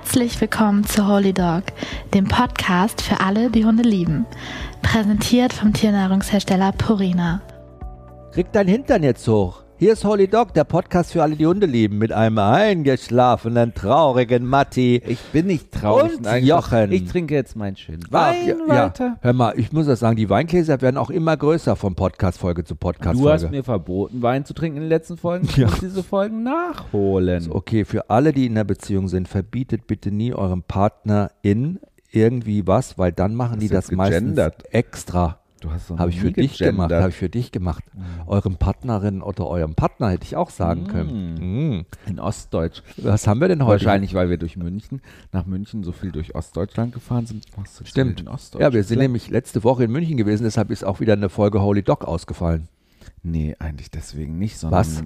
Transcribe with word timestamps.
Herzlich 0.00 0.40
willkommen 0.40 0.84
zu 0.84 1.08
Holy 1.08 1.32
Dog, 1.32 1.64
dem 2.14 2.28
Podcast 2.28 3.02
für 3.02 3.18
alle, 3.18 3.50
die 3.50 3.64
Hunde 3.64 3.82
lieben. 3.82 4.26
Präsentiert 4.80 5.52
vom 5.52 5.72
Tiernahrungshersteller 5.72 6.70
Purina. 6.70 7.42
Krieg 8.30 8.46
dein 8.52 8.68
Hintern 8.68 9.02
jetzt 9.02 9.26
hoch. 9.26 9.64
Hier 9.80 9.92
ist 9.92 10.04
Holy 10.04 10.26
Dog, 10.26 10.54
der 10.54 10.64
Podcast 10.64 11.12
für 11.12 11.22
alle, 11.22 11.36
die 11.36 11.46
Hunde 11.46 11.64
lieben, 11.64 11.98
mit 11.98 12.10
einem 12.10 12.38
eingeschlafenen, 12.38 13.74
traurigen 13.74 14.44
Matti. 14.44 15.00
Ich 15.06 15.20
bin 15.26 15.46
nicht 15.46 15.70
traurig. 15.70 16.18
Und 16.18 16.26
eigentlich 16.26 16.48
Jochen. 16.48 16.90
Ich 16.90 17.04
trinke 17.08 17.34
jetzt 17.34 17.54
meinen 17.54 17.76
schönen 17.76 18.02
Wein 18.10 18.48
ja, 18.48 18.56
weiter. 18.68 19.04
Ja. 19.06 19.18
Hör 19.20 19.32
mal, 19.34 19.54
ich 19.56 19.70
muss 19.70 19.86
das 19.86 20.00
sagen, 20.00 20.16
die 20.16 20.28
Weingläser 20.28 20.80
werden 20.80 20.96
auch 20.96 21.10
immer 21.10 21.36
größer 21.36 21.76
von 21.76 21.94
Podcast-Folge 21.94 22.64
zu 22.64 22.74
Du 22.74 22.88
hast 22.88 22.98
Podcast-Folge. 22.98 23.48
mir 23.50 23.62
verboten, 23.62 24.20
Wein 24.20 24.44
zu 24.44 24.52
trinken 24.52 24.78
in 24.78 24.82
den 24.82 24.88
letzten 24.88 25.16
Folgen. 25.16 25.46
Ich 25.48 25.56
Ja. 25.56 25.68
muss 25.68 25.78
diese 25.78 26.02
Folgen 26.02 26.42
nachholen. 26.42 27.46
Okay, 27.48 27.84
für 27.84 28.10
alle, 28.10 28.32
die 28.32 28.46
in 28.46 28.54
einer 28.54 28.64
Beziehung 28.64 29.06
sind, 29.06 29.28
verbietet 29.28 29.86
bitte 29.86 30.10
nie 30.10 30.34
eurem 30.34 30.64
Partner 30.64 31.30
in 31.42 31.78
irgendwie 32.10 32.66
was, 32.66 32.98
weil 32.98 33.12
dann 33.12 33.36
machen 33.36 33.60
die 33.60 33.66
Hast 33.66 33.90
du 33.90 33.96
das 33.96 33.96
meistens 33.96 34.40
extra. 34.72 35.38
Du 35.60 35.70
hast 35.72 35.90
doch 35.90 35.98
Habe 35.98 36.10
ich 36.10 36.20
für 36.20 36.30
dich 36.30 36.52
gegendert. 36.58 36.88
gemacht, 36.88 36.92
habe 36.92 37.08
ich 37.10 37.16
für 37.16 37.28
dich 37.28 37.50
gemacht. 37.50 37.82
Eurem 38.26 38.56
Partnerin 38.56 39.22
oder 39.22 39.46
eurem 39.48 39.74
Partner 39.74 40.10
hätte 40.10 40.24
ich 40.24 40.36
auch 40.36 40.50
sagen 40.50 40.86
können. 40.86 41.78
Mm. 41.78 41.86
In 42.06 42.20
Ostdeutsch. 42.20 42.82
Was 42.96 43.26
haben 43.26 43.40
wir 43.40 43.48
denn 43.48 43.62
heute? 43.64 43.84
Wahrscheinlich, 43.84 44.14
weil 44.14 44.30
wir 44.30 44.36
durch 44.38 44.56
München, 44.56 45.00
nach 45.32 45.46
München 45.46 45.82
so 45.82 45.90
viel 45.92 46.12
durch 46.12 46.34
Ostdeutschland 46.34 46.92
gefahren 46.94 47.26
sind. 47.26 47.44
Stimmt. 47.84 48.24
Ja, 48.58 48.72
wir 48.72 48.84
sind 48.84 48.98
nämlich 49.00 49.30
letzte 49.30 49.64
Woche 49.64 49.84
in 49.84 49.90
München 49.90 50.16
gewesen, 50.16 50.44
deshalb 50.44 50.70
ist 50.70 50.84
auch 50.84 51.00
wieder 51.00 51.14
eine 51.14 51.28
Folge 51.28 51.60
Holy 51.60 51.82
Dog 51.82 52.04
ausgefallen. 52.04 52.68
Nee, 53.24 53.56
eigentlich 53.58 53.90
deswegen 53.90 54.38
nicht, 54.38 54.58
sondern. 54.58 54.78
Was? 54.80 55.02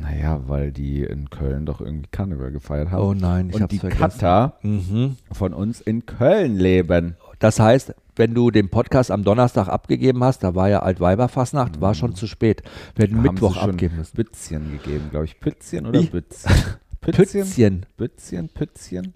Naja, 0.00 0.42
weil 0.46 0.70
die 0.70 1.02
in 1.02 1.30
Köln 1.30 1.64
doch 1.64 1.80
irgendwie 1.80 2.08
Karneval 2.10 2.52
gefeiert 2.52 2.90
haben. 2.90 3.02
Oh 3.02 3.14
nein, 3.14 3.48
ich 3.48 3.54
Und 3.56 3.62
hab's 3.62 3.70
die 3.70 3.78
vergessen. 3.78 4.00
Cutter 4.00 4.58
Mhm. 4.62 5.16
von 5.32 5.54
uns 5.54 5.80
in 5.80 6.04
Köln 6.04 6.56
leben. 6.56 7.16
Das 7.38 7.58
heißt, 7.58 7.94
wenn 8.16 8.34
du 8.34 8.50
den 8.50 8.68
Podcast 8.68 9.10
am 9.10 9.24
Donnerstag 9.24 9.68
abgegeben 9.68 10.22
hast, 10.24 10.42
da 10.44 10.54
war 10.54 10.68
ja 10.68 10.80
Altweiberfastnacht, 10.80 11.80
war 11.80 11.94
schon 11.94 12.14
zu 12.14 12.26
spät. 12.26 12.62
Wir 12.94 13.04
hätten 13.06 13.16
Mhm. 13.16 13.22
Mittwoch 13.22 13.56
abgeben 13.56 13.96
müssen. 13.96 14.16
Bützchen 14.16 14.72
gegeben, 14.72 15.08
glaube 15.10 15.24
ich. 15.26 15.40
Pützchen 15.40 15.86
oder 15.86 16.00
Wie? 16.00 16.06
Bützchen? 16.06 16.52
Pützchen. 17.00 17.86
Bützchen, 17.96 18.48
Pützchen. 18.54 19.12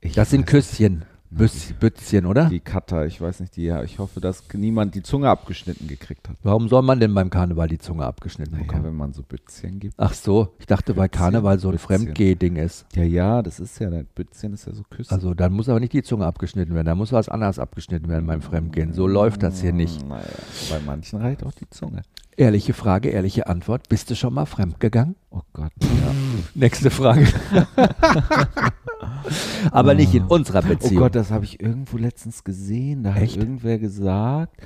Ich 0.00 0.14
Das 0.14 0.30
sind 0.30 0.46
Küsschen. 0.46 1.04
Büss, 1.30 1.72
Bützchen, 1.78 2.26
oder? 2.26 2.46
Die 2.48 2.58
Cutter, 2.60 3.06
ich 3.06 3.20
weiß 3.20 3.40
nicht, 3.40 3.54
die, 3.56 3.62
ja, 3.64 3.82
ich 3.84 3.98
hoffe, 4.00 4.20
dass 4.20 4.42
niemand 4.52 4.94
die 4.96 5.02
Zunge 5.02 5.28
abgeschnitten 5.28 5.86
gekriegt 5.86 6.28
hat. 6.28 6.36
Warum 6.42 6.68
soll 6.68 6.82
man 6.82 6.98
denn 6.98 7.14
beim 7.14 7.30
Karneval 7.30 7.68
die 7.68 7.78
Zunge 7.78 8.04
abgeschnitten 8.04 8.52
Naja, 8.54 8.64
bekommen? 8.64 8.84
wenn 8.84 8.96
man 8.96 9.12
so 9.12 9.22
Bützchen 9.22 9.78
gibt. 9.78 9.94
Ach 9.96 10.12
so, 10.12 10.54
ich 10.58 10.66
dachte, 10.66 10.96
weil 10.96 11.08
Karneval 11.08 11.58
so 11.60 11.70
ein. 11.70 11.78
Fremdgeh-Ding 11.78 12.56
ist. 12.56 12.84
Ja, 12.94 13.04
ja, 13.04 13.42
das 13.42 13.60
ist 13.60 13.78
ja, 13.78 13.90
das 13.90 14.04
Bützchen 14.14 14.54
ist 14.54 14.66
ja 14.66 14.72
so 14.74 14.82
Küssen. 14.90 15.12
Also 15.14 15.32
dann 15.34 15.52
muss 15.52 15.68
aber 15.68 15.78
nicht 15.80 15.92
die 15.92 16.02
Zunge 16.02 16.26
abgeschnitten 16.26 16.74
werden, 16.74 16.86
da 16.86 16.94
muss 16.96 17.12
was 17.12 17.28
anderes 17.28 17.58
abgeschnitten 17.60 18.08
werden 18.08 18.26
beim 18.26 18.42
Fremdgehen. 18.42 18.92
So 18.92 19.06
läuft 19.06 19.42
das 19.44 19.60
hier 19.60 19.72
nicht. 19.72 20.06
Naja, 20.08 20.24
bei 20.68 20.80
manchen 20.84 21.20
reicht 21.20 21.44
auch 21.44 21.52
die 21.52 21.70
Zunge. 21.70 22.02
Ehrliche 22.36 22.72
Frage, 22.72 23.10
ehrliche 23.10 23.46
Antwort. 23.46 23.88
Bist 23.88 24.10
du 24.10 24.16
schon 24.16 24.34
mal 24.34 24.46
fremdgegangen? 24.46 25.14
Oh 25.30 25.42
Gott, 25.52 25.72
ja. 25.80 26.12
Nächste 26.54 26.90
Frage. 26.90 27.26
aber 29.72 29.94
nicht 29.94 30.14
in 30.14 30.24
unserer 30.24 30.62
Oh 30.64 30.68
Beziehung. 30.68 31.02
Gott, 31.02 31.14
das 31.14 31.30
habe 31.30 31.44
ich 31.44 31.60
irgendwo 31.60 31.96
letztens 31.96 32.44
gesehen. 32.44 33.02
Da 33.02 33.14
hat 33.14 33.36
irgendwer 33.36 33.78
gesagt, 33.78 34.56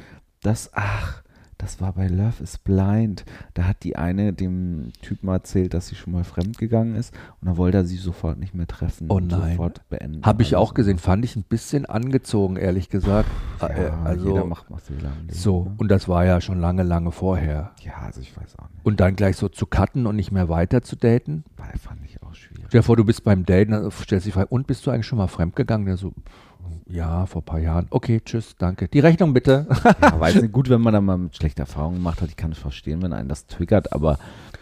dass, 0.42 0.70
ach, 0.74 1.22
das 1.56 1.80
war 1.80 1.92
bei 1.92 2.08
Love 2.08 2.42
is 2.42 2.58
Blind. 2.58 3.24
Da 3.54 3.64
hat 3.64 3.84
die 3.84 3.96
eine 3.96 4.32
dem 4.32 4.92
Typen 5.00 5.28
erzählt, 5.28 5.72
dass 5.72 5.86
sie 5.86 5.94
schon 5.94 6.12
mal 6.12 6.24
fremdgegangen 6.24 6.94
ist 6.96 7.14
und 7.40 7.46
dann 7.46 7.56
wollte 7.56 7.78
er 7.78 7.84
sie 7.84 7.96
sofort 7.96 8.38
nicht 8.38 8.54
mehr 8.54 8.66
treffen. 8.66 9.06
Oh 9.08 9.14
und 9.14 9.28
nein. 9.28 9.52
Sofort 9.52 9.88
beenden. 9.88 10.22
Habe 10.24 10.42
ich 10.42 10.56
auch 10.56 10.74
gesehen, 10.74 10.98
fand 10.98 11.24
ich 11.24 11.36
ein 11.36 11.44
bisschen 11.44 11.86
angezogen, 11.86 12.56
ehrlich 12.56 12.88
gesagt. 12.90 13.28
Ja, 13.62 13.68
Äh, 13.68 13.82
jeder 13.84 14.04
also 14.04 14.44
macht 14.46 14.68
mal 14.68 14.78
Fehler 14.78 15.12
im 15.18 15.26
Leben, 15.28 15.32
so, 15.38 15.64
Ne? 15.64 15.74
und 15.78 15.88
das 15.90 16.08
war 16.08 16.24
ja 16.26 16.40
schon 16.40 16.60
lange, 16.60 16.82
lange 16.82 17.12
vorher. 17.12 17.70
Ja, 17.80 17.94
also 18.04 18.20
ich 18.20 18.36
weiß 18.36 18.58
auch 18.58 18.68
nicht. 18.70 18.84
Und 18.84 19.00
dann 19.00 19.16
gleich 19.16 19.36
so 19.36 19.48
zu 19.48 19.64
cutten 19.64 20.06
und 20.06 20.16
nicht 20.16 20.32
mehr 20.32 20.48
weiter 20.50 20.82
zu 20.82 20.96
daten. 20.96 21.44
Weil 21.56 21.72
fand 21.78 22.04
ich 22.04 22.20
auch. 22.22 22.23
Stell 22.68 22.80
dir 22.80 22.82
vor, 22.82 22.96
du 22.96 23.04
bist 23.04 23.24
beim 23.24 23.44
Daten, 23.44 23.72
dann 23.72 23.90
stellst 23.90 24.26
dich 24.26 24.32
die 24.32 24.38
Frage, 24.38 24.48
und 24.48 24.66
bist 24.66 24.86
du 24.86 24.90
eigentlich 24.90 25.06
schon 25.06 25.18
mal 25.18 25.26
fremdgegangen? 25.26 25.86
Der 25.86 25.96
so, 25.96 26.12
ja, 26.86 27.26
vor 27.26 27.42
ein 27.42 27.44
paar 27.44 27.58
Jahren. 27.58 27.86
Okay, 27.90 28.20
tschüss, 28.24 28.56
danke. 28.58 28.88
Die 28.88 29.00
Rechnung 29.00 29.32
bitte. 29.32 29.66
Ja, 30.00 30.20
weiß 30.20 30.42
nicht, 30.42 30.52
gut, 30.52 30.68
wenn 30.68 30.80
man 30.80 30.92
da 30.92 31.00
mal 31.00 31.16
mit 31.16 31.36
schlechte 31.36 31.62
Erfahrungen 31.62 31.96
gemacht 31.96 32.20
hat, 32.20 32.28
ich 32.28 32.36
kann 32.36 32.52
es 32.52 32.58
verstehen, 32.58 33.02
wenn 33.02 33.12
einen 33.12 33.28
das 33.28 33.46
triggert, 33.46 33.92
aber 33.92 34.18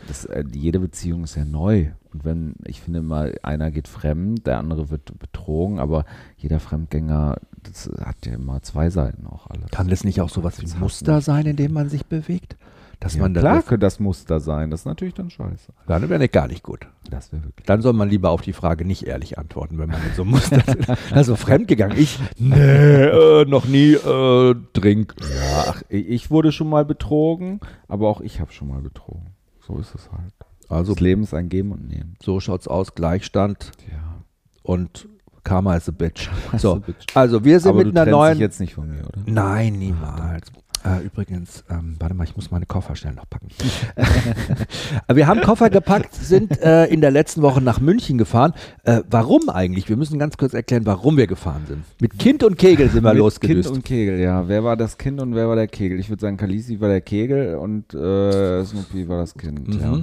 das, 0.08 0.24
äh, 0.26 0.44
jede 0.52 0.78
Beziehung 0.80 1.24
ist 1.24 1.36
ja 1.36 1.44
neu. 1.44 1.90
Und 2.12 2.24
wenn, 2.24 2.54
ich 2.64 2.80
finde 2.80 3.02
mal, 3.02 3.38
einer 3.42 3.70
geht 3.70 3.88
fremd, 3.88 4.46
der 4.46 4.58
andere 4.58 4.90
wird 4.90 5.18
betrogen, 5.18 5.78
aber 5.78 6.04
jeder 6.36 6.60
Fremdgänger, 6.60 7.38
das 7.62 7.90
hat 8.04 8.26
ja 8.26 8.34
immer 8.34 8.62
zwei 8.62 8.90
Seiten 8.90 9.26
auch 9.26 9.48
alles. 9.48 9.70
Kann 9.70 9.88
das 9.88 10.04
nicht 10.04 10.20
auch 10.20 10.28
sowas 10.28 10.60
wie 10.60 10.66
ein 10.66 10.80
Muster 10.80 11.20
sein, 11.20 11.46
in 11.46 11.56
dem 11.56 11.72
man 11.72 11.88
sich 11.88 12.06
bewegt? 12.06 12.56
Dass 13.02 13.14
ja, 13.16 13.22
man 13.22 13.32
klar 13.34 13.56
das, 13.56 13.66
könnte 13.66 13.84
das 13.84 13.98
Muster 13.98 14.38
sein, 14.38 14.70
das 14.70 14.80
ist 14.82 14.86
natürlich 14.86 15.14
dann 15.14 15.28
scheiße. 15.28 15.72
dann 15.88 16.08
wäre 16.08 16.28
gar 16.28 16.46
nicht 16.46 16.62
gut. 16.62 16.86
Das 17.10 17.32
wäre 17.32 17.42
wirklich. 17.42 17.66
Dann 17.66 17.82
soll 17.82 17.94
man 17.94 18.08
lieber 18.08 18.30
auf 18.30 18.42
die 18.42 18.52
Frage 18.52 18.84
nicht 18.84 19.08
ehrlich 19.08 19.38
antworten, 19.38 19.76
wenn 19.78 19.88
man 19.90 20.00
in 20.06 20.14
so 20.14 20.22
einem 20.22 20.30
Muster 20.30 20.62
Also 21.10 21.34
fremdgegangen. 21.34 21.98
Ich, 21.98 22.20
nee, 22.38 22.54
äh, 22.54 23.44
noch 23.44 23.64
nie, 23.64 23.94
äh, 23.94 24.54
trink. 24.72 25.16
Ja, 25.20 25.64
ach, 25.68 25.82
ich 25.88 26.30
wurde 26.30 26.52
schon 26.52 26.70
mal 26.70 26.84
betrogen, 26.84 27.58
aber 27.88 28.08
auch 28.08 28.20
ich 28.20 28.38
habe 28.40 28.52
schon 28.52 28.68
mal 28.68 28.80
betrogen. 28.80 29.34
So 29.66 29.78
ist 29.78 29.94
es 29.96 30.08
halt. 30.12 30.32
Also 30.68 30.92
Das 30.92 31.00
Leben 31.00 31.24
ist 31.24 31.34
ein 31.34 31.48
Geben 31.48 31.72
und 31.72 31.88
Nehmen. 31.88 32.14
so 32.22 32.38
schaut's 32.38 32.68
aus, 32.68 32.94
Gleichstand 32.94 33.72
Ja. 33.90 34.22
und 34.62 35.08
Karma 35.44 35.74
is 35.74 35.88
a 35.88 35.92
bitch. 35.92 36.30
So, 36.56 36.80
also 37.14 37.44
wir 37.44 37.58
sind 37.58 37.70
aber 37.70 37.84
mit 37.84 37.96
du 37.96 38.00
einer 38.00 38.10
neuen 38.12 38.34
dich 38.34 38.40
jetzt 38.42 38.60
nicht 38.60 38.74
von 38.74 38.88
mir, 38.88 39.00
oder? 39.08 39.22
Nein, 39.26 39.72
niemals. 39.72 40.52
Äh, 40.84 41.04
übrigens, 41.04 41.64
ähm, 41.70 41.96
warte 42.00 42.14
mal, 42.14 42.24
ich 42.24 42.34
muss 42.34 42.50
meine 42.50 42.66
Koffer 42.66 42.96
schnell 42.96 43.14
noch 43.14 43.28
packen. 43.28 43.48
Äh, 45.08 45.16
wir 45.16 45.26
haben 45.26 45.40
Koffer 45.40 45.70
gepackt, 45.70 46.14
sind 46.14 46.60
äh, 46.60 46.86
in 46.86 47.00
der 47.00 47.10
letzten 47.10 47.42
Woche 47.42 47.60
nach 47.60 47.80
München 47.80 48.18
gefahren. 48.18 48.52
Äh, 48.84 49.00
warum 49.10 49.48
eigentlich? 49.48 49.88
Wir 49.88 49.96
müssen 49.96 50.18
ganz 50.18 50.36
kurz 50.36 50.54
erklären, 50.54 50.84
warum 50.86 51.16
wir 51.16 51.26
gefahren 51.26 51.62
sind. 51.66 51.84
Mit 52.00 52.18
Kind 52.18 52.44
und 52.44 52.58
Kegel 52.58 52.90
sind 52.90 53.02
wir 53.04 53.10
Mit 53.10 53.18
losgedüst. 53.18 53.68
Kind 53.68 53.76
und 53.76 53.84
Kegel, 53.84 54.20
ja. 54.20 54.48
Wer 54.48 54.64
war 54.64 54.76
das 54.76 54.98
Kind 54.98 55.20
und 55.20 55.34
wer 55.34 55.48
war 55.48 55.56
der 55.56 55.68
Kegel? 55.68 55.98
Ich 55.98 56.08
würde 56.08 56.20
sagen, 56.20 56.36
Kalisi 56.36 56.80
war 56.80 56.88
der 56.88 57.00
Kegel 57.00 57.56
und 57.56 57.94
äh, 57.94 58.64
Snoopy 58.64 59.08
war 59.08 59.18
das 59.18 59.34
Kind. 59.34 59.68
Mhm. 59.68 59.80
Ja. 59.80 59.98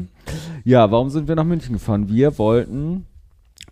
ja, 0.63 0.91
warum 0.91 1.09
sind 1.09 1.27
wir 1.27 1.35
nach 1.35 1.45
München 1.45 1.73
gefahren? 1.73 2.09
Wir 2.09 2.37
wollten 2.37 3.05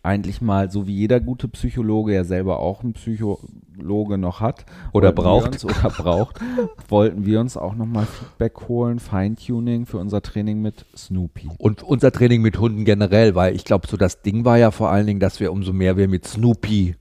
eigentlich 0.07 0.41
mal, 0.41 0.71
so 0.71 0.87
wie 0.87 0.95
jeder 0.95 1.19
gute 1.19 1.47
Psychologe 1.49 2.13
ja 2.13 2.23
selber 2.23 2.59
auch 2.59 2.83
einen 2.83 2.93
Psychologe 2.93 4.17
noch 4.17 4.39
hat 4.39 4.65
Oder 4.93 5.11
braucht. 5.11 5.47
uns, 5.47 5.65
oder 5.65 5.89
braucht, 5.89 6.39
wollten 6.87 7.25
wir 7.25 7.39
uns 7.39 7.57
auch 7.57 7.75
nochmal 7.75 8.05
Feedback 8.05 8.67
holen, 8.67 8.99
Feintuning 8.99 9.85
für 9.85 9.97
unser 9.97 10.21
Training 10.21 10.61
mit 10.61 10.85
Snoopy. 10.95 11.49
Und 11.57 11.83
unser 11.83 12.11
Training 12.11 12.41
mit 12.41 12.57
Hunden 12.57 12.85
generell, 12.85 13.35
weil 13.35 13.55
ich 13.55 13.65
glaube, 13.65 13.87
so 13.87 13.97
das 13.97 14.21
Ding 14.21 14.45
war 14.45 14.57
ja 14.57 14.71
vor 14.71 14.89
allen 14.89 15.05
Dingen, 15.05 15.19
dass 15.19 15.39
wir 15.39 15.51
umso 15.51 15.73
mehr 15.73 15.97
wir 15.97 16.07
mit 16.07 16.25
Snoopy 16.25 16.95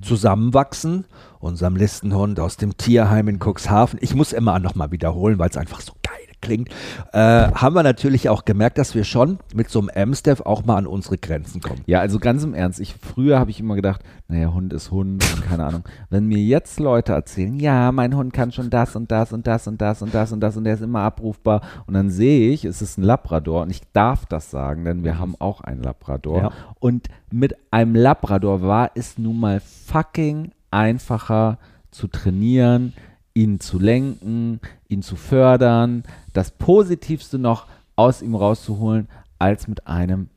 zusammenwachsen, 0.00 1.04
unserem 1.40 1.76
Listenhund 1.76 2.40
aus 2.40 2.56
dem 2.56 2.76
Tierheim 2.76 3.28
in 3.28 3.38
Cuxhaven. 3.38 3.98
Ich 4.02 4.14
muss 4.14 4.32
immer 4.32 4.58
nochmal 4.58 4.90
wiederholen, 4.90 5.38
weil 5.38 5.50
es 5.50 5.56
einfach 5.56 5.80
so 5.80 5.92
geil 6.02 6.31
klingt. 6.42 6.68
Äh, 7.12 7.18
haben 7.18 7.74
wir 7.74 7.82
natürlich 7.82 8.28
auch 8.28 8.44
gemerkt, 8.44 8.76
dass 8.76 8.94
wir 8.94 9.04
schon 9.04 9.38
mit 9.54 9.70
so 9.70 9.78
einem 9.80 9.88
Amstaff 9.94 10.42
auch 10.42 10.64
mal 10.66 10.76
an 10.76 10.86
unsere 10.86 11.16
Grenzen 11.16 11.62
kommen. 11.62 11.80
Ja, 11.86 12.00
also 12.00 12.18
ganz 12.18 12.44
im 12.44 12.52
Ernst, 12.52 12.80
ich 12.80 12.94
früher 13.00 13.38
habe 13.38 13.50
ich 13.50 13.60
immer 13.60 13.74
gedacht, 13.76 14.02
naja, 14.28 14.52
Hund 14.52 14.72
ist 14.74 14.90
Hund 14.90 15.24
und 15.34 15.44
keine 15.48 15.64
Ahnung. 15.64 15.84
Wenn 16.10 16.26
mir 16.26 16.38
jetzt 16.38 16.78
Leute 16.80 17.12
erzählen, 17.12 17.58
ja, 17.58 17.90
mein 17.92 18.14
Hund 18.14 18.32
kann 18.34 18.52
schon 18.52 18.68
das 18.68 18.94
und 18.94 19.10
das 19.10 19.32
und 19.32 19.46
das 19.46 19.66
und 19.66 19.80
das 19.80 20.02
und 20.02 20.12
das 20.12 20.32
und 20.32 20.40
das 20.40 20.56
und 20.56 20.64
der 20.64 20.74
ist 20.74 20.82
immer 20.82 21.00
abrufbar 21.00 21.62
und 21.86 21.94
dann 21.94 22.10
sehe 22.10 22.50
ich, 22.52 22.64
es 22.64 22.82
ist 22.82 22.98
ein 22.98 23.02
Labrador 23.04 23.62
und 23.62 23.70
ich 23.70 23.80
darf 23.92 24.26
das 24.26 24.50
sagen, 24.50 24.84
denn 24.84 25.04
wir 25.04 25.18
haben 25.18 25.34
auch 25.38 25.60
einen 25.62 25.82
Labrador 25.82 26.38
Ja. 26.42 26.50
und 26.80 27.08
mit 27.30 27.54
einem 27.70 27.94
Labrador 27.94 28.62
war 28.62 28.90
es 28.94 29.16
nun 29.16 29.38
mal 29.40 29.60
fucking 29.60 30.50
einfacher 30.70 31.58
zu 31.90 32.08
trainieren, 32.08 32.94
ihn 33.34 33.60
zu 33.60 33.78
lenken, 33.78 34.60
ihn 34.88 35.02
zu 35.02 35.16
fördern, 35.16 36.02
das 36.32 36.50
Positivste 36.50 37.38
noch 37.38 37.66
aus 37.96 38.22
ihm 38.22 38.34
rauszuholen, 38.34 39.08
als 39.38 39.68
mit 39.68 39.86
einem 39.86 40.28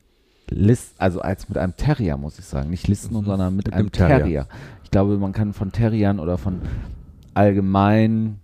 List, 0.48 0.94
also 1.00 1.20
als 1.20 1.48
mit 1.48 1.58
einem 1.58 1.76
Terrier, 1.76 2.16
muss 2.16 2.38
ich 2.38 2.44
sagen. 2.44 2.70
Nicht 2.70 2.86
Listen, 2.88 3.14
Mhm. 3.16 3.24
sondern 3.24 3.56
mit, 3.56 3.66
Mit 3.66 3.74
einem 3.74 3.90
Terrier. 3.92 4.18
Terrier. 4.18 4.46
Ich 4.84 4.90
glaube, 4.90 5.18
man 5.18 5.32
kann 5.32 5.52
von 5.52 5.72
Terriern 5.72 6.20
oder 6.20 6.38
von 6.38 6.60
allgemein 7.34 8.40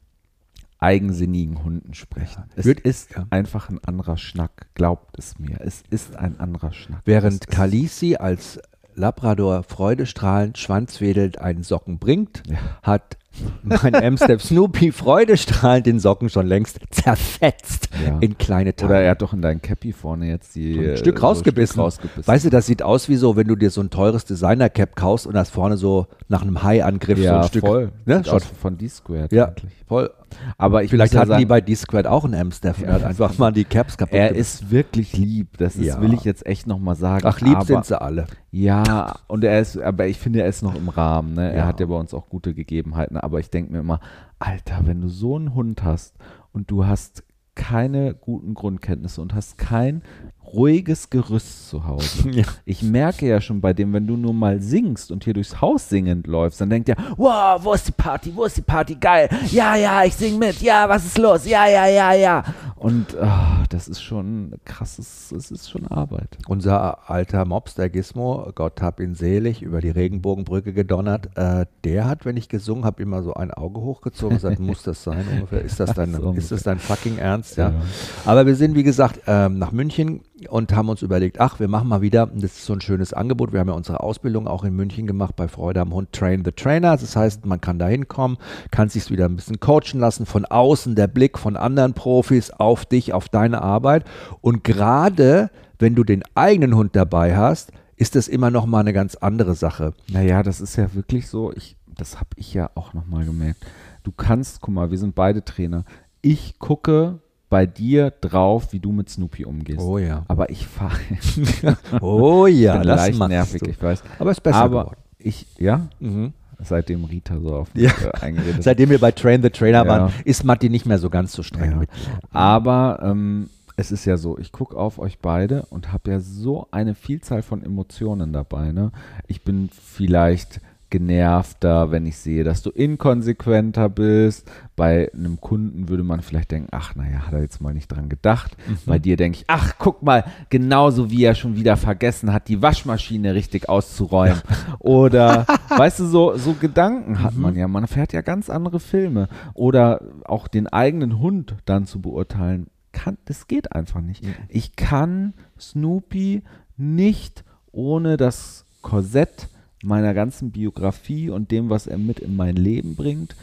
eigensinnigen 0.78 1.62
Hunden 1.62 1.94
sprechen. 1.94 2.44
Es 2.56 2.66
Würd- 2.66 2.80
ist 2.80 3.14
ja. 3.14 3.26
einfach 3.30 3.68
ein 3.70 3.78
anderer 3.84 4.16
Schnack. 4.16 4.66
Glaubt 4.74 5.16
es 5.18 5.38
mir. 5.38 5.60
Es 5.60 5.82
ist 5.90 6.16
ein 6.16 6.40
anderer 6.40 6.72
Schnack. 6.72 7.02
Während 7.04 7.46
Kalisi 7.46 8.16
als 8.16 8.60
Labrador 8.94 9.62
freudestrahlend, 9.62 10.58
schwanzwedelnd 10.58 11.38
einen 11.40 11.62
Socken 11.62 11.98
bringt, 11.98 12.42
Ja. 12.48 12.58
hat 12.82 13.16
mein 13.62 13.94
Amsterdam 13.94 14.38
Snoopy 14.38 14.92
freudestrahlend 14.92 15.86
den 15.86 15.98
Socken 16.00 16.28
schon 16.28 16.46
längst 16.46 16.80
zerfetzt 16.90 17.88
Ja. 18.04 18.18
in 18.20 18.36
kleine 18.38 18.74
Teile. 18.74 18.90
Oder 18.90 19.00
er 19.02 19.10
hat 19.12 19.22
doch 19.22 19.32
in 19.32 19.42
deinen 19.42 19.62
Cappy 19.62 19.92
vorne 19.92 20.26
jetzt 20.28 20.54
die 20.54 20.78
ein 20.78 20.84
äh, 20.84 20.96
Stück 20.96 21.18
so 21.18 21.24
ein 21.24 21.28
rausgebissen. 21.30 21.72
Stück 21.74 21.84
rausgebissen. 21.84 22.26
Weißt 22.26 22.44
du, 22.44 22.50
das 22.50 22.66
sieht 22.66 22.82
aus 22.82 23.08
wie 23.08 23.16
so, 23.16 23.36
wenn 23.36 23.46
du 23.48 23.56
dir 23.56 23.70
so 23.70 23.80
ein 23.80 23.90
teures 23.90 24.24
Designer-Cap 24.24 24.96
kaufst 24.96 25.26
und 25.26 25.34
das 25.34 25.50
vorne 25.50 25.76
so 25.76 26.06
nach 26.28 26.42
einem 26.42 26.62
Hai-Angriff 26.62 27.18
so 27.18 27.24
ja, 27.24 27.40
ein 27.40 27.48
Stück. 27.48 27.64
voll. 27.66 27.92
Ne? 28.06 28.22
Schon. 28.24 28.40
von 28.40 28.78
D-Squared 28.78 29.32
Ja, 29.32 29.46
eigentlich. 29.48 29.72
voll. 29.86 30.10
Aber 30.56 30.82
ich 30.82 30.88
Vielleicht 30.90 31.12
muss 31.12 31.22
ja 31.24 31.28
hatten 31.28 31.40
die 31.40 31.46
bei 31.46 31.60
D-Squared 31.60 32.06
auch 32.06 32.24
einen 32.24 32.46
und 32.46 32.64
Ja, 32.64 32.72
hat 32.92 33.04
einfach 33.04 33.36
mal 33.38 33.52
die 33.52 33.64
Caps 33.64 33.98
kaputt 33.98 34.14
er 34.14 34.28
gemacht. 34.28 34.40
ist 34.40 34.70
wirklich 34.70 35.14
lieb. 35.16 35.58
Das 35.58 35.76
ist, 35.76 36.00
will 36.00 36.14
ich 36.14 36.24
jetzt 36.24 36.46
echt 36.46 36.66
nochmal 36.66 36.96
sagen. 36.96 37.26
Ach, 37.26 37.40
lieb 37.40 37.56
aber, 37.56 37.64
sind 37.66 37.84
sie 37.84 38.00
alle. 38.00 38.24
Ja, 38.50 39.14
und 39.28 39.44
er 39.44 39.60
ist, 39.60 39.78
aber 39.78 40.06
ich 40.06 40.18
finde, 40.18 40.40
er 40.42 40.48
ist 40.48 40.62
noch 40.62 40.74
im 40.74 40.88
Rahmen. 40.88 41.34
Ne? 41.34 41.52
Er 41.52 41.66
hat 41.66 41.80
ja 41.80 41.86
bei 41.86 41.94
uns 41.96 42.14
auch 42.14 42.28
gute 42.30 42.54
Gegebenheiten. 42.54 43.16
Aber 43.22 43.40
ich 43.40 43.50
denke 43.50 43.72
mir 43.72 43.78
immer, 43.78 44.00
Alter, 44.38 44.80
wenn 44.84 45.00
du 45.00 45.08
so 45.08 45.36
einen 45.36 45.54
Hund 45.54 45.82
hast 45.82 46.18
und 46.52 46.70
du 46.70 46.86
hast 46.86 47.24
keine 47.54 48.14
guten 48.14 48.54
Grundkenntnisse 48.54 49.22
und 49.22 49.34
hast 49.34 49.58
kein 49.58 50.02
ruhiges 50.52 51.10
Gerüst 51.10 51.68
zu 51.68 51.86
Hause. 51.86 52.02
Ja. 52.32 52.44
Ich 52.64 52.82
merke 52.82 53.26
ja 53.26 53.40
schon 53.40 53.60
bei 53.60 53.72
dem, 53.72 53.92
wenn 53.92 54.06
du 54.06 54.16
nur 54.16 54.32
mal 54.32 54.60
singst 54.60 55.10
und 55.10 55.24
hier 55.24 55.34
durchs 55.34 55.60
Haus 55.60 55.88
singend 55.88 56.26
läufst, 56.26 56.60
dann 56.60 56.70
denkt 56.70 56.88
er, 56.88 56.96
wow, 57.16 57.62
wo 57.62 57.74
ist 57.74 57.88
die 57.88 57.92
Party, 57.92 58.32
wo 58.34 58.44
ist 58.44 58.56
die 58.56 58.62
Party, 58.62 58.94
geil, 58.94 59.28
ja, 59.50 59.76
ja, 59.76 60.04
ich 60.04 60.14
sing 60.14 60.38
mit, 60.38 60.62
ja, 60.62 60.88
was 60.88 61.04
ist 61.04 61.18
los, 61.18 61.46
ja, 61.46 61.66
ja, 61.66 61.86
ja, 61.86 62.14
ja. 62.14 62.44
Und 62.76 63.16
ah, 63.18 63.62
das 63.68 63.86
ist 63.86 64.02
schon 64.02 64.54
krasses, 64.64 65.30
es 65.30 65.50
ist 65.50 65.70
schon 65.70 65.86
Arbeit. 65.86 66.38
Unser 66.48 67.08
alter 67.08 67.44
Mops, 67.44 67.74
der 67.74 67.90
Gizmo, 67.90 68.50
Gott 68.54 68.82
hab 68.82 68.98
ihn 68.98 69.14
selig, 69.14 69.62
über 69.62 69.80
die 69.80 69.90
Regenbogenbrücke 69.90 70.72
gedonnert, 70.72 71.28
äh, 71.36 71.66
der 71.84 72.06
hat, 72.06 72.24
wenn 72.24 72.36
ich 72.36 72.48
gesungen 72.48 72.84
habe, 72.84 73.02
immer 73.02 73.22
so 73.22 73.34
ein 73.34 73.52
Auge 73.52 73.80
hochgezogen 73.80 74.36
und 74.36 74.42
gesagt, 74.42 74.58
muss 74.60 74.82
das 74.82 75.04
sein 75.04 75.24
ungefähr? 75.32 75.62
Ist 75.62 75.78
das 75.78 75.94
dein, 75.94 76.12
So 76.12 76.32
ist 76.32 76.50
das 76.50 76.62
dein 76.64 76.78
fucking 76.78 77.18
Ernst? 77.18 77.56
Ja. 77.56 77.70
Ja. 77.70 77.82
Aber 78.24 78.46
wir 78.46 78.56
sind, 78.56 78.74
wie 78.74 78.82
gesagt, 78.82 79.20
ähm, 79.26 79.58
nach 79.58 79.70
München 79.70 80.22
und 80.48 80.74
haben 80.74 80.88
uns 80.88 81.02
überlegt, 81.02 81.40
ach, 81.40 81.60
wir 81.60 81.68
machen 81.68 81.88
mal 81.88 82.00
wieder, 82.00 82.26
das 82.26 82.52
ist 82.52 82.64
so 82.64 82.72
ein 82.72 82.80
schönes 82.80 83.12
Angebot. 83.12 83.52
Wir 83.52 83.60
haben 83.60 83.68
ja 83.68 83.74
unsere 83.74 84.00
Ausbildung 84.00 84.46
auch 84.46 84.64
in 84.64 84.74
München 84.74 85.06
gemacht 85.06 85.36
bei 85.36 85.48
Freude 85.48 85.80
am 85.80 85.92
Hund 85.92 86.12
Train 86.12 86.44
the 86.44 86.52
Trainer. 86.52 86.96
Das 86.96 87.16
heißt, 87.16 87.46
man 87.46 87.60
kann 87.60 87.78
da 87.78 87.86
hinkommen, 87.86 88.38
kann 88.70 88.88
sich 88.88 89.10
wieder 89.10 89.26
ein 89.26 89.36
bisschen 89.36 89.60
coachen 89.60 90.00
lassen, 90.00 90.26
von 90.26 90.44
außen 90.44 90.94
der 90.94 91.06
Blick 91.06 91.38
von 91.38 91.56
anderen 91.56 91.94
Profis 91.94 92.50
auf 92.50 92.84
dich, 92.84 93.12
auf 93.12 93.28
deine 93.28 93.62
Arbeit. 93.62 94.04
Und 94.40 94.64
gerade 94.64 95.50
wenn 95.78 95.94
du 95.94 96.04
den 96.04 96.22
eigenen 96.34 96.76
Hund 96.76 96.94
dabei 96.94 97.36
hast, 97.36 97.72
ist 97.96 98.14
das 98.14 98.28
immer 98.28 98.50
noch 98.50 98.66
mal 98.66 98.80
eine 98.80 98.92
ganz 98.92 99.14
andere 99.16 99.54
Sache. 99.54 99.94
Naja, 100.10 100.42
das 100.42 100.60
ist 100.60 100.76
ja 100.76 100.94
wirklich 100.94 101.28
so, 101.28 101.52
ich, 101.52 101.76
das 101.86 102.16
habe 102.16 102.30
ich 102.36 102.54
ja 102.54 102.70
auch 102.74 102.94
nochmal 102.94 103.24
gemerkt. 103.24 103.64
Du 104.02 104.12
kannst, 104.12 104.60
guck 104.60 104.74
mal, 104.74 104.90
wir 104.90 104.98
sind 104.98 105.14
beide 105.14 105.44
Trainer. 105.44 105.84
Ich 106.20 106.58
gucke 106.58 107.20
bei 107.52 107.66
dir 107.66 108.10
drauf, 108.22 108.72
wie 108.72 108.80
du 108.80 108.92
mit 108.92 109.10
Snoopy 109.10 109.44
umgehst. 109.44 109.78
Oh 109.78 109.98
ja. 109.98 110.24
Aber 110.26 110.48
ich 110.48 110.66
fahre. 110.66 110.96
Oh 112.00 112.46
ja, 112.46 112.78
bin 112.78 112.88
das 112.88 112.96
leicht 113.08 113.18
nervig, 113.28 113.60
du. 113.60 113.68
ich 113.70 113.82
weiß. 113.82 114.02
Aber 114.18 114.30
ist 114.30 114.40
besser 114.42 114.56
Aber 114.56 114.80
geworden. 114.84 114.96
ich, 115.18 115.46
ja, 115.58 115.88
Mhm. 116.00 116.32
seitdem 116.62 117.04
Rita 117.04 117.38
so 117.38 117.54
auf 117.56 117.68
Ja. 117.74 117.90
mich 117.90 118.06
äh, 118.06 118.24
eingeredet. 118.24 118.62
Seitdem 118.64 118.88
wir 118.88 118.98
bei 118.98 119.12
Train 119.12 119.42
the 119.42 119.50
Trainer 119.50 119.84
Ja. 119.84 119.86
waren, 119.86 120.12
ist 120.24 120.44
Matti 120.44 120.70
nicht 120.70 120.86
mehr 120.86 120.98
so 120.98 121.10
ganz 121.10 121.34
so 121.34 121.42
streng 121.42 121.72
Ja. 121.72 121.76
mit. 121.76 121.90
Aber 122.30 123.00
ähm, 123.02 123.50
es 123.76 123.92
ist 123.92 124.06
ja 124.06 124.16
so, 124.16 124.38
ich 124.38 124.50
gucke 124.50 124.74
auf 124.76 124.98
euch 124.98 125.18
beide 125.18 125.66
und 125.68 125.92
habe 125.92 126.10
ja 126.12 126.20
so 126.20 126.68
eine 126.70 126.94
Vielzahl 126.94 127.42
von 127.42 127.62
Emotionen 127.62 128.32
dabei. 128.32 128.72
Ne? 128.72 128.92
Ich 129.26 129.42
bin 129.44 129.68
vielleicht 129.70 130.60
genervter, 130.92 131.90
wenn 131.90 132.04
ich 132.04 132.18
sehe, 132.18 132.44
dass 132.44 132.62
du 132.62 132.70
inkonsequenter 132.70 133.88
bist. 133.88 134.48
Bei 134.76 135.10
einem 135.14 135.40
Kunden 135.40 135.88
würde 135.88 136.04
man 136.04 136.20
vielleicht 136.20 136.50
denken, 136.50 136.68
ach, 136.70 136.94
naja, 136.94 137.26
hat 137.26 137.32
er 137.32 137.40
jetzt 137.40 137.62
mal 137.62 137.72
nicht 137.72 137.88
dran 137.88 138.10
gedacht. 138.10 138.56
Bei 138.84 138.98
dir 138.98 139.16
denke 139.16 139.38
ich, 139.38 139.44
ach, 139.48 139.72
guck 139.78 140.02
mal, 140.02 140.24
genauso 140.50 141.10
wie 141.10 141.24
er 141.24 141.34
schon 141.34 141.56
wieder 141.56 141.78
vergessen 141.78 142.32
hat, 142.32 142.48
die 142.48 142.60
Waschmaschine 142.60 143.34
richtig 143.34 143.70
auszuräumen. 143.70 144.42
Oder, 144.78 145.46
weißt 145.70 146.00
du, 146.00 146.06
so, 146.06 146.36
so 146.36 146.52
Gedanken 146.52 147.22
hat 147.22 147.36
man 147.36 147.56
ja. 147.56 147.66
Man 147.68 147.86
fährt 147.86 148.12
ja 148.12 148.20
ganz 148.20 148.50
andere 148.50 148.78
Filme. 148.78 149.28
Oder 149.54 150.02
auch 150.26 150.46
den 150.46 150.66
eigenen 150.66 151.18
Hund 151.18 151.56
dann 151.64 151.86
zu 151.86 152.02
beurteilen, 152.02 152.66
kann, 152.92 153.16
das 153.24 153.48
geht 153.48 153.72
einfach 153.72 154.02
nicht. 154.02 154.22
Ich 154.50 154.76
kann 154.76 155.32
Snoopy 155.58 156.42
nicht 156.76 157.44
ohne 157.72 158.18
das 158.18 158.66
Korsett 158.82 159.48
meiner 159.82 160.14
ganzen 160.14 160.50
Biografie 160.50 161.30
und 161.30 161.50
dem, 161.50 161.70
was 161.70 161.86
er 161.86 161.98
mit 161.98 162.20
in 162.20 162.36
mein 162.36 162.56
Leben 162.56 162.94
bringt, 162.96 163.36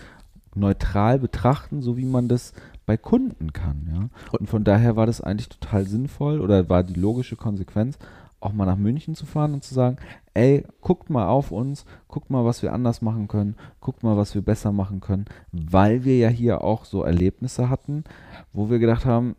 neutral 0.56 1.20
betrachten, 1.20 1.82
so 1.82 1.98
wie 1.98 2.06
man 2.06 2.28
das 2.28 2.54
bei 2.86 2.98
Kunden 2.98 3.54
kann. 3.54 3.88
Ja? 3.94 4.38
Und 4.38 4.50
von 4.50 4.64
daher 4.64 4.96
war 4.96 5.06
das 5.06 5.22
eigentlich 5.22 5.50
total 5.50 5.86
sinnvoll 5.86 6.42
oder 6.42 6.70
war 6.70 6.84
die 6.84 7.00
logische 7.00 7.36
Konsequenz, 7.36 7.98
auch 8.40 8.54
mal 8.54 8.66
nach 8.66 8.78
München 8.78 9.16
zu 9.16 9.26
fahren 9.26 9.54
und 9.54 9.64
zu 9.64 9.74
sagen, 9.74 9.98
ey, 10.34 10.64
guckt 10.82 11.10
mal 11.10 11.28
auf 11.28 11.52
uns, 11.52 11.86
guckt 12.08 12.30
mal, 12.30 12.46
was 12.46 12.64
wir 12.64 12.72
anders 12.72 13.02
machen 13.02 13.28
können, 13.28 13.56
guckt 13.82 14.04
mal, 14.04 14.16
was 14.16 14.34
wir 14.34 14.42
besser 14.42 14.72
machen 14.72 15.02
können, 15.02 15.26
weil 15.52 16.06
wir 16.06 16.18
ja 16.18 16.30
hier 16.30 16.64
auch 16.64 16.86
so 16.86 17.04
Erlebnisse 17.04 17.70
hatten, 17.70 18.06
wo 18.54 18.70
wir 18.70 18.80
gedacht 18.80 19.06
haben, 19.06 19.36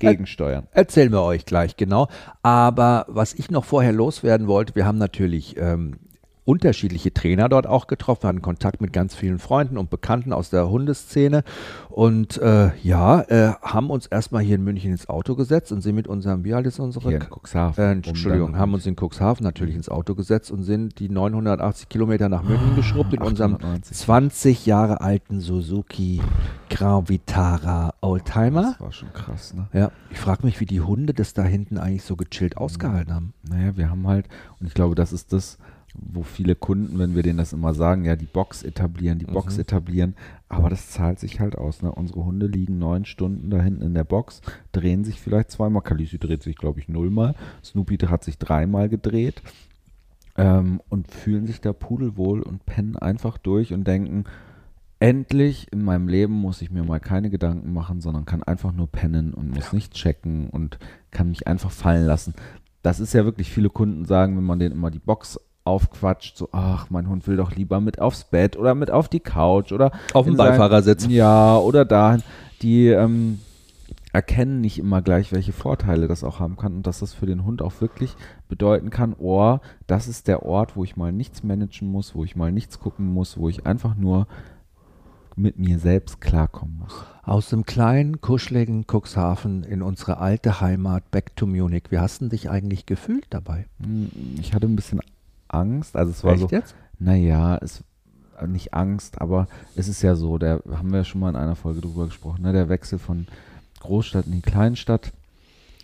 gegensteuern. 0.00 0.66
Erzählen 0.72 1.12
wir 1.12 1.22
euch 1.22 1.46
gleich, 1.46 1.76
genau. 1.76 2.08
Aber 2.42 3.06
was 3.08 3.34
ich 3.34 3.50
noch 3.50 3.64
vorher 3.64 3.92
loswerden 3.92 4.46
wollte, 4.48 4.74
wir 4.74 4.86
haben 4.86 4.98
natürlich 4.98 5.56
ähm, 5.56 5.98
unterschiedliche 6.50 7.14
Trainer 7.14 7.48
dort 7.48 7.68
auch 7.68 7.86
getroffen, 7.86 8.26
hatten 8.26 8.42
Kontakt 8.42 8.80
mit 8.80 8.92
ganz 8.92 9.14
vielen 9.14 9.38
Freunden 9.38 9.78
und 9.78 9.88
Bekannten 9.88 10.32
aus 10.32 10.50
der 10.50 10.68
Hundeszene 10.68 11.44
und 11.88 12.38
äh, 12.38 12.70
ja, 12.82 13.20
äh, 13.22 13.52
haben 13.62 13.88
uns 13.88 14.06
erstmal 14.06 14.42
hier 14.42 14.56
in 14.56 14.64
München 14.64 14.90
ins 14.90 15.08
Auto 15.08 15.36
gesetzt 15.36 15.70
und 15.70 15.80
sind 15.80 15.94
mit 15.94 16.08
unserem, 16.08 16.42
wie 16.42 16.52
alt 16.52 16.66
ist 16.66 16.80
unsere? 16.80 17.08
Hier 17.08 17.20
in 17.20 17.26
Cuxhaven. 17.30 18.02
Äh, 18.02 18.08
Entschuldigung, 18.08 18.58
haben 18.58 18.74
uns 18.74 18.84
in 18.84 18.96
Cuxhaven 18.96 19.44
natürlich 19.44 19.76
ins 19.76 19.88
Auto 19.88 20.16
gesetzt 20.16 20.50
und 20.50 20.64
sind 20.64 20.98
die 20.98 21.08
980 21.08 21.88
Kilometer 21.88 22.28
nach 22.28 22.42
München 22.42 22.74
geschrubbt 22.74 23.14
in 23.14 23.22
unserem 23.22 23.54
890. 23.54 23.96
20 23.96 24.66
Jahre 24.66 25.00
alten 25.00 25.40
Suzuki 25.40 26.20
Grand 26.68 27.08
Vitara 27.08 27.94
Oldtimer. 28.00 28.72
Das 28.72 28.80
war 28.80 28.92
schon 28.92 29.12
krass, 29.12 29.54
ne? 29.54 29.68
Ja, 29.72 29.92
ich 30.10 30.18
frage 30.18 30.44
mich, 30.44 30.58
wie 30.58 30.66
die 30.66 30.80
Hunde 30.80 31.14
das 31.14 31.32
da 31.32 31.44
hinten 31.44 31.78
eigentlich 31.78 32.02
so 32.02 32.16
gechillt 32.16 32.56
ausgehalten 32.56 33.14
haben. 33.14 33.34
Naja, 33.48 33.76
wir 33.76 33.88
haben 33.88 34.06
halt, 34.08 34.26
und 34.58 34.66
ich 34.66 34.74
glaube, 34.74 34.96
das 34.96 35.12
ist 35.12 35.32
das, 35.32 35.58
wo 35.94 36.22
viele 36.22 36.54
Kunden, 36.54 36.98
wenn 36.98 37.14
wir 37.14 37.22
denen 37.22 37.38
das 37.38 37.52
immer 37.52 37.74
sagen, 37.74 38.04
ja, 38.04 38.16
die 38.16 38.26
Box 38.26 38.62
etablieren, 38.62 39.18
die 39.18 39.26
Box 39.26 39.54
Mhm. 39.56 39.60
etablieren, 39.60 40.14
aber 40.48 40.70
das 40.70 40.90
zahlt 40.90 41.18
sich 41.18 41.40
halt 41.40 41.56
aus. 41.58 41.82
Ne? 41.82 41.90
Unsere 41.92 42.24
Hunde 42.24 42.46
liegen 42.46 42.78
neun 42.78 43.04
Stunden 43.04 43.50
da 43.50 43.60
hinten 43.60 43.82
in 43.82 43.94
der 43.94 44.04
Box, 44.04 44.40
drehen 44.72 45.04
sich 45.04 45.20
vielleicht 45.20 45.50
zweimal. 45.50 45.82
Kalisi 45.82 46.18
dreht 46.18 46.42
sich, 46.42 46.56
glaube 46.56 46.80
ich, 46.80 46.88
nullmal. 46.88 47.34
Snoopy 47.64 47.98
hat 47.98 48.24
sich 48.24 48.38
dreimal 48.38 48.88
gedreht 48.88 49.42
ähm, 50.36 50.80
und 50.88 51.10
fühlen 51.10 51.46
sich 51.46 51.60
da 51.60 51.72
pudelwohl 51.72 52.40
und 52.42 52.64
pennen 52.66 52.96
einfach 52.96 53.38
durch 53.38 53.72
und 53.72 53.86
denken, 53.86 54.24
endlich 55.00 55.72
in 55.72 55.82
meinem 55.82 56.08
Leben 56.08 56.34
muss 56.34 56.62
ich 56.62 56.70
mir 56.70 56.84
mal 56.84 57.00
keine 57.00 57.30
Gedanken 57.30 57.72
machen, 57.72 58.00
sondern 58.00 58.26
kann 58.26 58.42
einfach 58.42 58.72
nur 58.72 58.86
pennen 58.86 59.32
und 59.34 59.50
muss 59.50 59.72
nicht 59.72 59.94
checken 59.94 60.50
und 60.50 60.78
kann 61.10 61.30
mich 61.30 61.46
einfach 61.46 61.70
fallen 61.70 62.06
lassen. 62.06 62.34
Das 62.82 63.00
ist 63.00 63.12
ja 63.12 63.24
wirklich, 63.24 63.50
viele 63.50 63.70
Kunden 63.70 64.04
sagen, 64.04 64.36
wenn 64.36 64.44
man 64.44 64.58
denen 64.58 64.74
immer 64.74 64.90
die 64.90 64.98
Box 64.98 65.38
aufquatscht, 65.64 66.36
so, 66.36 66.48
ach, 66.52 66.88
mein 66.90 67.08
Hund 67.08 67.26
will 67.26 67.36
doch 67.36 67.54
lieber 67.54 67.80
mit 67.80 68.00
aufs 68.00 68.24
Bett 68.24 68.56
oder 68.56 68.74
mit 68.74 68.90
auf 68.90 69.08
die 69.08 69.20
Couch 69.20 69.72
oder 69.72 69.92
Auf 70.14 70.26
sein- 70.26 70.36
Beifahrersitz. 70.36 71.06
Ja, 71.08 71.56
oder 71.58 71.84
dahin. 71.84 72.22
Die 72.62 72.88
ähm, 72.88 73.40
erkennen 74.12 74.60
nicht 74.60 74.78
immer 74.78 75.02
gleich, 75.02 75.32
welche 75.32 75.52
Vorteile 75.52 76.08
das 76.08 76.24
auch 76.24 76.40
haben 76.40 76.56
kann 76.56 76.74
und 76.74 76.86
dass 76.86 77.00
das 77.00 77.14
für 77.14 77.26
den 77.26 77.44
Hund 77.44 77.62
auch 77.62 77.80
wirklich 77.80 78.16
bedeuten 78.48 78.90
kann, 78.90 79.14
oh, 79.18 79.58
das 79.86 80.08
ist 80.08 80.26
der 80.28 80.44
Ort, 80.44 80.76
wo 80.76 80.84
ich 80.84 80.96
mal 80.96 81.12
nichts 81.12 81.42
managen 81.44 81.88
muss, 81.90 82.14
wo 82.14 82.24
ich 82.24 82.34
mal 82.36 82.50
nichts 82.52 82.80
gucken 82.80 83.06
muss, 83.12 83.38
wo 83.38 83.48
ich 83.48 83.66
einfach 83.66 83.94
nur 83.94 84.26
mit 85.36 85.58
mir 85.58 85.78
selbst 85.78 86.20
klarkommen 86.20 86.78
muss. 86.82 87.04
Aus 87.22 87.48
dem 87.50 87.64
kleinen, 87.64 88.20
kuscheligen 88.20 88.84
Cuxhaven 88.90 89.62
in 89.62 89.80
unsere 89.80 90.18
alte 90.18 90.60
Heimat, 90.60 91.10
back 91.12 91.36
to 91.36 91.46
Munich. 91.46 91.84
Wie 91.90 91.98
hast 91.98 92.20
du 92.20 92.28
dich 92.28 92.50
eigentlich 92.50 92.84
gefühlt 92.86 93.26
dabei? 93.30 93.66
Hm, 93.82 94.10
Ich 94.40 94.52
hatte 94.54 94.66
ein 94.66 94.74
bisschen 94.76 95.00
Angst, 95.54 95.96
also 95.96 96.10
es 96.10 96.24
war 96.24 96.36
so, 96.36 96.48
jetzt? 96.48 96.74
Naja, 96.98 97.58
es 97.60 97.84
nicht 98.46 98.72
Angst, 98.74 99.20
aber 99.20 99.48
es 99.76 99.88
ist 99.88 100.02
ja 100.02 100.14
so, 100.14 100.38
da 100.38 100.60
haben 100.70 100.90
wir 100.90 100.98
ja 100.98 101.04
schon 101.04 101.20
mal 101.20 101.30
in 101.30 101.36
einer 101.36 101.56
Folge 101.56 101.80
drüber 101.80 102.06
gesprochen, 102.06 102.42
ne, 102.42 102.52
der 102.52 102.68
Wechsel 102.68 102.98
von 102.98 103.26
Großstadt 103.80 104.26
in 104.26 104.32
die 104.32 104.42
Kleinstadt. 104.42 105.12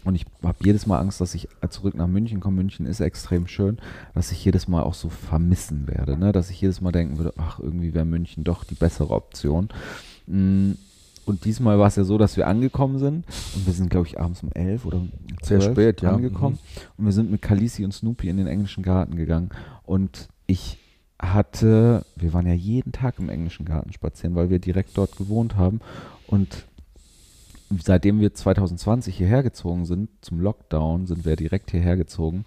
Und 0.05 0.15
ich 0.15 0.25
habe 0.45 0.59
jedes 0.63 0.87
Mal 0.87 1.01
Angst, 1.01 1.21
dass 1.21 1.35
ich 1.35 1.49
zurück 1.69 1.97
nach 1.97 2.07
München 2.07 2.39
komme. 2.39 2.59
München 2.59 2.87
ist 2.87 3.01
extrem 3.01 3.49
schön, 3.49 3.79
dass 4.15 4.31
ich 4.31 4.45
jedes 4.45 4.69
Mal 4.69 4.85
auch 4.85 4.95
so 4.95 5.09
vermissen 5.09 5.89
werde. 5.89 6.17
Ne? 6.17 6.31
Dass 6.31 6.49
ich 6.49 6.61
jedes 6.61 6.81
Mal 6.81 6.93
denken 6.93 7.19
würde, 7.19 7.35
ach, 7.39 7.59
irgendwie 7.59 7.93
wäre 7.93 8.05
München 8.05 8.45
doch 8.45 8.63
die 8.63 8.77
bessere 8.77 9.11
Option. 9.11 9.69
Mm, 10.29 10.73
Und 11.27 11.45
diesmal 11.45 11.79
war 11.79 11.89
es 11.89 11.97
ja 11.97 12.05
so, 12.05 12.17
dass 12.19 12.37
wir 12.37 12.47
angekommen 12.47 12.99
sind. 12.99 13.25
Und 13.55 13.67
wir 13.67 13.73
sind, 13.73 13.91
glaube 13.91 14.07
ich, 14.07 14.19
abends 14.19 14.43
um 14.43 14.53
elf 14.53 14.87
oder 14.87 14.99
um 14.99 15.11
Sehr 15.43 15.61
12 15.61 15.73
spät, 15.73 16.03
ja. 16.03 16.13
angekommen. 16.13 16.59
Und 16.97 17.05
wir 17.05 17.13
sind 17.13 17.31
mit 17.31 17.43
Khaleesi 17.43 17.85
und 17.85 17.93
Snoopy 17.93 18.29
in 18.29 18.37
den 18.39 18.47
englischen 18.47 18.83
Garten 18.83 19.17
gegangen. 19.17 19.51
Und 19.85 20.29
ich 20.47 20.79
hatte, 21.21 22.07
wir 22.15 22.33
waren 22.33 22.47
ja 22.47 22.55
jeden 22.55 22.93
Tag 22.93 23.19
im 23.19 23.29
englischen 23.29 23.67
Garten 23.67 23.93
spazieren, 23.93 24.37
weil 24.37 24.51
wir 24.51 24.61
direkt 24.61 24.97
dort 24.97 25.17
gewohnt 25.17 25.57
haben. 25.57 25.81
Und 26.29 26.65
seitdem 27.83 28.21
wir 28.21 28.33
2020 28.33 29.17
hierher 29.17 29.43
gezogen 29.43 29.85
sind, 29.85 30.09
zum 30.21 30.41
Lockdown, 30.41 31.07
sind 31.07 31.25
wir 31.25 31.37
direkt 31.37 31.73
hierher 31.73 31.97
gezogen, 31.97 32.45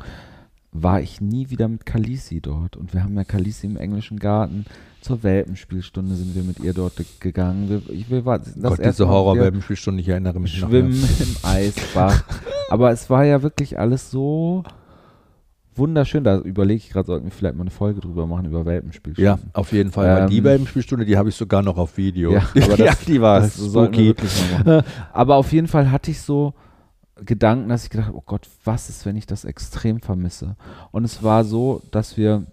war 0.72 1.02
ich 1.02 1.20
nie 1.20 1.50
wieder 1.50 1.68
mit 1.68 1.86
Kalisi 1.86 2.42
dort. 2.42 2.78
Und 2.78 2.94
wir 2.94 3.04
haben 3.04 3.16
ja 3.16 3.24
Kalisi 3.24 3.68
im 3.68 3.78
englischen 3.78 4.20
Garten. 4.20 4.66
Zur 5.02 5.24
Welpenspielstunde 5.24 6.16
sind 6.16 6.36
wir 6.36 6.44
mit 6.44 6.60
ihr 6.60 6.74
dort 6.74 6.94
gegangen. 7.20 7.70
Wir, 7.70 7.94
ich, 7.94 8.10
wir 8.10 8.26
war, 8.26 8.40
das 8.40 8.56
Gott, 8.62 8.84
diese 8.84 9.08
Horror-Welpenspielstunde, 9.08 10.02
ich 10.02 10.10
erinnere 10.10 10.40
mich 10.40 10.60
noch. 10.60 10.70
Schwimmen 10.70 10.92
im 10.92 11.36
Eisbach. 11.44 12.24
Aber 12.70 12.92
es 12.92 13.10
war 13.10 13.24
ja 13.24 13.42
wirklich 13.42 13.80
alles 13.80 14.12
so 14.12 14.64
wunderschön. 15.76 16.24
Da 16.24 16.40
überlege 16.40 16.78
ich 16.78 16.90
gerade, 16.90 17.08
sollten 17.08 17.26
wir 17.26 17.32
vielleicht 17.32 17.56
mal 17.56 17.62
eine 17.62 17.72
Folge 17.72 18.02
drüber 18.02 18.28
machen, 18.28 18.46
über 18.46 18.66
Welpenspielstunde. 18.66 19.26
Ja, 19.26 19.40
auf 19.54 19.72
jeden 19.72 19.92
Fall. 19.92 20.24
Ähm, 20.24 20.30
die 20.30 20.44
Welpenspielstunde, 20.44 21.06
die 21.06 21.18
habe 21.18 21.30
ich 21.30 21.36
sogar 21.36 21.64
noch 21.64 21.78
auf 21.78 21.98
Video. 21.98 22.34
Ja, 22.34 22.44
aber 22.62 22.78
das, 22.78 22.80
ja, 22.80 22.94
die 23.08 23.22
war 23.22 23.42
es. 23.42 23.76
Aber 25.14 25.36
auf 25.38 25.52
jeden 25.52 25.68
Fall 25.68 25.90
hatte 25.90 26.12
ich 26.12 26.22
so 26.22 26.54
Gedanken, 27.26 27.70
dass 27.70 27.84
ich 27.84 27.90
gedacht 27.90 28.08
habe, 28.08 28.18
oh 28.18 28.24
Gott, 28.26 28.48
was 28.64 28.90
ist, 28.90 29.06
wenn 29.06 29.16
ich 29.16 29.26
das 29.26 29.46
extrem 29.46 30.00
vermisse? 30.00 30.56
Und 30.92 31.04
es 31.04 31.24
war 31.24 31.44
so, 31.44 31.82
dass 31.92 32.18
wir 32.18 32.46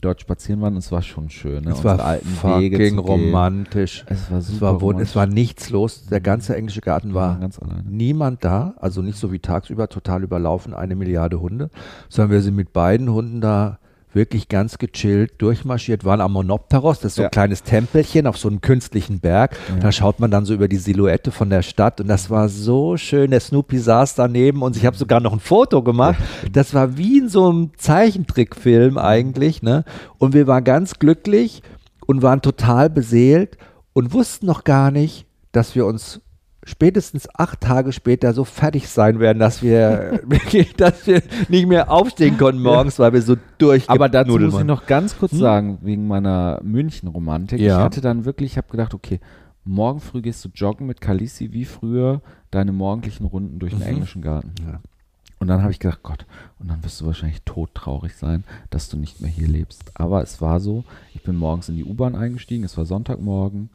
dort 0.00 0.20
spazieren 0.20 0.60
waren, 0.60 0.76
es 0.76 0.92
war 0.92 1.02
schon 1.02 1.30
schön. 1.30 1.64
Ne? 1.64 1.70
Es 1.70 1.84
war 1.84 2.00
alten 2.00 2.28
fucking 2.28 2.98
romantisch. 2.98 4.04
Es 4.08 4.30
war 4.30 4.40
super 4.40 4.54
es 4.56 4.60
war, 4.60 4.72
romantisch. 4.74 5.08
es 5.08 5.16
war 5.16 5.26
nichts 5.26 5.70
los. 5.70 6.06
Der 6.06 6.20
ganze 6.20 6.56
englische 6.56 6.80
Garten 6.80 7.14
war 7.14 7.38
ganz 7.38 7.58
niemand 7.88 8.44
da. 8.44 8.74
Also 8.78 9.02
nicht 9.02 9.18
so 9.18 9.32
wie 9.32 9.38
tagsüber 9.38 9.88
total 9.88 10.22
überlaufen, 10.22 10.74
eine 10.74 10.96
Milliarde 10.96 11.40
Hunde, 11.40 11.70
sondern 12.08 12.32
wir 12.32 12.42
sind 12.42 12.56
mit 12.56 12.72
beiden 12.72 13.10
Hunden 13.10 13.40
da 13.40 13.78
wirklich 14.12 14.48
ganz 14.48 14.78
gechillt 14.78 15.34
durchmarschiert, 15.38 16.04
waren 16.04 16.20
am 16.20 16.32
Monopteros, 16.32 17.00
das 17.00 17.12
ist 17.12 17.16
so 17.16 17.22
ja. 17.22 17.28
ein 17.28 17.32
kleines 17.32 17.62
Tempelchen 17.62 18.26
auf 18.26 18.38
so 18.38 18.48
einem 18.48 18.60
künstlichen 18.60 19.20
Berg. 19.20 19.56
Ja. 19.68 19.76
Da 19.80 19.92
schaut 19.92 20.20
man 20.20 20.30
dann 20.30 20.44
so 20.44 20.54
über 20.54 20.68
die 20.68 20.76
Silhouette 20.76 21.30
von 21.30 21.50
der 21.50 21.62
Stadt 21.62 22.00
und 22.00 22.08
das 22.08 22.30
war 22.30 22.48
so 22.48 22.96
schön. 22.96 23.30
Der 23.30 23.40
Snoopy 23.40 23.78
saß 23.78 24.14
daneben 24.14 24.62
und 24.62 24.76
ich 24.76 24.86
habe 24.86 24.96
sogar 24.96 25.20
noch 25.20 25.32
ein 25.32 25.40
Foto 25.40 25.82
gemacht. 25.82 26.18
Das 26.50 26.74
war 26.74 26.96
wie 26.96 27.18
in 27.18 27.28
so 27.28 27.48
einem 27.48 27.70
Zeichentrickfilm 27.76 28.98
eigentlich. 28.98 29.62
Ne? 29.62 29.84
Und 30.18 30.34
wir 30.34 30.46
waren 30.46 30.64
ganz 30.64 30.98
glücklich 30.98 31.62
und 32.06 32.22
waren 32.22 32.42
total 32.42 32.88
beseelt 32.88 33.58
und 33.92 34.12
wussten 34.12 34.46
noch 34.46 34.64
gar 34.64 34.90
nicht, 34.90 35.26
dass 35.52 35.74
wir 35.74 35.86
uns 35.86 36.20
spätestens 36.66 37.28
acht 37.34 37.60
Tage 37.60 37.92
später 37.92 38.34
so 38.34 38.44
fertig 38.44 38.88
sein 38.88 39.20
werden, 39.20 39.38
dass 39.38 39.62
wir, 39.62 40.20
dass 40.76 41.06
wir 41.06 41.22
nicht 41.48 41.66
mehr 41.66 41.90
aufstehen 41.90 42.36
konnten 42.36 42.60
morgens, 42.60 42.98
weil 42.98 43.12
wir 43.12 43.22
so 43.22 43.36
durch. 43.56 43.88
Aber 43.88 44.08
dazu 44.08 44.38
muss 44.38 44.58
ich 44.58 44.66
noch 44.66 44.86
ganz 44.86 45.16
kurz 45.16 45.32
hm? 45.32 45.38
sagen, 45.38 45.78
wegen 45.82 46.06
meiner 46.06 46.60
München-Romantik. 46.62 47.60
Ja. 47.60 47.78
Ich 47.78 47.84
hatte 47.84 48.00
dann 48.00 48.24
wirklich, 48.24 48.52
ich 48.52 48.58
habe 48.58 48.68
gedacht, 48.68 48.92
okay, 48.92 49.20
morgen 49.64 50.00
früh 50.00 50.20
gehst 50.20 50.44
du 50.44 50.48
joggen 50.54 50.86
mit 50.86 51.00
Kalisi 51.00 51.52
wie 51.52 51.64
früher 51.64 52.20
deine 52.50 52.72
morgendlichen 52.72 53.24
Runden 53.24 53.58
durch 53.58 53.72
den 53.72 53.80
mhm. 53.80 53.86
englischen 53.86 54.22
Garten. 54.22 54.52
Ja. 54.66 54.80
Und 55.38 55.48
dann 55.48 55.62
habe 55.62 55.70
ich 55.70 55.78
gedacht, 55.78 56.02
Gott, 56.02 56.26
und 56.58 56.68
dann 56.68 56.82
wirst 56.82 57.00
du 57.00 57.06
wahrscheinlich 57.06 57.42
todtraurig 57.42 58.16
sein, 58.16 58.44
dass 58.70 58.88
du 58.88 58.96
nicht 58.96 59.20
mehr 59.20 59.30
hier 59.30 59.46
lebst. 59.48 59.92
Aber 59.94 60.22
es 60.22 60.40
war 60.40 60.60
so, 60.60 60.84
ich 61.14 61.22
bin 61.22 61.36
morgens 61.36 61.68
in 61.68 61.76
die 61.76 61.84
U-Bahn 61.84 62.16
eingestiegen, 62.16 62.64
es 62.64 62.76
war 62.76 62.86
Sonntagmorgen, 62.86 63.68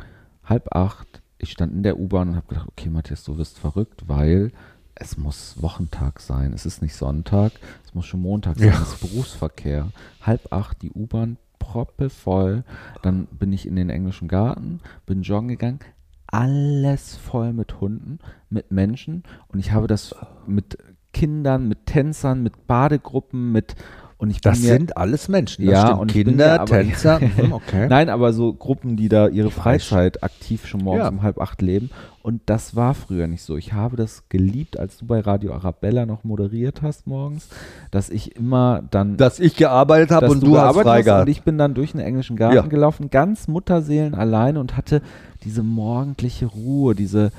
halb 0.43 0.75
acht, 0.75 1.21
ich 1.41 1.51
stand 1.51 1.73
in 1.73 1.83
der 1.83 1.99
U-Bahn 1.99 2.29
und 2.29 2.35
habe 2.35 2.47
gedacht, 2.47 2.67
okay, 2.69 2.89
Matthias, 2.89 3.23
du 3.23 3.37
wirst 3.37 3.59
verrückt, 3.59 4.07
weil 4.07 4.51
es 4.95 5.17
muss 5.17 5.61
Wochentag 5.61 6.19
sein. 6.19 6.53
Es 6.53 6.65
ist 6.65 6.81
nicht 6.81 6.95
Sonntag, 6.95 7.53
es 7.83 7.93
muss 7.93 8.05
schon 8.05 8.21
Montag 8.21 8.57
sein. 8.57 8.67
Ja. 8.67 8.81
Es 8.81 8.93
ist 8.93 9.01
Berufsverkehr. 9.01 9.89
Halb 10.21 10.51
acht, 10.53 10.81
die 10.81 10.91
U-Bahn 10.91 11.37
proppevoll. 11.59 12.63
Dann 13.01 13.25
bin 13.27 13.53
ich 13.53 13.65
in 13.65 13.75
den 13.75 13.89
englischen 13.89 14.27
Garten, 14.27 14.81
bin 15.05 15.23
joggen 15.23 15.47
gegangen. 15.47 15.79
Alles 16.27 17.17
voll 17.17 17.53
mit 17.53 17.81
Hunden, 17.81 18.19
mit 18.49 18.71
Menschen. 18.71 19.23
Und 19.47 19.59
ich 19.59 19.71
habe 19.71 19.87
das 19.87 20.15
mit 20.47 20.77
Kindern, 21.13 21.67
mit 21.67 21.87
Tänzern, 21.87 22.41
mit 22.43 22.67
Badegruppen, 22.67 23.51
mit 23.51 23.75
und 24.21 24.29
ich 24.29 24.39
das 24.39 24.59
mir, 24.59 24.67
sind 24.67 24.97
alles 24.97 25.29
Menschen. 25.29 25.65
Das 25.65 25.73
ja, 25.73 25.93
und 25.93 26.11
Kinder, 26.11 26.61
aber, 26.61 26.65
Tänzer. 26.65 27.19
Mhm, 27.19 27.51
okay. 27.53 27.87
Nein, 27.89 28.07
aber 28.07 28.33
so 28.33 28.53
Gruppen, 28.53 28.95
die 28.95 29.09
da 29.09 29.27
ihre 29.27 29.49
Freizeit 29.49 30.21
aktiv 30.21 30.67
schon 30.67 30.83
morgens 30.83 31.05
ja. 31.05 31.09
um 31.09 31.23
halb 31.23 31.41
acht 31.41 31.63
leben. 31.63 31.89
Und 32.21 32.43
das 32.45 32.75
war 32.75 32.93
früher 32.93 33.25
nicht 33.25 33.41
so. 33.41 33.57
Ich 33.57 33.73
habe 33.73 33.97
das 33.97 34.29
geliebt, 34.29 34.77
als 34.77 34.97
du 34.97 35.07
bei 35.07 35.21
Radio 35.21 35.53
Arabella 35.53 36.05
noch 36.05 36.23
moderiert 36.23 36.83
hast 36.83 37.07
morgens, 37.07 37.49
dass 37.89 38.11
ich 38.11 38.35
immer 38.35 38.83
dann. 38.91 39.17
Dass 39.17 39.39
ich 39.39 39.55
gearbeitet 39.55 40.11
habe 40.11 40.29
und 40.29 40.43
du, 40.43 40.51
du 40.51 40.59
hast 40.59 40.79
frei 40.79 41.01
gehabt. 41.01 41.23
Und 41.27 41.31
ich 41.31 41.41
bin 41.41 41.57
dann 41.57 41.73
durch 41.73 41.93
den 41.93 42.01
englischen 42.01 42.35
Garten 42.35 42.55
ja. 42.57 42.61
gelaufen, 42.61 43.09
ganz 43.09 43.47
Mutterseelen 43.47 44.13
alleine 44.13 44.59
und 44.59 44.77
hatte 44.77 45.01
diese 45.43 45.63
morgendliche 45.63 46.45
Ruhe, 46.45 46.93
diese, 46.93 47.31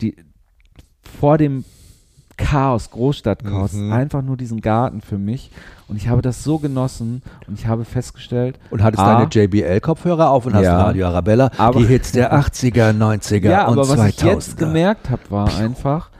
die 0.00 0.16
vor 1.20 1.38
dem 1.38 1.64
Chaos, 2.40 2.90
Großstadtchaos, 2.90 3.74
mhm. 3.74 3.92
einfach 3.92 4.22
nur 4.22 4.36
diesen 4.36 4.60
Garten 4.60 5.00
für 5.00 5.18
mich. 5.18 5.50
Und 5.88 5.96
ich 5.96 6.08
habe 6.08 6.22
das 6.22 6.44
so 6.44 6.58
genossen 6.58 7.22
und 7.46 7.58
ich 7.58 7.66
habe 7.66 7.84
festgestellt. 7.84 8.58
Und 8.70 8.82
hattest 8.82 9.02
A, 9.02 9.18
deine 9.18 9.28
JBL-Kopfhörer 9.30 10.30
auf 10.30 10.46
und 10.46 10.54
hast 10.54 10.64
ja, 10.64 10.80
Radio 10.80 11.06
Arabella, 11.08 11.50
aber, 11.58 11.80
die 11.80 11.86
Hits 11.86 12.12
der 12.12 12.32
80er, 12.32 12.92
90er 12.92 13.50
ja, 13.50 13.66
und 13.66 13.78
aber 13.78 13.82
2000er. 13.82 13.98
was 13.98 14.08
ich 14.08 14.22
jetzt 14.22 14.56
gemerkt 14.56 15.10
habe, 15.10 15.22
war 15.30 15.54
einfach, 15.56 16.10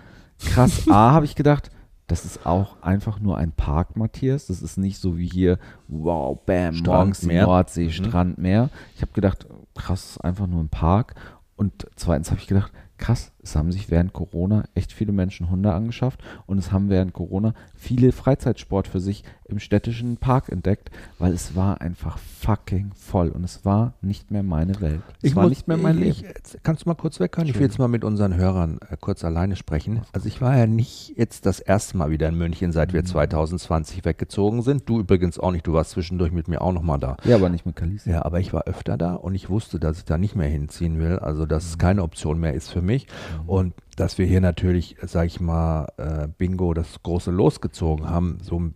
krass, 0.45 0.89
A, 0.89 1.13
habe 1.13 1.25
ich 1.25 1.37
gedacht, 1.37 1.71
das 2.11 2.25
ist 2.25 2.45
auch 2.45 2.83
einfach 2.83 3.21
nur 3.21 3.39
ein 3.39 3.53
Park, 3.53 3.97
Matthias. 3.97 4.47
Das 4.47 4.63
ist 4.63 4.77
nicht 4.77 5.01
so 5.01 5.17
wie 5.17 5.29
hier, 5.29 5.59
wow, 5.87 6.37
bam, 6.45 6.77
morgens 6.85 7.23
Meer. 7.23 7.45
Nordsee, 7.45 7.87
mhm. 7.87 7.91
Strand, 7.93 8.39
Meer. 8.39 8.69
Ich 8.97 9.03
habe 9.03 9.13
gedacht, 9.13 9.47
krass, 9.77 10.19
einfach 10.21 10.49
nur 10.49 10.61
ein 10.61 10.69
Park. 10.69 11.15
Und 11.55 11.87
zweitens 11.95 12.31
habe 12.31 12.41
ich 12.41 12.49
gedacht, 12.49 12.73
krass, 12.99 13.31
es 13.43 13.57
haben 13.57 13.73
sich 13.73 13.91
während 13.91 14.13
Corona 14.13 14.65
echt 14.75 14.93
viele 14.93 15.13
Menschen 15.13 15.51
Hunde 15.51 15.73
angeschafft 15.73 16.23
und 16.47 16.59
es 16.59 16.73
haben 16.73 16.91
während 16.91 17.13
Corona 17.13 17.55
viele 17.75 18.13
Freizeitsport 18.13 18.87
für 18.87 19.01
sich 19.01 19.25
im 19.51 19.59
städtischen 19.59 20.17
Park 20.17 20.49
entdeckt, 20.49 20.91
weil 21.19 21.33
es 21.33 21.57
war 21.57 21.81
einfach 21.81 22.19
fucking 22.19 22.93
voll 22.95 23.29
und 23.29 23.45
es 23.45 23.65
war 23.65 23.95
nicht 24.01 24.31
mehr 24.31 24.43
meine 24.43 24.81
Welt. 24.81 25.03
Es 25.19 25.31
ich 25.31 25.37
war 25.37 25.45
muss, 25.45 25.51
nicht 25.51 25.69
mehr 25.69 25.77
mein 25.77 26.01
ich, 26.03 26.23
Leben. 26.23 26.35
Kannst 26.63 26.85
du 26.85 26.89
mal 26.89 26.95
kurz 26.95 27.21
weg 27.21 27.33
können? 27.33 27.49
Ich 27.49 27.57
will 27.57 27.63
jetzt 27.63 27.79
mal 27.79 27.89
mit 27.89 28.05
unseren 28.05 28.37
Hörern 28.37 28.79
äh, 28.89 28.97
kurz 28.99 29.25
alleine 29.25 29.57
sprechen. 29.57 30.03
Also 30.13 30.29
ich 30.29 30.41
war 30.41 30.57
ja 30.57 30.67
nicht 30.67 31.15
jetzt 31.17 31.47
das 31.47 31.61
erste 31.61 31.97
Mal 31.97 32.11
wieder 32.11 32.29
in 32.29 32.37
München, 32.37 32.73
seit 32.73 32.93
wir 32.93 33.05
2020 33.05 33.99
mhm. 33.99 34.05
weggezogen 34.05 34.63
sind. 34.63 34.89
Du 34.89 35.01
übrigens 35.01 35.39
auch 35.39 35.51
nicht. 35.51 35.67
Du 35.67 35.73
warst 35.73 35.91
zwischendurch 35.91 36.33
mit 36.33 36.49
mir 36.49 36.61
auch 36.63 36.73
noch 36.73 36.83
mal 36.83 36.99
da. 36.99 37.17
Ja, 37.25 37.37
aber 37.37 37.49
nicht 37.49 37.67
mit 37.67 37.77
Kalisi. 37.77 38.11
Ja, 38.11 38.25
aber 38.25 38.41
ich 38.41 38.53
war 38.53 38.65
öfter 38.65 38.97
da 38.97 39.15
und 39.15 39.35
ich 39.35 39.51
wusste, 39.51 39.81
dass 39.81 39.99
ich 39.99 40.05
da 40.05 40.17
nicht 40.17 40.37
mehr 40.37 40.49
hinziehen 40.49 40.99
will. 40.99 41.19
Also 41.19 41.47
dass 41.47 41.65
mhm. 41.65 41.71
es 41.71 41.79
keine 41.79 42.03
Option 42.03 42.39
mehr 42.39 42.55
ist 42.55 42.69
für 42.69 42.83
mich. 42.83 43.07
Mhm. 43.43 43.49
Und 43.49 43.75
dass 43.97 44.19
wir 44.19 44.27
hier 44.27 44.41
natürlich, 44.41 44.97
sag 45.03 45.27
ich 45.27 45.41
mal, 45.41 45.89
äh, 45.97 46.29
Bingo, 46.39 46.75
das 46.75 47.03
große 47.03 47.31
losgezogen 47.31 48.09
haben, 48.09 48.39
so 48.43 48.71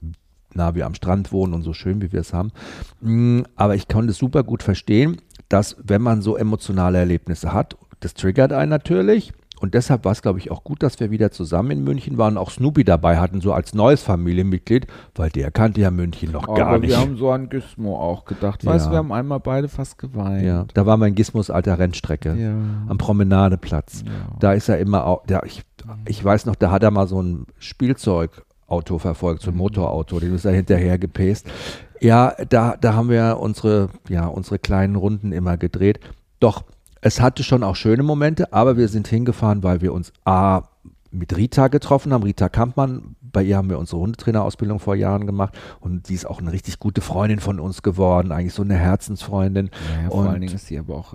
nah 0.55 0.75
wie 0.75 0.83
am 0.83 0.95
Strand 0.95 1.33
wohnen 1.33 1.55
und 1.55 1.63
so 1.63 1.73
schön 1.73 2.01
wie 2.01 2.13
wir 2.13 2.21
es 2.21 2.33
haben. 2.33 2.53
Mm, 3.01 3.43
aber 3.57 3.75
ich 3.75 3.89
konnte 3.89 4.13
es 4.13 4.19
super 4.19 4.45
gut 4.45 4.63
verstehen, 4.63 5.21
dass 5.49 5.77
wenn 5.83 6.03
man 6.03 6.23
so 6.23 6.37
emotionale 6.37 6.99
Erlebnisse 6.99 7.53
hat, 7.53 7.77
das 8.01 8.15
triggert 8.15 8.53
einen 8.53 8.71
natürlich. 8.71 9.33
Und 9.65 9.73
deshalb 9.73 10.05
war 10.05 10.13
es, 10.13 10.21
glaube 10.21 10.39
ich, 10.39 10.51
auch 10.51 10.63
gut, 10.63 10.83
dass 10.83 11.01
wir 11.01 11.11
wieder 11.11 11.31
zusammen 11.31 11.71
in 11.71 11.85
München 11.85 12.19
waren 12.19 12.35
und 12.35 12.39
auch 12.43 12.51
Snoopy 12.51 12.85
dabei 12.85 13.17
hatten, 13.17 13.41
so 13.41 13.55
als 13.55 13.73
neues 13.73 14.03
Familienmitglied, 14.03 14.87
weil 15.15 15.31
der 15.31 15.51
kannte 15.51 15.81
ja 15.81 15.91
München 15.91 16.33
noch 16.33 16.47
Aber 16.47 16.55
gar 16.55 16.79
nicht. 16.79 16.91
wir 16.91 16.99
haben 16.99 17.17
so 17.17 17.31
an 17.31 17.49
Gizmo 17.49 17.99
auch 17.99 18.27
gedacht. 18.27 18.63
Ja. 18.63 18.73
Weißt 18.73 18.89
du, 18.89 18.91
wir 18.91 18.99
haben 18.99 19.11
einmal 19.11 19.41
beide 19.41 19.69
fast 19.69 19.97
geweint. 19.97 20.45
Ja, 20.45 20.67
da 20.75 20.85
war 20.85 20.99
mein 20.99 21.15
Gizmos 21.15 21.49
alter 21.49 21.79
Rennstrecke 21.79 22.37
ja. 22.39 22.53
am 22.87 22.99
Promenadeplatz. 22.99 24.03
Ja. 24.05 24.37
Da 24.39 24.53
ist 24.53 24.69
er 24.69 24.79
immer 24.81 25.07
auch, 25.07 25.25
der, 25.25 25.45
ich, 25.47 25.63
ich 26.07 26.23
weiß 26.23 26.45
noch, 26.45 26.57
da 26.57 26.71
hat 26.71 26.83
er 26.83 26.91
mal 26.91 27.09
so 27.09 27.23
ein 27.23 27.47
Spielzeugauto 27.59 28.99
verfolgt, 28.99 29.41
so 29.41 29.51
ein 29.51 29.55
mhm. 29.55 29.61
Motorauto, 29.61 30.21
den 30.21 30.35
ist 30.35 30.45
er 30.45 30.53
hinterher 30.53 30.99
gepäst. 30.99 31.47
Ja, 32.03 32.35
da, 32.51 32.77
da 32.79 32.93
haben 32.93 33.09
wir 33.09 33.39
unsere, 33.41 33.89
ja, 34.11 34.27
unsere 34.27 34.59
kleinen 34.59 34.97
Runden 34.97 35.33
immer 35.33 35.57
gedreht. 35.57 36.01
Doch 36.39 36.65
es 37.05 37.21
hatte 37.21 37.45
schon 37.45 37.63
auch 37.63 37.77
schöne 37.77 38.03
Momente, 38.03 38.51
aber 38.55 38.79
wir 38.79 38.89
sind 38.89 39.07
hingefahren, 39.07 39.63
weil 39.63 39.83
wir 39.83 39.93
uns 39.93 40.11
A 40.25 40.63
mit 41.11 41.37
Rita 41.37 41.69
getroffen 41.69 42.15
haben, 42.15 42.23
Rita 42.23 42.49
Kampmann. 42.49 43.15
Bei 43.21 43.43
ihr 43.43 43.59
haben 43.59 43.69
wir 43.69 43.79
unsere 43.79 44.01
Hundetrainerausbildung 44.01 44.81
vor 44.81 44.95
Jahren 44.95 45.27
gemacht 45.27 45.55
und 45.81 46.07
sie 46.07 46.15
ist 46.15 46.25
auch 46.25 46.41
eine 46.41 46.51
richtig 46.51 46.79
gute 46.79 47.03
Freundin 47.03 47.41
von 47.41 47.61
uns 47.61 47.83
geworden, 47.83 48.33
eigentlich 48.33 48.55
so 48.55 48.63
eine 48.63 48.77
Herzensfreundin. 48.77 49.69
Ja, 50.03 50.11
vor 50.11 50.31
allen 50.31 50.41
Dingen 50.41 50.55
ist 50.55 50.67
sie 50.67 50.79
aber 50.79 50.97
auch 50.97 51.15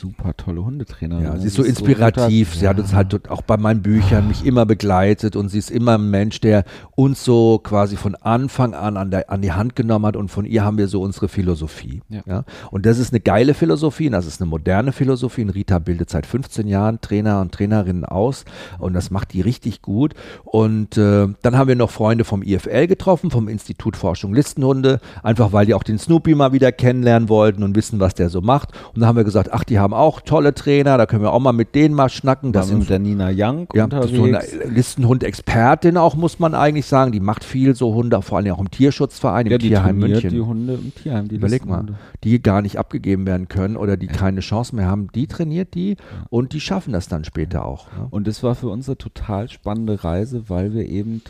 super 0.00 0.36
tolle 0.36 0.64
Hundetrainerin. 0.64 1.24
Ja, 1.24 1.36
sie 1.36 1.46
ist 1.48 1.54
so 1.54 1.62
inspirativ. 1.62 2.48
guter- 2.50 2.58
sie 2.60 2.68
hat 2.68 2.78
uns 2.80 2.94
halt 2.94 3.30
auch 3.30 3.42
bei 3.42 3.56
meinen 3.56 3.82
Büchern 3.82 4.28
mich 4.28 4.44
immer 4.46 4.66
begleitet 4.66 5.36
und 5.36 5.48
sie 5.50 5.58
ist 5.58 5.70
immer 5.70 5.94
ein 5.98 6.10
Mensch, 6.10 6.40
der 6.40 6.64
uns 6.96 7.24
so 7.24 7.60
quasi 7.62 7.96
von 7.96 8.14
Anfang 8.14 8.74
an 8.74 8.96
an, 8.96 9.10
der, 9.10 9.30
an 9.30 9.42
die 9.42 9.52
Hand 9.52 9.76
genommen 9.76 10.06
hat 10.06 10.16
und 10.16 10.30
von 10.30 10.44
ihr 10.46 10.64
haben 10.64 10.78
wir 10.78 10.88
so 10.88 11.02
unsere 11.02 11.28
Philosophie. 11.28 12.02
Ja. 12.26 12.44
Und 12.70 12.86
das 12.86 12.98
ist 12.98 13.12
eine 13.12 13.20
geile 13.20 13.54
Philosophie 13.54 14.06
und 14.06 14.12
das 14.12 14.26
ist 14.26 14.40
eine 14.40 14.48
moderne 14.48 14.92
Philosophie. 14.92 15.42
Und 15.42 15.50
Rita 15.50 15.78
bildet 15.78 16.10
seit 16.10 16.26
15 16.26 16.66
Jahren 16.66 17.00
Trainer 17.00 17.40
und 17.40 17.52
Trainerinnen 17.52 18.04
aus 18.04 18.44
und 18.78 18.94
das 18.94 19.10
macht 19.10 19.32
die 19.32 19.40
richtig 19.40 19.82
gut. 19.82 20.14
Und 20.44 20.96
äh, 20.96 21.28
dann 21.42 21.56
haben 21.58 21.68
wir 21.68 21.76
noch 21.76 21.90
Freunde 21.90 22.24
vom 22.24 22.42
IFL 22.42 22.86
getroffen, 22.86 23.30
vom 23.30 23.48
Institut 23.48 23.96
Forschung 23.96 24.34
Listenhunde, 24.34 25.00
einfach 25.22 25.52
weil 25.52 25.66
die 25.66 25.74
auch 25.74 25.82
den 25.82 25.98
Snoopy 25.98 26.34
mal 26.34 26.52
wieder 26.52 26.72
kennenlernen 26.72 27.28
wollten 27.28 27.62
und 27.62 27.76
wissen, 27.76 28.00
was 28.00 28.14
der 28.14 28.30
so 28.30 28.40
macht. 28.40 28.70
Und 28.94 29.00
dann 29.00 29.08
haben 29.08 29.16
wir 29.16 29.24
gesagt, 29.24 29.50
ach, 29.52 29.64
die 29.64 29.78
haben 29.78 29.89
auch 29.94 30.20
tolle 30.20 30.54
Trainer, 30.54 30.96
da 30.98 31.06
können 31.06 31.22
wir 31.22 31.32
auch 31.32 31.40
mal 31.40 31.52
mit 31.52 31.74
denen 31.74 31.94
mal 31.94 32.08
schnacken. 32.08 32.52
Das 32.52 32.62
Das 32.62 32.68
sind 32.68 32.82
sind 32.82 32.82
mit 32.82 32.90
der 32.90 32.98
Nina 33.28 33.30
Young 33.32 33.68
ja, 33.74 33.84
ist 33.86 33.90
so 33.92 34.24
eine 34.24 34.38
unterwegs. 34.38 34.56
Listenhund-Expertin 34.68 35.96
auch, 35.96 36.14
muss 36.14 36.38
man 36.38 36.54
eigentlich 36.54 36.86
sagen. 36.86 37.12
Die 37.12 37.20
macht 37.20 37.44
viel 37.44 37.74
so 37.74 37.94
Hunde, 37.94 38.20
vor 38.22 38.38
allem 38.38 38.52
auch 38.52 38.60
im 38.60 38.70
Tierschutzverein, 38.70 39.46
im 39.46 39.52
ja, 39.52 39.58
die 39.58 39.68
Tierheim 39.68 40.00
trainiert 40.00 40.22
München. 40.22 40.30
die 40.40 40.46
Hunde 40.46 40.74
im 40.74 40.94
Tierheim. 40.94 41.28
Die 41.28 41.36
Überleg 41.36 41.66
mal, 41.66 41.86
die 42.24 42.42
gar 42.42 42.62
nicht 42.62 42.78
abgegeben 42.78 43.26
werden 43.26 43.48
können 43.48 43.76
oder 43.76 43.96
die 43.96 44.06
keine 44.06 44.40
Chance 44.40 44.74
mehr 44.76 44.86
haben, 44.86 45.08
die 45.14 45.26
trainiert 45.26 45.74
die 45.74 45.96
und 46.30 46.52
die 46.52 46.60
schaffen 46.60 46.92
das 46.92 47.08
dann 47.08 47.24
später 47.24 47.64
auch. 47.64 47.86
Ne? 47.96 48.06
Und 48.10 48.26
das 48.26 48.42
war 48.42 48.54
für 48.54 48.68
uns 48.68 48.88
eine 48.88 48.98
total 48.98 49.48
spannende 49.48 50.04
Reise, 50.04 50.44
weil 50.48 50.72
wir 50.74 50.86
eben 50.86 51.22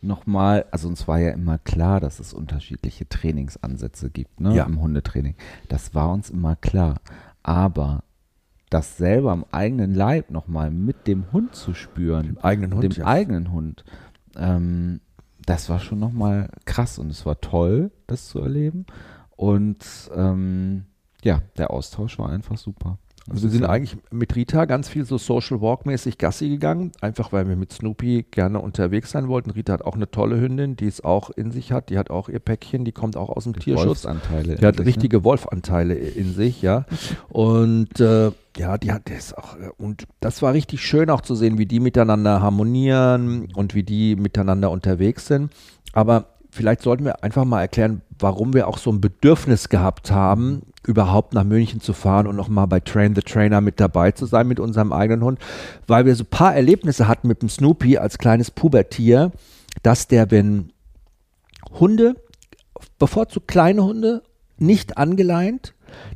nochmal, 0.00 0.64
also 0.72 0.88
uns 0.88 1.06
war 1.06 1.20
ja 1.20 1.30
immer 1.30 1.58
klar, 1.58 2.00
dass 2.00 2.18
es 2.18 2.32
unterschiedliche 2.34 3.08
Trainingsansätze 3.08 4.10
gibt 4.10 4.40
ne, 4.40 4.54
Ja. 4.54 4.64
im 4.64 4.80
Hundetraining. 4.80 5.34
Das 5.68 5.94
war 5.94 6.10
uns 6.12 6.30
immer 6.30 6.56
klar. 6.56 6.96
Aber 7.42 8.04
das 8.70 8.96
selber 8.96 9.32
am 9.32 9.44
eigenen 9.50 9.94
Leib 9.94 10.30
nochmal 10.30 10.70
mit 10.70 11.06
dem 11.06 11.30
Hund 11.32 11.54
zu 11.54 11.74
spüren, 11.74 12.26
Dem 12.26 12.38
eigenen 12.38 12.74
Hund, 12.74 12.84
dem 12.84 12.92
ja. 12.92 13.06
eigenen 13.06 13.52
Hund, 13.52 13.84
ähm, 14.36 15.00
das 15.44 15.68
war 15.68 15.80
schon 15.80 15.98
nochmal 15.98 16.48
krass 16.64 16.98
und 16.98 17.10
es 17.10 17.26
war 17.26 17.40
toll, 17.40 17.90
das 18.06 18.28
zu 18.28 18.40
erleben. 18.40 18.86
Und 19.36 19.84
ähm, 20.14 20.84
ja, 21.22 21.42
der 21.56 21.70
Austausch 21.70 22.18
war 22.18 22.28
einfach 22.30 22.56
super. 22.56 22.98
Also 23.30 23.44
wir 23.44 23.50
sind 23.50 23.64
eigentlich 23.64 23.96
mit 24.10 24.34
Rita 24.34 24.64
ganz 24.64 24.88
viel 24.88 25.04
so 25.04 25.16
Social 25.16 25.60
Walk-mäßig 25.60 26.18
Gassi 26.18 26.48
gegangen, 26.48 26.92
einfach 27.00 27.32
weil 27.32 27.48
wir 27.48 27.56
mit 27.56 27.72
Snoopy 27.72 28.26
gerne 28.30 28.60
unterwegs 28.60 29.12
sein 29.12 29.28
wollten. 29.28 29.50
Rita 29.50 29.72
hat 29.74 29.82
auch 29.82 29.94
eine 29.94 30.10
tolle 30.10 30.40
Hündin, 30.40 30.76
die 30.76 30.86
es 30.86 31.02
auch 31.02 31.30
in 31.30 31.52
sich 31.52 31.70
hat, 31.70 31.90
die 31.90 31.98
hat 31.98 32.10
auch 32.10 32.28
ihr 32.28 32.40
Päckchen, 32.40 32.84
die 32.84 32.92
kommt 32.92 33.16
auch 33.16 33.30
aus 33.30 33.44
dem 33.44 33.54
Tierschutz. 33.54 33.86
Wolfsanteile. 33.86 34.56
Die 34.56 34.66
hat 34.66 34.76
sich, 34.76 34.84
ne? 34.84 34.86
richtige 34.86 35.24
Wolfanteile 35.24 35.94
in 35.94 36.34
sich, 36.34 36.62
ja. 36.62 36.84
Und 37.28 38.00
äh, 38.00 38.32
ja, 38.56 38.76
die 38.76 38.92
hat 38.92 39.08
das 39.08 39.34
auch. 39.34 39.56
äh, 39.56 39.70
Und 39.78 40.04
das 40.20 40.42
war 40.42 40.52
richtig 40.52 40.80
schön 40.84 41.08
auch 41.08 41.20
zu 41.20 41.34
sehen, 41.34 41.58
wie 41.58 41.66
die 41.66 41.80
miteinander 41.80 42.42
harmonieren 42.42 43.48
und 43.54 43.74
wie 43.74 43.84
die 43.84 44.16
miteinander 44.16 44.70
unterwegs 44.70 45.26
sind. 45.28 45.52
Aber 45.92 46.26
vielleicht 46.50 46.82
sollten 46.82 47.04
wir 47.04 47.22
einfach 47.22 47.44
mal 47.44 47.60
erklären, 47.60 48.02
warum 48.18 48.52
wir 48.52 48.68
auch 48.68 48.78
so 48.78 48.90
ein 48.90 49.00
Bedürfnis 49.00 49.68
gehabt 49.68 50.10
haben, 50.10 50.62
überhaupt 50.86 51.34
nach 51.34 51.44
München 51.44 51.80
zu 51.80 51.92
fahren 51.92 52.26
und 52.26 52.36
nochmal 52.36 52.66
bei 52.66 52.80
Train 52.80 53.14
the 53.14 53.20
Trainer 53.20 53.60
mit 53.60 53.78
dabei 53.78 54.12
zu 54.12 54.26
sein 54.26 54.48
mit 54.48 54.58
unserem 54.58 54.92
eigenen 54.92 55.22
Hund, 55.22 55.38
weil 55.86 56.06
wir 56.06 56.14
so 56.14 56.24
ein 56.24 56.30
paar 56.30 56.54
Erlebnisse 56.54 57.08
hatten 57.08 57.28
mit 57.28 57.42
dem 57.42 57.48
Snoopy 57.48 57.98
als 57.98 58.18
kleines 58.18 58.50
Pubertier, 58.50 59.32
dass 59.82 60.08
der, 60.08 60.30
wenn 60.30 60.72
Hunde, 61.78 62.16
bevorzugt 62.98 63.48
kleine 63.48 63.84
Hunde, 63.84 64.22
nicht 64.58 64.98
angeleint, 64.98 65.74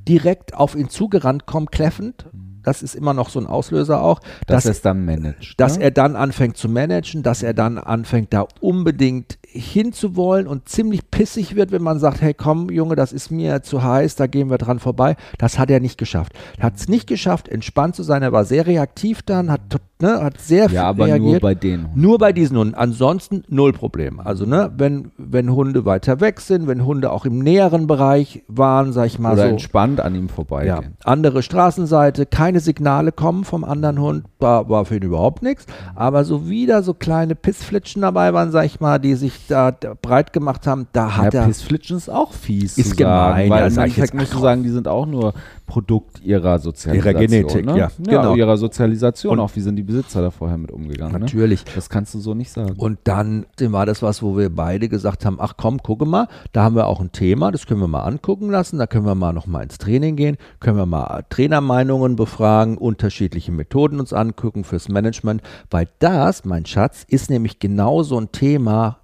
direkt 0.09 0.55
auf 0.55 0.75
ihn 0.75 0.89
zugerannt 0.89 1.47
kommen, 1.47 1.67
kläffend. 1.67 2.27
Das 2.67 2.83
ist 2.83 2.95
immer 2.97 3.15
noch 3.15 3.29
so 3.29 3.39
ein 3.39 3.47
Auslöser 3.47 4.03
auch, 4.03 4.19
dass, 4.47 4.65
dass, 4.65 4.65
er 4.67 4.71
es 4.73 4.83
dann 4.83 5.05
managt. 5.05 5.55
dass 5.61 5.79
ne? 5.79 5.85
er 5.85 5.91
dann 5.93 6.17
anfängt 6.17 6.57
zu 6.57 6.69
managen, 6.69 7.23
dass 7.23 7.43
er 7.43 7.55
dann 7.55 7.79
anfängt, 7.79 8.33
da 8.33 8.47
unbedingt 8.61 9.39
hinzuwollen 9.47 10.47
und 10.47 10.69
ziemlich 10.69 11.11
pissig 11.11 11.55
wird, 11.55 11.71
wenn 11.71 11.83
man 11.83 11.99
sagt, 11.99 12.21
hey 12.21 12.35
komm 12.35 12.69
Junge, 12.71 12.97
das 12.97 13.13
ist 13.13 13.31
mir 13.31 13.63
zu 13.63 13.83
heiß, 13.83 14.17
da 14.17 14.27
gehen 14.27 14.51
wir 14.51 14.59
dran 14.59 14.79
vorbei. 14.79 15.17
Das 15.39 15.59
hat 15.59 15.71
er 15.71 15.81
nicht 15.81 15.97
geschafft. 15.97 16.33
Er 16.59 16.65
hat 16.65 16.77
es 16.77 16.89
nicht 16.89 17.07
geschafft, 17.07 17.49
entspannt 17.49 17.95
zu 17.97 18.03
sein. 18.03 18.23
Er 18.23 18.33
war 18.33 18.45
sehr 18.45 18.67
reaktiv 18.67 19.23
dann, 19.23 19.51
hat, 19.51 19.61
ne, 20.01 20.23
hat 20.23 20.41
sehr 20.41 20.69
viel 20.69 20.77
ja, 20.77 20.85
aber 20.85 21.07
reagiert. 21.07 21.33
nur 21.33 21.41
bei 21.41 21.55
den 21.55 21.85
Hunden. 21.85 22.01
Nur 22.01 22.19
bei 22.19 22.33
diesen 22.33 22.57
Hunden. 22.59 22.75
Ansonsten 22.75 23.45
null 23.49 23.73
Problem. 23.73 24.21
Also, 24.21 24.45
ne, 24.45 24.73
wenn, 24.77 25.13
wenn 25.17 25.55
Hunde 25.55 25.85
weiter 25.85 26.21
weg 26.21 26.41
sind, 26.41 26.67
wenn 26.67 26.85
Hunde 26.85 27.11
auch 27.13 27.25
im 27.25 27.39
näheren 27.39 27.87
Bereich 27.87 28.43
waren, 28.49 28.93
sag 28.93 29.07
ich 29.07 29.19
mal 29.19 29.35
Oder 29.35 29.43
so. 29.45 29.49
entspannt 29.51 30.01
an 30.01 30.15
ihm 30.15 30.27
Ja, 30.27 30.35
vorbeigehen. 30.35 30.97
andere 31.05 31.43
Straßenseite, 31.43 32.27
keine 32.27 32.56
Signale 32.61 33.13
kommen 33.13 33.45
vom 33.45 33.65
anderen 33.65 34.01
Hund, 34.01 34.25
war, 34.39 34.69
war 34.69 34.85
für 34.85 34.97
ihn 34.97 35.03
überhaupt 35.03 35.43
nichts. 35.43 35.67
Aber 35.95 36.25
so 36.25 36.49
wieder 36.49 36.83
so 36.83 36.95
kleine 36.95 37.35
Pissflitschen 37.35 38.03
dabei 38.03 38.33
waren, 38.33 38.53
sag 38.53 38.65
ich 38.67 38.81
mal, 38.81 38.99
die 38.99 39.15
sich 39.15 39.47
da, 39.49 39.71
da 39.71 39.95
breit 40.01 40.33
gemacht 40.33 40.67
haben, 40.67 40.87
da 40.93 41.17
hat 41.17 41.35
ja, 41.35 41.41
er. 41.41 41.47
Pissflitschen 41.47 41.97
ist 41.97 42.09
auch 42.09 42.33
fies. 42.33 42.79
Ist 42.79 42.97
gemein, 42.97 43.15
sagen, 43.15 43.45
ja, 43.45 43.51
weil 43.51 43.65
das 43.65 43.77
im 43.77 43.83
Endeffekt 43.83 44.15
musst 44.15 44.35
du 44.35 44.39
sagen, 44.39 44.63
die 44.63 44.71
sind 44.71 44.89
auch 44.89 45.07
nur 45.07 45.35
Produkt 45.67 46.23
ihrer 46.23 46.59
Sozialisation. 46.59 47.27
Genetik, 47.27 47.67
ne? 47.67 47.79
ja, 47.79 47.91
genau. 47.99 48.35
ihrer 48.35 48.57
Sozialisation. 48.57 49.33
Und- 49.35 49.41
auch 49.41 49.51
wie 49.55 49.61
sind 49.61 49.77
die 49.77 49.83
Besitzer 49.83 50.23
da 50.23 50.31
vorher 50.31 50.57
mit 50.59 50.71
umgegangen? 50.71 51.13
Ne? 51.13 51.21
Natürlich. 51.21 51.65
Das 51.75 51.91
kannst 51.91 52.15
du 52.15 52.21
so 52.21 52.35
nicht 52.35 52.51
sagen. 52.51 52.75
Und 52.79 52.99
dann 53.05 53.47
war 53.61 53.85
das 53.85 54.03
was, 54.03 54.23
wo 54.23 54.37
wir 54.37 54.49
beide 54.49 54.89
gesagt 54.89 55.25
haben, 55.27 55.39
ach 55.41 55.55
komm, 55.57 55.83
gucke 55.83 56.07
mal, 56.07 56.29
da 56.53 56.63
haben 56.63 56.77
wir 56.77 56.87
auch 56.87 57.01
ein 57.01 57.13
Thema, 57.13 57.51
das 57.51 57.67
können 57.67 57.81
wir 57.81 57.89
mal 57.89 58.03
angucken 58.03 58.51
lassen, 58.51 58.79
da 58.79 58.87
können 58.87 59.07
wir 59.07 59.15
mal 59.15 59.33
noch 59.33 59.47
mal 59.47 59.63
ins 59.63 59.79
Training 59.79 60.17
gehen, 60.17 60.37
können 60.61 60.77
wir 60.77 60.87
mal 60.87 61.25
Trainermeinungen 61.29 62.17
befragen, 62.17 62.79
unterschiedliche 62.79 63.51
Methoden 63.53 63.99
uns 63.99 64.13
angucken 64.13 64.65
fürs 64.65 64.89
Management, 64.89 65.43
weil 65.71 65.89
das, 65.99 66.45
mein 66.45 66.65
Schatz, 66.65 67.05
ist 67.09 67.29
nämlich 67.29 67.59
genau 67.59 68.03
so 68.03 68.19
ein 68.19 68.31
Thema 68.31 68.99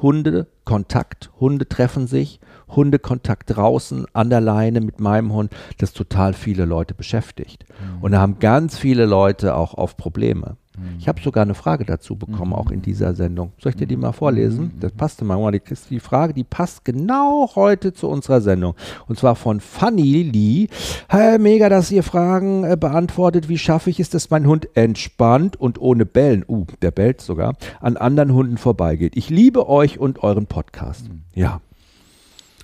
Hunde, 0.00 0.46
Kontakt, 0.68 1.30
Hunde 1.40 1.66
treffen 1.66 2.06
sich, 2.06 2.40
Hundekontakt 2.68 3.56
draußen 3.56 4.04
an 4.12 4.28
der 4.28 4.42
Leine 4.42 4.82
mit 4.82 5.00
meinem 5.00 5.32
Hund, 5.32 5.50
das 5.78 5.94
total 5.94 6.34
viele 6.34 6.66
Leute 6.66 6.92
beschäftigt. 6.92 7.64
Und 8.02 8.12
da 8.12 8.20
haben 8.20 8.38
ganz 8.38 8.76
viele 8.76 9.06
Leute 9.06 9.54
auch 9.54 9.72
auf 9.72 9.96
Probleme. 9.96 10.58
Ich 10.98 11.08
habe 11.08 11.20
sogar 11.20 11.42
eine 11.42 11.54
Frage 11.54 11.84
dazu 11.84 12.16
bekommen, 12.16 12.52
auch 12.52 12.70
in 12.70 12.82
dieser 12.82 13.14
Sendung. 13.14 13.52
Soll 13.58 13.70
ich 13.70 13.76
dir 13.76 13.86
die 13.86 13.96
mal 13.96 14.12
vorlesen? 14.12 14.72
Das 14.80 14.92
passte 14.92 15.24
mal. 15.24 15.50
Die, 15.52 15.62
die 15.90 16.00
Frage, 16.00 16.34
die 16.34 16.44
passt 16.44 16.84
genau 16.84 17.50
heute 17.54 17.92
zu 17.92 18.08
unserer 18.08 18.40
Sendung. 18.40 18.74
Und 19.06 19.18
zwar 19.18 19.36
von 19.36 19.60
Fanny 19.60 20.22
Lee. 20.22 20.68
Hey, 21.08 21.38
mega, 21.38 21.68
dass 21.68 21.90
ihr 21.90 22.02
Fragen 22.02 22.64
äh, 22.64 22.76
beantwortet. 22.78 23.48
Wie 23.48 23.58
schaffe 23.58 23.90
ich 23.90 24.00
es, 24.00 24.10
dass 24.10 24.30
mein 24.30 24.46
Hund 24.46 24.68
entspannt 24.74 25.56
und 25.56 25.80
ohne 25.80 26.06
Bellen, 26.06 26.44
uh, 26.48 26.66
der 26.82 26.90
bellt 26.90 27.20
sogar, 27.20 27.56
an 27.80 27.96
anderen 27.96 28.34
Hunden 28.34 28.58
vorbeigeht? 28.58 29.16
Ich 29.16 29.30
liebe 29.30 29.68
euch 29.68 29.98
und 29.98 30.22
euren 30.22 30.46
Podcast. 30.46 31.08
Ja. 31.34 31.60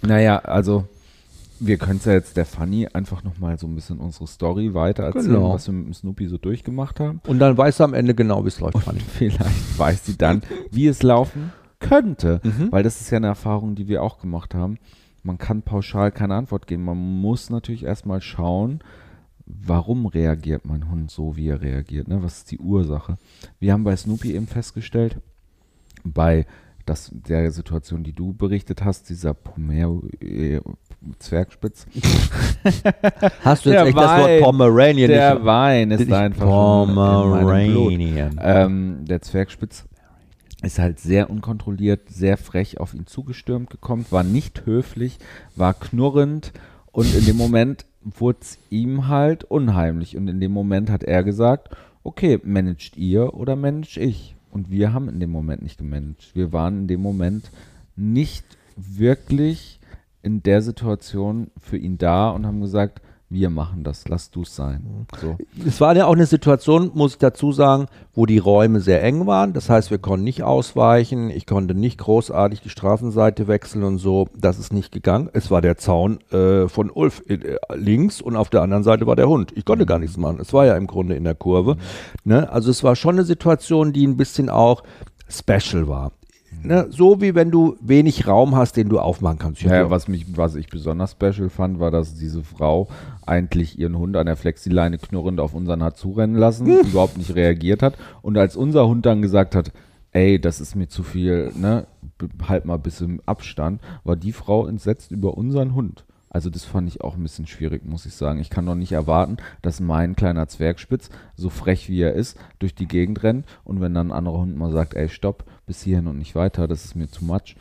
Naja, 0.03 0.38
also 0.38 0.85
wir 1.66 1.79
können 1.79 1.98
es 1.98 2.05
ja 2.05 2.12
jetzt 2.12 2.37
der 2.37 2.44
Fanny 2.44 2.87
einfach 2.92 3.22
nochmal 3.24 3.59
so 3.59 3.66
ein 3.66 3.74
bisschen 3.74 3.98
unsere 3.98 4.27
Story 4.27 4.74
weiter 4.74 5.05
erzählen, 5.05 5.27
Genau. 5.35 5.55
was 5.55 5.66
wir 5.66 5.72
mit 5.74 5.87
dem 5.87 5.94
Snoopy 5.94 6.27
so 6.27 6.38
durchgemacht 6.38 7.00
haben. 7.00 7.20
Und 7.27 7.38
dann 7.38 7.57
weißt 7.57 7.81
du 7.81 7.85
am 7.85 7.94
Ende 7.94 8.14
genau, 8.14 8.44
wie 8.44 8.48
es 8.48 8.61
läuft, 8.61 8.79
Fanny. 8.79 9.00
Vielleicht 9.09 9.79
weiß 9.79 10.07
sie 10.07 10.16
dann, 10.18 10.42
wie 10.70 10.87
es 10.87 11.03
laufen 11.03 11.53
könnte. 11.81 12.40
Mhm. 12.42 12.72
Weil 12.72 12.83
das 12.83 13.00
ist 13.00 13.11
ja 13.11 13.16
eine 13.18 13.29
Erfahrung, 13.29 13.74
die 13.74 13.88
wir 13.88 14.03
auch 14.03 14.18
gemacht 14.18 14.55
haben. 14.55 14.79
Man 15.22 15.38
kann 15.38 15.62
pauschal 15.62 16.12
keine 16.12 16.35
Antwort 16.35 16.66
geben. 16.66 16.85
Man 16.85 16.98
muss 16.98 17.48
natürlich 17.50 17.85
erstmal 17.85 18.20
schauen, 18.20 18.81
warum 19.46 20.07
reagiert 20.07 20.64
mein 20.66 20.90
Hund 20.90 21.11
so, 21.11 21.37
wie 21.37 21.48
er 21.48 21.61
reagiert. 21.62 22.09
Ne? 22.09 22.22
Was 22.22 22.38
ist 22.38 22.50
die 22.50 22.59
Ursache? 22.59 23.16
Wir 23.59 23.72
haben 23.72 23.85
bei 23.85 23.96
Snoopy 23.96 24.35
eben 24.35 24.46
festgestellt, 24.46 25.18
bei 26.05 26.46
das, 26.87 27.11
der 27.12 27.50
Situation, 27.50 28.05
die 28.05 28.12
du 28.12 28.35
berichtet 28.35 28.85
hast, 28.85 29.09
dieser 29.09 29.33
Pomero 29.33 30.03
äh, 30.20 30.61
Zwergspitz, 31.19 31.87
Hast 33.43 33.67
du 33.67 33.71
jetzt 33.71 33.79
Der 33.79 33.87
echt 33.87 33.97
das 33.97 34.21
Wort 34.21 34.29
Wein, 34.29 34.43
Pomeranian 34.43 35.09
der 35.09 35.35
nicht? 35.35 35.45
Wein 35.45 35.90
ist 35.90 36.12
einfach. 36.12 36.45
Pomeranian. 36.47 38.40
Ähm, 38.43 39.05
der 39.05 39.21
Zwergspitz 39.23 39.85
ist 40.62 40.79
halt 40.79 40.99
sehr 40.99 41.31
unkontrolliert, 41.31 42.09
sehr 42.09 42.37
frech 42.37 42.81
auf 42.81 42.95
ihn 42.95 43.07
zugestürmt 43.07 43.71
gekommen, 43.71 44.07
war 44.11 44.25
nicht 44.25 44.64
höflich, 44.67 45.19
war 45.57 45.75
knurrend 45.75 46.53
und 46.93 47.14
in 47.14 47.25
dem 47.27 47.37
Moment 47.37 47.85
wurde 48.03 48.38
es 48.40 48.59
ihm 48.71 49.09
halt 49.09 49.45
unheimlich. 49.45 50.17
Und 50.17 50.29
in 50.29 50.40
dem 50.40 50.53
Moment 50.53 50.90
hat 50.90 51.05
er 51.05 51.23
gesagt, 51.25 51.77
okay, 52.03 52.38
managt 52.45 52.97
ihr 52.97 53.35
oder 53.35 53.57
manage 53.57 53.99
ich? 53.99 54.37
Und 54.51 54.71
wir 54.71 54.93
haben 54.93 55.09
in 55.09 55.21
dem 55.21 55.31
Moment 55.31 55.62
nicht 55.62 55.79
gemanagt. 55.79 56.31
Wir 56.35 56.53
waren 56.53 56.83
in 56.83 56.87
dem 56.87 57.01
Moment 57.01 57.51
nicht 57.97 58.45
wirklich 58.77 59.81
in 60.25 60.43
der 60.43 60.63
Situation 60.63 61.51
für 61.61 61.77
ihn 61.77 61.99
da 61.99 62.31
und 62.31 62.47
haben 62.47 62.61
gesagt, 62.61 63.01
wir 63.31 63.51
machen 63.51 63.83
das, 63.83 64.07
lass 64.07 64.31
du 64.31 64.43
es 64.43 64.55
sein. 64.55 65.07
So. 65.21 65.37
Es 65.67 65.81
war 65.81 65.97
ja 65.97 66.07
auch 66.07 66.15
eine 66.15 66.27
Situation, 66.27 66.93
muss 66.95 67.13
ich 67.13 67.19
dazu 67.19 67.53
sagen, 67.53 67.87
wo 68.13 68.27
die 68.27 68.39
Räume 68.39 68.81
sehr 68.81 69.03
eng 69.03 69.27
waren. 69.27 69.53
Das 69.53 69.69
heißt, 69.69 69.91
wir 69.91 69.99
konnten 69.99 70.25
nicht 70.25 70.43
ausweichen. 70.43 71.31
Ich 71.31 71.47
konnte 71.47 71.75
nicht 71.75 71.99
großartig 71.99 72.61
die 72.61 72.69
Straßenseite 72.69 73.49
wechseln 73.49 73.83
und 73.83 73.99
so. 73.99 74.29
Das 74.37 74.59
ist 74.59 74.73
nicht 74.73 74.93
gegangen. 74.93 75.31
Es 75.33 75.51
war 75.51 75.63
der 75.63 75.77
Zaun 75.79 76.21
äh, 76.31 76.69
von 76.69 76.91
Ulf 76.91 77.23
äh, 77.27 77.57
links 77.75 78.21
und 78.21 78.37
auf 78.37 78.51
der 78.51 78.63
anderen 78.63 78.85
Seite 78.85 79.07
war 79.07 79.17
der 79.17 79.29
Hund. 79.29 79.53
Ich 79.57 79.65
konnte 79.65 79.85
gar 79.85 79.99
nichts 79.99 80.17
machen. 80.17 80.39
Es 80.41 80.53
war 80.53 80.67
ja 80.67 80.77
im 80.77 80.87
Grunde 80.87 81.17
in 81.17 81.25
der 81.25 81.35
Kurve. 81.35 81.77
Ne? 82.23 82.49
Also 82.51 82.71
es 82.71 82.85
war 82.85 82.95
schon 82.95 83.17
eine 83.17 83.25
Situation, 83.25 83.93
die 83.93 84.07
ein 84.07 84.17
bisschen 84.17 84.49
auch 84.49 84.85
special 85.29 85.89
war. 85.89 86.13
Ne, 86.62 86.87
so 86.90 87.21
wie 87.21 87.35
wenn 87.35 87.51
du 87.51 87.77
wenig 87.81 88.27
Raum 88.27 88.57
hast, 88.57 88.77
den 88.77 88.88
du 88.88 88.99
aufmachen 88.99 89.38
kannst. 89.38 89.61
Ich 89.62 89.69
Ja, 89.69 89.90
was, 89.90 90.09
mich, 90.09 90.25
was 90.37 90.55
ich 90.55 90.69
besonders 90.69 91.12
special 91.12 91.51
fand, 91.51 91.81
war, 91.81 91.90
dass 91.90 92.14
diese 92.14 92.43
Frau 92.43 92.88
eigentlich 93.27 93.79
ihren 93.79 93.99
Hund 93.99 94.17
an 94.17 94.27
der 94.27 94.37
Flexileine 94.37 94.99
knurrend 94.99 95.40
auf 95.40 95.55
unseren 95.55 95.83
hat 95.83 95.97
zurennen 95.97 96.37
lassen, 96.37 96.67
überhaupt 96.67 97.19
nicht 97.19 97.35
reagiert 97.35 97.83
hat. 97.83 97.95
Und 98.23 98.38
als 98.38 98.57
unser 98.57 98.87
Hund 98.87 99.05
dann 99.05 99.23
gesagt 99.23 99.55
hat, 99.55 99.73
ey, 100.12 100.40
das 100.40 100.61
ist 100.61 100.75
mir 100.75 100.88
zu 100.88 101.03
viel, 101.03 101.53
ne, 101.55 101.87
halt 102.49 102.64
mal 102.64 102.75
ein 102.75 102.83
bisschen 102.83 103.21
Abstand, 103.27 103.81
war 104.05 104.17
die 104.17 104.33
Frau 104.33 104.67
entsetzt 104.67 105.11
über 105.11 105.37
unseren 105.37 105.75
Hund. 105.75 106.05
Also 106.35 106.51
das 106.51 106.64
fand 106.64 106.88
ich 106.88 107.01
auch 107.01 107.14
ein 107.14 107.23
bisschen 107.23 107.47
schwierig, 107.47 107.85
muss 107.85 108.07
ich 108.07 108.14
sagen. 108.14 108.40
Ich 108.40 108.51
kann 108.51 108.67
doch 108.67 108.75
nicht 108.75 108.90
erwarten, 108.90 109.37
dass 109.62 109.79
mein 109.79 110.17
kleiner 110.17 110.49
Zwergspitz, 110.49 111.11
so 111.37 111.49
frech 111.49 111.88
wie 111.88 112.01
er 112.01 112.14
ist, 112.14 112.37
durch 112.59 112.75
die 112.75 112.88
Gegend 112.88 113.23
rennt 113.23 113.47
und 113.62 113.81
wenn 113.81 113.95
dann 113.95 114.09
ein 114.09 114.17
anderer 114.17 114.38
Hund 114.38 114.57
mal 114.57 114.73
sagt, 114.73 114.95
ey, 114.95 115.09
stopp, 115.09 115.45
bis 115.66 115.83
hierhin 115.83 116.07
und 116.07 116.18
nicht 116.18 116.35
weiter, 116.35 116.68
das 116.68 116.85
ist 116.85 116.94
mir 116.94 117.09
zu 117.09 117.24
much. 117.24 117.57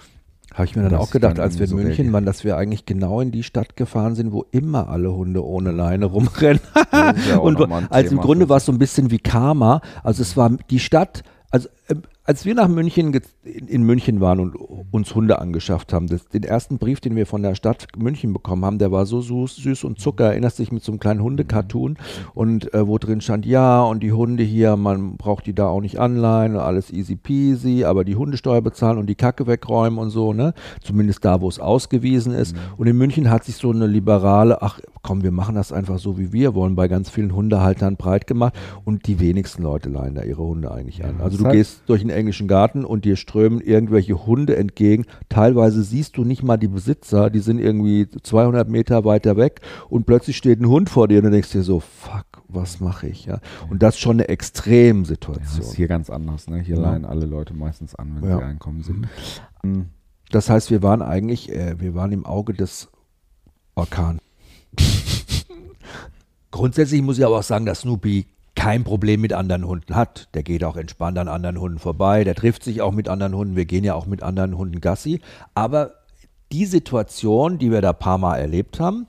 Habe 0.53 0.65
ich 0.65 0.75
mir 0.75 0.83
dann 0.83 0.95
auch 0.95 1.09
gedacht, 1.09 1.37
dann 1.37 1.43
als 1.43 1.57
wir 1.57 1.63
in 1.63 1.69
so 1.69 1.75
München 1.77 2.13
waren, 2.13 2.25
dass 2.25 2.43
wir 2.43 2.57
eigentlich 2.57 2.85
genau 2.85 3.21
in 3.21 3.31
die 3.31 3.41
Stadt 3.41 3.75
gefahren 3.75 4.13
sind, 4.13 4.31
wo 4.31 4.45
immer 4.51 4.87
alle 4.87 5.11
Hunde 5.11 5.43
ohne 5.43 5.71
Leine 5.71 6.05
rumrennen. 6.05 6.61
Ja 6.91 7.37
Und 7.41 7.59
also 7.89 8.15
im 8.15 8.21
Grunde 8.21 8.49
war 8.49 8.57
es 8.57 8.65
so 8.65 8.71
ein 8.71 8.77
bisschen 8.77 9.09
wie 9.09 9.17
Karma. 9.17 9.81
Also 10.03 10.21
es 10.21 10.37
war 10.37 10.51
die 10.69 10.79
Stadt, 10.79 11.23
also 11.49 11.69
ähm, 11.89 12.03
als 12.25 12.45
wir 12.45 12.55
nach 12.55 12.69
München 12.69 13.19
in, 13.43 13.83
München 13.83 14.21
waren 14.21 14.39
und 14.39 14.55
uns 14.91 15.13
Hunde 15.13 15.39
angeschafft 15.39 15.91
haben, 15.91 16.07
das, 16.07 16.25
den 16.29 16.43
ersten 16.43 16.77
Brief, 16.77 17.01
den 17.01 17.17
wir 17.17 17.25
von 17.25 17.43
der 17.43 17.55
Stadt 17.55 17.87
München 17.97 18.31
bekommen 18.31 18.63
haben, 18.63 18.77
der 18.77 18.93
war 18.93 19.05
so 19.05 19.19
süß, 19.21 19.57
süß 19.57 19.83
und 19.83 19.99
Zucker, 19.99 20.27
erinnerst 20.27 20.59
dich 20.59 20.71
mit 20.71 20.83
so 20.83 20.93
einem 20.93 20.99
kleinen 20.99 21.21
Hundecartoon 21.21 21.97
und 22.33 22.73
äh, 22.73 22.87
wo 22.87 22.97
drin 22.97 23.19
stand, 23.19 23.45
ja, 23.45 23.81
und 23.81 24.03
die 24.03 24.13
Hunde 24.13 24.43
hier, 24.43 24.77
man 24.77 25.17
braucht 25.17 25.45
die 25.47 25.53
da 25.53 25.67
auch 25.67 25.81
nicht 25.81 25.99
anleihen, 25.99 26.55
und 26.55 26.61
alles 26.61 26.91
easy 26.91 27.17
peasy, 27.17 27.83
aber 27.83 28.05
die 28.05 28.15
Hundesteuer 28.15 28.61
bezahlen 28.61 28.97
und 28.97 29.07
die 29.07 29.15
Kacke 29.15 29.45
wegräumen 29.45 29.99
und 29.99 30.09
so, 30.09 30.31
ne? 30.31 30.53
Zumindest 30.81 31.25
da, 31.25 31.41
wo 31.41 31.49
es 31.49 31.59
ausgewiesen 31.59 32.33
ist. 32.33 32.55
Und 32.77 32.87
in 32.87 32.97
München 32.97 33.29
hat 33.29 33.43
sich 33.43 33.55
so 33.55 33.69
eine 33.69 33.87
liberale, 33.87 34.61
ach 34.61 34.79
komm, 35.01 35.23
wir 35.23 35.31
machen 35.31 35.55
das 35.55 35.73
einfach 35.73 35.99
so, 35.99 36.17
wie 36.17 36.31
wir 36.31 36.55
wollen, 36.55 36.75
bei 36.75 36.87
ganz 36.87 37.09
vielen 37.09 37.35
Hundehaltern 37.35 37.97
breit 37.97 38.25
gemacht 38.25 38.55
und 38.85 39.07
die 39.07 39.19
wenigsten 39.19 39.61
Leute 39.61 39.89
leihen 39.89 40.15
da 40.15 40.23
ihre 40.23 40.43
Hunde 40.43 40.71
eigentlich 40.71 41.03
an. 41.03 41.19
Also 41.19 41.37
du 41.37 41.49
gehst 41.49 41.81
durch 41.87 42.01
den 42.01 42.12
englischen 42.15 42.47
Garten 42.47 42.85
und 42.85 43.05
dir 43.05 43.15
strömen 43.15 43.59
irgendwelche 43.61 44.25
Hunde 44.25 44.55
entgegen. 44.55 45.05
Teilweise 45.29 45.83
siehst 45.83 46.17
du 46.17 46.23
nicht 46.23 46.43
mal 46.43 46.57
die 46.57 46.67
Besitzer, 46.67 47.29
die 47.29 47.39
sind 47.39 47.59
irgendwie 47.59 48.07
200 48.07 48.67
Meter 48.69 49.05
weiter 49.05 49.37
weg 49.37 49.61
und 49.89 50.05
plötzlich 50.05 50.37
steht 50.37 50.59
ein 50.61 50.67
Hund 50.67 50.89
vor 50.89 51.07
dir 51.07 51.17
und 51.19 51.25
du 51.25 51.31
denkst 51.31 51.51
dir 51.51 51.63
so, 51.63 51.79
fuck, 51.79 52.25
was 52.47 52.79
mache 52.79 53.07
ich? 53.07 53.25
Ja? 53.25 53.39
Und 53.69 53.81
das 53.83 53.95
ist 53.95 54.01
schon 54.01 54.17
eine 54.17 54.23
Das 54.23 54.29
Extremsituation. 54.33 55.59
ist 55.61 55.75
hier 55.75 55.87
ganz 55.87 56.09
anders, 56.09 56.47
ne? 56.47 56.59
Hier 56.59 56.75
Ja. 56.75 56.81
leihen 56.91 57.05
alle 57.05 57.25
Leute 57.25 57.53
meistens 57.53 57.95
an, 57.95 58.17
wenn 58.21 58.29
Ja. 58.29 58.37
sie 58.37 58.43
einkommen 58.43 58.83
sind. 58.83 59.07
Mhm. 59.63 59.85
Das 60.31 60.49
heißt, 60.49 60.71
wir 60.71 60.81
waren 60.81 61.01
eigentlich, 61.01 61.51
äh, 61.51 61.79
wir 61.79 61.93
waren 61.95 62.11
im 62.11 62.25
Auge 62.25 62.53
des 62.53 62.89
Orkan. 63.75 64.19
Grundsätzlich 66.51 67.01
muss 67.01 67.17
ich 67.17 67.25
aber 67.25 67.39
auch 67.39 67.43
sagen, 67.43 67.65
dass 67.65 67.81
Snoopy 67.81 68.25
kein 68.55 68.83
Problem 68.83 69.21
mit 69.21 69.33
anderen 69.33 69.65
Hunden 69.65 69.95
hat. 69.95 70.29
Der 70.35 70.43
geht 70.43 70.63
auch 70.63 70.77
entspannt 70.77 71.17
an 71.17 71.27
anderen 71.27 71.59
Hunden 71.59 71.79
vorbei. 71.79 72.23
Der 72.23 72.35
trifft 72.35 72.63
sich 72.63 72.81
auch 72.81 72.91
mit 72.91 73.09
anderen 73.09 73.35
Hunden. 73.35 73.55
Wir 73.55 73.65
gehen 73.65 73.83
ja 73.83 73.95
auch 73.95 74.05
mit 74.05 74.21
anderen 74.23 74.57
Hunden 74.57 74.79
Gassi. 74.81 75.21
Aber 75.55 75.91
die 76.51 76.65
Situation, 76.65 77.57
die 77.57 77.71
wir 77.71 77.81
da 77.81 77.89
ein 77.91 77.99
paar 77.99 78.17
Mal 78.19 78.37
erlebt 78.37 78.79
haben, 78.79 79.07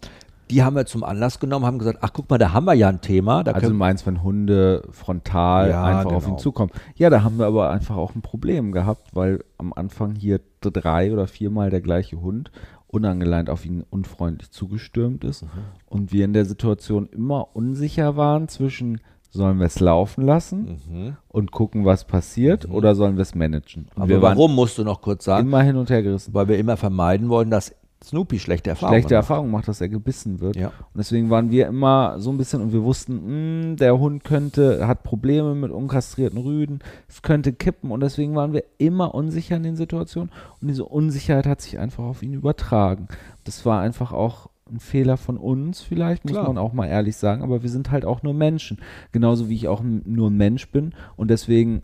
die 0.51 0.63
haben 0.63 0.77
wir 0.77 0.87
zum 0.87 1.05
Anlass 1.05 1.41
genommen, 1.41 1.65
haben 1.65 1.79
gesagt, 1.79 1.99
ach 2.03 2.11
guck 2.13 2.29
mal, 2.31 2.39
da 2.39 2.53
haben 2.53 2.65
wir 2.67 2.75
ja 2.75 2.89
ein 2.89 3.01
Thema. 3.01 3.43
Da 3.45 3.53
Also 3.53 3.69
du 3.69 3.75
meinst, 3.75 4.07
wenn 4.07 4.23
Hunde 4.23 4.83
frontal 4.91 5.71
Ja, 5.71 5.85
einfach 5.85 6.13
auf 6.13 6.25
genau. 6.25 6.37
ihn 6.37 6.39
zukommen. 6.39 6.71
Ja, 6.97 7.11
da 7.11 7.23
haben 7.23 7.39
wir 7.39 7.47
aber 7.47 7.71
einfach 7.71 7.97
auch 7.97 8.15
ein 8.15 8.23
Problem 8.23 8.73
gehabt, 8.73 9.15
weil 9.15 9.43
am 9.59 9.73
Anfang 9.73 10.15
hier 10.15 10.41
drei 10.61 11.13
oder 11.13 11.27
viermal 11.27 11.71
der 11.71 11.81
gleiche 11.81 12.21
Hund 12.21 12.51
unangeleint 12.87 13.51
auf 13.51 13.65
ihn 13.67 13.85
unfreundlich 13.91 14.51
zugestürmt 14.51 15.25
ist 15.25 15.43
Mhm. 15.43 15.49
und 15.87 16.13
wir 16.13 16.25
in 16.25 16.33
der 16.33 16.45
Situation 16.45 17.09
immer 17.09 17.55
unsicher 17.57 18.17
waren 18.17 18.47
zwischen 18.49 19.01
sollen 19.35 19.59
wir 19.59 19.67
es 19.67 19.81
laufen 19.81 20.25
lassen 20.25 20.81
Mhm. 20.89 21.17
und 21.29 21.51
gucken, 21.53 21.85
was 21.85 22.05
passiert 22.05 22.69
oder 22.71 22.95
sollen 22.95 23.17
wir 23.17 23.23
es 23.23 23.35
managen? 23.35 23.89
Und 23.95 24.03
aber 24.05 24.23
warum 24.23 24.55
musst 24.55 24.79
du 24.79 24.85
noch 24.85 25.03
kurz 25.03 25.25
sagen? 25.25 25.47
immer 25.47 25.63
hin 25.63 25.77
und 25.77 25.91
her 25.91 26.03
gerissen. 26.03 26.33
Weil 26.33 26.49
wir 26.49 26.59
immer 26.59 26.77
vermeiden 26.77 27.29
wollen, 27.29 27.51
dass 27.51 27.75
Snoopy 28.03 28.39
schlechte 28.39 28.69
Erfahrungen 28.69 28.97
schlechte 29.01 29.15
macht. 29.15 29.23
Erfahrung 29.23 29.51
macht, 29.51 29.67
dass 29.67 29.81
er 29.81 29.89
gebissen 29.89 30.41
wird. 30.41 30.57
Ja. 30.57 30.67
Und 30.69 30.99
deswegen 30.99 31.31
waren 31.31 31.51
wir 31.51 31.67
immer 31.67 32.17
so 32.19 32.31
ein 32.31 32.37
bisschen 32.37 32.61
und 32.61 32.73
wir 32.75 32.83
wussten, 32.83 33.71
mh, 33.71 33.77
der 33.77 33.99
Hund 33.99 34.25
könnte, 34.25 34.87
hat 34.87 35.05
Probleme 35.05 35.55
mit 35.55 35.71
unkastrierten 35.71 36.39
Rüden, 36.39 36.81
es 37.09 37.23
könnte 37.23 37.55
kippen 37.55 37.91
und 37.91 38.01
deswegen 38.01 38.35
waren 38.35 38.53
wir 38.53 38.65
immer 38.77 39.15
unsicher 39.15 39.57
in 39.57 39.63
den 39.63 39.77
Situationen 39.77 40.31
und 40.61 40.69
diese 40.69 40.85
Unsicherheit 40.85 41.47
hat 41.47 41.63
sich 41.63 41.79
einfach 41.79 42.05
auf 42.05 42.23
ihn 42.23 42.35
übertragen. 42.35 43.09
Das 43.45 43.65
war 43.65 43.81
einfach 43.81 44.13
auch 44.13 44.51
ein 44.71 44.81
Fehler 44.81 45.17
von 45.17 45.37
uns 45.37 45.83
vielleicht, 45.83 46.25
muss 46.25 46.33
Klar. 46.33 46.47
man 46.47 46.59
auch 46.59 46.73
mal 46.73 46.87
ehrlich 46.87 47.17
sagen, 47.17 47.43
aber 47.43 47.63
wir 47.63 47.71
sind 47.71 47.91
halt 47.91 48.05
auch 48.05 48.23
nur 48.23 48.35
Menschen, 48.35 48.79
genauso 49.13 49.49
wie 49.49 49.55
ich 49.55 49.69
auch 49.69 49.83
nur 49.83 50.31
ein 50.31 50.37
Mensch 50.37 50.69
bin 50.71 50.95
und 51.17 51.29
deswegen 51.29 51.83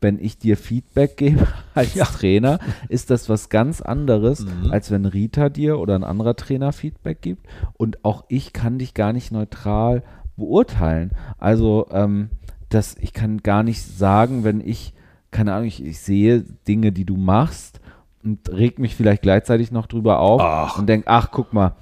wenn 0.00 0.18
ich 0.18 0.36
dir 0.36 0.56
Feedback 0.56 1.16
gebe 1.16 1.46
als 1.74 1.94
Trainer, 1.94 2.58
ist 2.88 3.10
das 3.10 3.28
was 3.28 3.48
ganz 3.50 3.80
anderes, 3.80 4.44
Mhm. 4.44 4.72
als 4.72 4.90
wenn 4.90 5.04
Rita 5.06 5.48
dir 5.48 5.78
oder 5.78 5.94
ein 5.94 6.02
anderer 6.02 6.34
Trainer 6.34 6.72
Feedback 6.72 7.22
gibt. 7.22 7.46
Und 7.74 8.04
auch 8.04 8.24
ich 8.26 8.52
kann 8.52 8.78
dich 8.78 8.94
gar 8.94 9.12
nicht 9.12 9.30
neutral 9.30 10.02
beurteilen. 10.36 11.12
Also, 11.38 11.86
ähm, 11.92 12.30
das, 12.68 12.96
ich 13.00 13.12
kann 13.12 13.44
gar 13.44 13.62
nicht 13.62 13.80
sagen, 13.82 14.42
wenn 14.44 14.60
ich, 14.60 14.92
keine 15.30 15.52
Ahnung, 15.54 15.68
ich, 15.68 15.84
ich 15.84 16.00
sehe 16.00 16.42
Dinge, 16.66 16.90
die 16.90 17.04
du 17.04 17.16
machst 17.16 17.80
und 18.24 18.48
reg 18.50 18.78
mich 18.78 18.94
vielleicht 18.96 19.22
gleichzeitig 19.22 19.72
noch 19.72 19.86
drüber 19.86 20.20
auf 20.20 20.40
Ach. 20.40 20.78
und 20.78 20.86
denk, 20.86 21.04
ach, 21.06 21.30
guck 21.30 21.52
mal, 21.52 21.72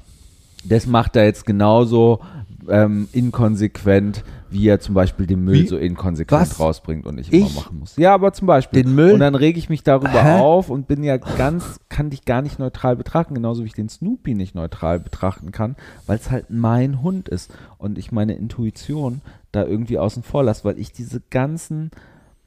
das 0.65 0.87
macht 0.87 1.17
er 1.17 1.25
jetzt 1.25 1.47
genauso 1.47 2.21
ähm, 2.69 3.09
inkonsequent, 3.13 4.23
wie 4.51 4.67
er 4.69 4.81
zum 4.81 4.95
Beispiel 4.95 5.27
den 5.27 5.45
Müll 5.45 5.55
Wie? 5.63 5.67
so 5.67 5.77
inkonsequent 5.77 6.41
Was? 6.43 6.61
rausbringt 6.61 7.07
und 7.07 7.19
ich, 7.19 7.33
Ich? 7.33 7.41
immer 7.53 7.61
machen 7.61 7.79
muss. 7.79 7.97
Ja, 7.97 8.13
aber 8.15 8.33
zum 8.33 8.47
Beispiel. 8.47 8.83
Den 8.83 8.95
Müll? 8.95 9.13
Und 9.15 9.21
dann 9.21 9.35
rege 9.35 9.59
ich 9.59 9.69
mich 9.69 9.83
darüber 9.83 10.23
Hä? 10.25 10.41
auf 10.41 10.71
und 10.71 10.89
bin 10.89 11.03
ja 11.03 11.17
ganz, 11.17 11.79
kann 11.89 12.11
dich 12.11 12.25
gar 12.25 12.43
nicht 12.43 12.59
neutral 12.59 12.97
betrachten, 12.97 13.35
genauso 13.35 13.63
wie 13.63 13.69
ich 13.69 13.75
den 13.75 13.89
Snoopy 13.89 14.35
nicht 14.35 14.55
neutral 14.55 14.99
betrachten 14.99 15.53
kann, 15.53 15.77
weil 16.07 16.19
es 16.19 16.31
halt 16.31 16.47
mein 16.51 17.01
Hund 17.03 17.29
ist 17.29 17.51
und 17.79 17.97
ich 17.97 18.13
meine 18.13 18.35
Intuition 18.35 19.21
da 19.53 19.65
irgendwie 19.65 19.99
außen 19.99 20.23
vor 20.23 20.45
lasse, 20.45 20.65
weil 20.65 20.79
ich 20.79 20.93
diese 20.93 21.21
ganzen, 21.31 21.91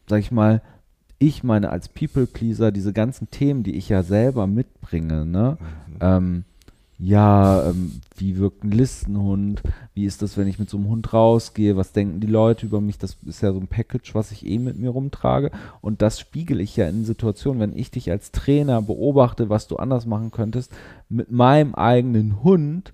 sag 0.08 0.19
ich 0.19 0.32
mal, 0.32 0.62
ich 1.27 1.43
meine 1.43 1.69
als 1.69 1.89
People-Pleaser, 1.89 2.71
diese 2.71 2.93
ganzen 2.93 3.29
Themen, 3.29 3.63
die 3.63 3.75
ich 3.75 3.89
ja 3.89 4.03
selber 4.03 4.47
mitbringe, 4.47 5.25
ne? 5.25 5.57
Ähm, 5.99 6.43
ja, 6.99 7.69
ähm, 7.69 8.01
wie 8.17 8.38
wirkt 8.38 8.63
ein 8.63 8.71
Listenhund? 8.71 9.62
Wie 9.93 10.05
ist 10.05 10.21
das, 10.21 10.38
wenn 10.38 10.47
ich 10.47 10.59
mit 10.59 10.69
so 10.69 10.77
einem 10.77 10.88
Hund 10.88 11.12
rausgehe? 11.12 11.75
Was 11.75 11.91
denken 11.91 12.19
die 12.19 12.27
Leute 12.27 12.65
über 12.65 12.81
mich? 12.81 12.97
Das 12.97 13.17
ist 13.25 13.41
ja 13.41 13.51
so 13.51 13.59
ein 13.59 13.67
Package, 13.67 14.15
was 14.15 14.31
ich 14.31 14.45
eh 14.45 14.59
mit 14.59 14.77
mir 14.77 14.91
rumtrage. 14.91 15.51
Und 15.81 16.01
das 16.01 16.19
spiegel 16.19 16.62
ich 16.62 16.77
ja 16.77 16.88
in 16.88 17.03
Situationen, 17.03 17.59
wenn 17.59 17.77
ich 17.77 17.91
dich 17.91 18.09
als 18.12 18.31
Trainer 18.31 18.81
beobachte, 18.81 19.49
was 19.49 19.67
du 19.67 19.77
anders 19.77 20.05
machen 20.05 20.31
könntest, 20.31 20.71
mit 21.09 21.31
meinem 21.31 21.75
eigenen 21.75 22.43
Hund, 22.43 22.93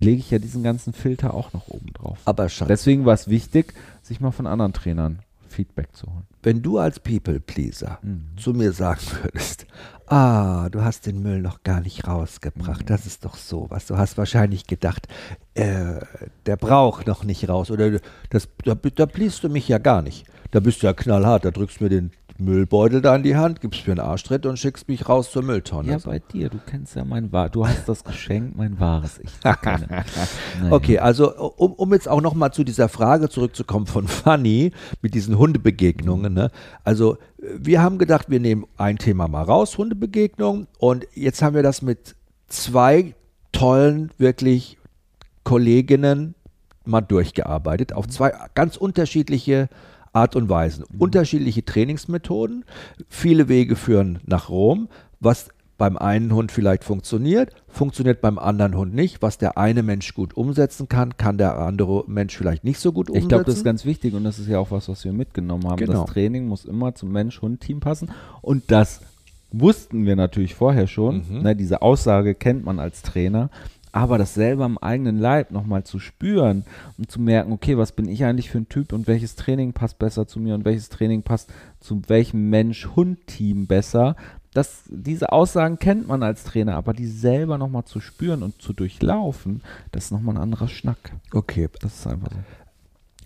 lege 0.00 0.18
ich 0.18 0.30
ja 0.30 0.38
diesen 0.38 0.62
ganzen 0.62 0.92
Filter 0.92 1.34
auch 1.34 1.52
noch 1.52 1.68
oben 1.68 1.92
drauf. 1.92 2.18
Aber 2.24 2.48
Schatz, 2.48 2.68
Deswegen 2.68 3.04
war 3.04 3.14
es 3.14 3.28
wichtig, 3.28 3.74
sich 4.02 4.20
mal 4.20 4.32
von 4.32 4.46
anderen 4.46 4.72
Trainern 4.72 5.20
Feedback 5.52 5.94
zu 5.94 6.06
holen. 6.06 6.26
wenn 6.44 6.60
du 6.60 6.78
als 6.78 6.98
People-Pleaser 6.98 7.98
Mhm. 8.02 8.36
zu 8.36 8.52
mir 8.52 8.72
sagen 8.72 9.00
würdest, 9.22 9.66
ah, 10.06 10.68
du 10.70 10.82
hast 10.82 11.06
den 11.06 11.22
Müll 11.22 11.40
noch 11.40 11.62
gar 11.62 11.80
nicht 11.80 12.08
rausgebracht, 12.08 12.90
das 12.90 13.06
ist 13.06 13.24
doch 13.24 13.36
sowas. 13.36 13.86
Du 13.86 13.96
hast 13.96 14.18
wahrscheinlich 14.18 14.66
gedacht, 14.66 15.06
äh, 15.54 16.00
der 16.46 16.56
braucht 16.56 17.06
noch 17.06 17.22
nicht 17.22 17.48
raus 17.48 17.70
oder 17.70 18.00
das, 18.30 18.48
da, 18.64 18.74
da 18.74 19.06
bliest 19.06 19.44
du 19.44 19.48
mich 19.48 19.68
ja 19.68 19.78
gar 19.78 20.02
nicht. 20.02 20.26
Da 20.50 20.58
bist 20.60 20.82
du 20.82 20.86
ja 20.86 20.92
knallhart, 20.92 21.44
da 21.44 21.50
drückst 21.50 21.78
du 21.80 21.84
mir 21.84 21.90
den 21.90 22.10
Müllbeutel 22.44 23.00
da 23.00 23.16
in 23.16 23.22
die 23.22 23.36
Hand, 23.36 23.60
gibst 23.60 23.86
mir 23.86 23.92
einen 23.92 24.00
Arschtritt 24.00 24.46
und 24.46 24.58
schickst 24.58 24.88
mich 24.88 25.08
raus 25.08 25.30
zur 25.30 25.42
Mülltonne. 25.42 25.92
Ja, 25.92 25.98
bei 25.98 26.18
dir, 26.18 26.48
du 26.48 26.58
kennst 26.58 26.96
ja 26.96 27.04
mein 27.04 27.32
wahres, 27.32 27.52
du 27.52 27.66
hast 27.66 27.88
das 27.88 28.04
Geschenk, 28.04 28.56
mein 28.56 28.78
wahres 28.78 29.18
Ich. 29.18 29.30
Naja. 29.44 30.04
Okay, 30.70 30.98
also 30.98 31.34
um, 31.56 31.72
um 31.72 31.92
jetzt 31.92 32.08
auch 32.08 32.20
noch 32.20 32.34
mal 32.34 32.52
zu 32.52 32.64
dieser 32.64 32.88
Frage 32.88 33.28
zurückzukommen 33.28 33.86
von 33.86 34.08
Fanny 34.08 34.72
mit 35.00 35.14
diesen 35.14 35.38
Hundebegegnungen. 35.38 36.32
Ne? 36.32 36.50
Also 36.84 37.14
äh, 37.14 37.46
wir 37.58 37.82
haben 37.82 37.98
gedacht, 37.98 38.30
wir 38.30 38.40
nehmen 38.40 38.66
ein 38.76 38.98
Thema 38.98 39.28
mal 39.28 39.42
raus, 39.42 39.78
Hundebegegnungen. 39.78 40.66
Und 40.78 41.06
jetzt 41.14 41.42
haben 41.42 41.54
wir 41.54 41.62
das 41.62 41.82
mit 41.82 42.16
zwei 42.48 43.14
tollen, 43.52 44.10
wirklich 44.18 44.78
Kolleginnen 45.44 46.34
mal 46.84 47.00
durchgearbeitet 47.00 47.92
auf 47.92 48.08
zwei 48.08 48.32
ganz 48.54 48.76
unterschiedliche 48.76 49.68
Art 50.12 50.36
und 50.36 50.48
Weisen. 50.48 50.84
Unterschiedliche 50.98 51.64
Trainingsmethoden, 51.64 52.64
viele 53.08 53.48
Wege 53.48 53.76
führen 53.76 54.20
nach 54.26 54.48
Rom, 54.48 54.88
was 55.20 55.48
beim 55.78 55.96
einen 55.96 56.32
Hund 56.32 56.52
vielleicht 56.52 56.84
funktioniert, 56.84 57.56
funktioniert 57.66 58.20
beim 58.20 58.38
anderen 58.38 58.76
Hund 58.76 58.94
nicht. 58.94 59.20
Was 59.20 59.38
der 59.38 59.58
eine 59.58 59.82
Mensch 59.82 60.14
gut 60.14 60.36
umsetzen 60.36 60.88
kann, 60.88 61.16
kann 61.16 61.38
der 61.38 61.58
andere 61.58 62.04
Mensch 62.06 62.36
vielleicht 62.36 62.62
nicht 62.62 62.78
so 62.78 62.92
gut 62.92 63.08
umsetzen. 63.08 63.24
Ich 63.24 63.28
glaube, 63.28 63.44
das 63.44 63.56
ist 63.56 63.64
ganz 63.64 63.84
wichtig 63.84 64.14
und 64.14 64.22
das 64.22 64.38
ist 64.38 64.48
ja 64.48 64.60
auch 64.60 64.70
was, 64.70 64.88
was 64.88 65.04
wir 65.04 65.12
mitgenommen 65.12 65.64
haben. 65.64 65.78
Genau. 65.78 66.04
Das 66.04 66.12
Training 66.12 66.46
muss 66.46 66.66
immer 66.66 66.94
zum 66.94 67.10
Mensch-Hund-Team 67.10 67.80
passen 67.80 68.10
und 68.42 68.70
das 68.70 69.00
wussten 69.50 70.06
wir 70.06 70.14
natürlich 70.14 70.54
vorher 70.54 70.86
schon. 70.86 71.24
Mhm. 71.28 71.42
Ne, 71.42 71.56
diese 71.56 71.82
Aussage 71.82 72.34
kennt 72.34 72.64
man 72.64 72.78
als 72.78 73.02
Trainer. 73.02 73.50
Aber 73.92 74.16
das 74.16 74.32
selber 74.34 74.64
am 74.64 74.78
eigenen 74.78 75.18
Leib 75.18 75.50
nochmal 75.50 75.84
zu 75.84 75.98
spüren 75.98 76.64
und 76.96 77.10
zu 77.10 77.20
merken, 77.20 77.52
okay, 77.52 77.76
was 77.76 77.92
bin 77.92 78.08
ich 78.08 78.24
eigentlich 78.24 78.48
für 78.50 78.58
ein 78.58 78.68
Typ 78.68 78.92
und 78.94 79.06
welches 79.06 79.36
Training 79.36 79.74
passt 79.74 79.98
besser 79.98 80.26
zu 80.26 80.40
mir 80.40 80.54
und 80.54 80.64
welches 80.64 80.88
Training 80.88 81.22
passt 81.22 81.52
zu 81.78 82.00
welchem 82.08 82.48
Mensch-Hund-Team 82.48 83.66
besser, 83.66 84.16
das, 84.54 84.82
diese 84.88 85.32
Aussagen 85.32 85.78
kennt 85.78 86.08
man 86.08 86.22
als 86.22 86.44
Trainer, 86.44 86.74
aber 86.76 86.92
die 86.92 87.06
selber 87.06 87.56
nochmal 87.58 87.84
zu 87.84 88.00
spüren 88.00 88.42
und 88.42 88.60
zu 88.60 88.72
durchlaufen, 88.72 89.62
das 89.92 90.04
ist 90.06 90.10
nochmal 90.10 90.36
ein 90.36 90.42
anderer 90.42 90.68
Schnack. 90.68 91.12
Okay, 91.32 91.68
Das 91.80 91.94
ist 92.00 92.06
einfach 92.06 92.30
so. 92.30 92.36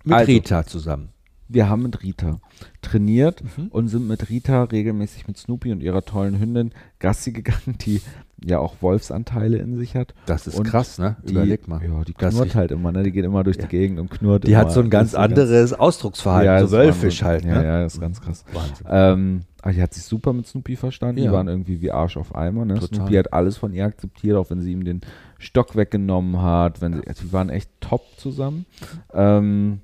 mit 0.04 0.14
Also- 0.16 0.32
Rita 0.32 0.64
zusammen. 0.66 1.08
Wir 1.48 1.68
haben 1.68 1.82
mit 1.82 2.02
Rita 2.02 2.38
trainiert 2.82 3.42
Mhm. 3.56 3.68
und 3.68 3.88
sind 3.88 4.06
mit 4.08 4.28
Rita 4.30 4.64
regelmäßig 4.64 5.26
mit 5.28 5.36
Snoopy 5.38 5.72
und 5.72 5.80
ihrer 5.80 6.04
tollen 6.04 6.38
Hündin 6.40 6.72
Gassi 6.98 7.32
gegangen, 7.32 7.76
die 7.80 8.00
ja 8.44 8.58
auch 8.58 8.76
Wolfsanteile 8.80 9.58
in 9.58 9.76
sich 9.76 9.94
hat. 9.96 10.14
Das 10.26 10.46
ist 10.46 10.58
Und 10.58 10.66
krass, 10.66 10.98
ne? 10.98 11.16
Die, 11.26 11.32
Überleg 11.32 11.66
mal. 11.68 11.80
Ja, 11.82 12.02
die 12.04 12.12
knurrt 12.14 12.34
riecht- 12.48 12.54
halt 12.54 12.70
immer, 12.70 12.92
ne? 12.92 13.02
Die 13.02 13.12
geht 13.12 13.24
immer 13.24 13.44
durch 13.44 13.56
Ja. 13.56 13.62
die 13.62 13.68
Gegend 13.68 13.98
und 13.98 14.10
knurrt 14.10 14.44
Die 14.46 14.52
immer. 14.52 14.60
hat 14.60 14.72
so 14.72 14.80
ein 14.80 14.90
ganz 14.90 15.14
anderes 15.14 15.72
Ausdrucksverhalten, 15.72 16.46
Ja, 16.46 16.66
so 16.66 16.76
wölfisch 16.76 17.22
halt. 17.22 17.44
Ne? 17.44 17.54
Ja, 17.54 17.62
ja, 17.62 17.82
das 17.82 17.94
ist 17.94 18.00
ganz 18.00 18.20
krass. 18.20 18.44
Wahnsinn. 18.52 18.86
Ähm, 18.88 19.40
aber 19.62 19.72
die 19.72 19.82
hat 19.82 19.94
sich 19.94 20.04
super 20.04 20.32
mit 20.32 20.46
Snoopy 20.46 20.76
verstanden. 20.76 21.18
Ja. 21.18 21.24
Die 21.30 21.32
waren 21.32 21.48
irgendwie 21.48 21.80
wie 21.80 21.90
Arsch 21.90 22.16
auf 22.16 22.34
Eimer. 22.34 22.64
Ne? 22.64 22.74
Total. 22.74 22.96
Snoopy 22.96 23.14
hat 23.14 23.32
alles 23.32 23.56
von 23.56 23.72
ihr 23.72 23.84
akzeptiert, 23.84 24.36
auch 24.36 24.50
wenn 24.50 24.60
sie 24.60 24.72
ihm 24.72 24.84
den 24.84 25.00
Stock 25.38 25.74
weggenommen 25.76 26.40
hat. 26.40 26.80
Wenn 26.80 26.94
sie, 26.94 27.06
also 27.06 27.24
die 27.24 27.32
waren 27.32 27.50
echt 27.50 27.70
top 27.80 28.02
zusammen. 28.16 28.66
Ähm, 29.12 29.80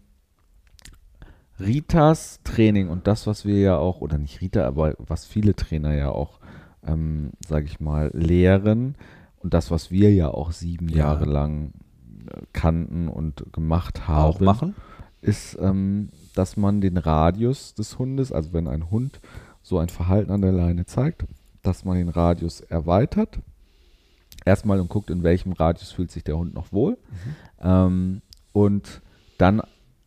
Ritas 1.63 2.41
Training 2.45 2.89
und 2.89 3.07
das, 3.07 3.27
was 3.27 3.45
wir 3.45 3.59
ja 3.59 3.77
auch, 3.77 4.01
oder 4.01 4.19
nicht 4.19 4.41
Rita, 4.41 4.67
aber 4.67 4.95
was 4.99 5.27
viele 5.27 5.55
Trainer 5.55 5.95
ja 5.95 6.11
auch, 6.11 6.41
ähm, 6.87 7.31
sage 7.47 7.67
ich 7.67 7.81
mal, 7.81 8.11
lehren 8.15 8.97
und 9.39 9.55
das, 9.55 9.71
was 9.71 9.91
wir 9.91 10.13
ja 10.13 10.29
auch 10.29 10.53
sieben 10.53 10.89
Ja. 10.89 10.99
Jahre 10.99 11.25
lang 11.25 11.73
äh, 12.31 12.41
kannten 12.53 13.09
und 13.09 13.53
gemacht 13.53 14.07
haben 14.09 14.23
Auch 14.37 14.41
machen? 14.41 14.75
ist, 15.21 15.57
ähm, 15.61 16.09
dass 16.35 16.57
man 16.57 16.81
den 16.81 16.97
Radius 16.97 17.75
des 17.75 17.99
Hundes, 17.99 18.33
also 18.33 18.53
wenn 18.53 18.67
ein 18.67 18.91
Hund 18.91 19.21
so 19.63 19.79
ein 19.79 19.89
Verhalten 19.89 20.33
an 20.33 20.43
der 20.43 20.53
Leine 20.53 20.85
zeigt, 20.87 21.25
dass 21.63 21.85
man 21.85 21.97
den 21.97 22.09
Radius 22.09 22.61
erweitert. 22.61 23.39
Erstmal 24.45 24.81
und 24.81 24.89
guckt, 24.89 25.11
in 25.11 25.23
welchem 25.23 25.53
Radius 25.53 25.93
fühlt 25.93 26.11
sich 26.11 26.25
der 26.25 26.37
Hund 26.37 26.55
noch 26.55 26.73
wohl. 26.73 26.99
Ähm, 27.61 28.23
und 28.53 29.01
dann 29.39 29.63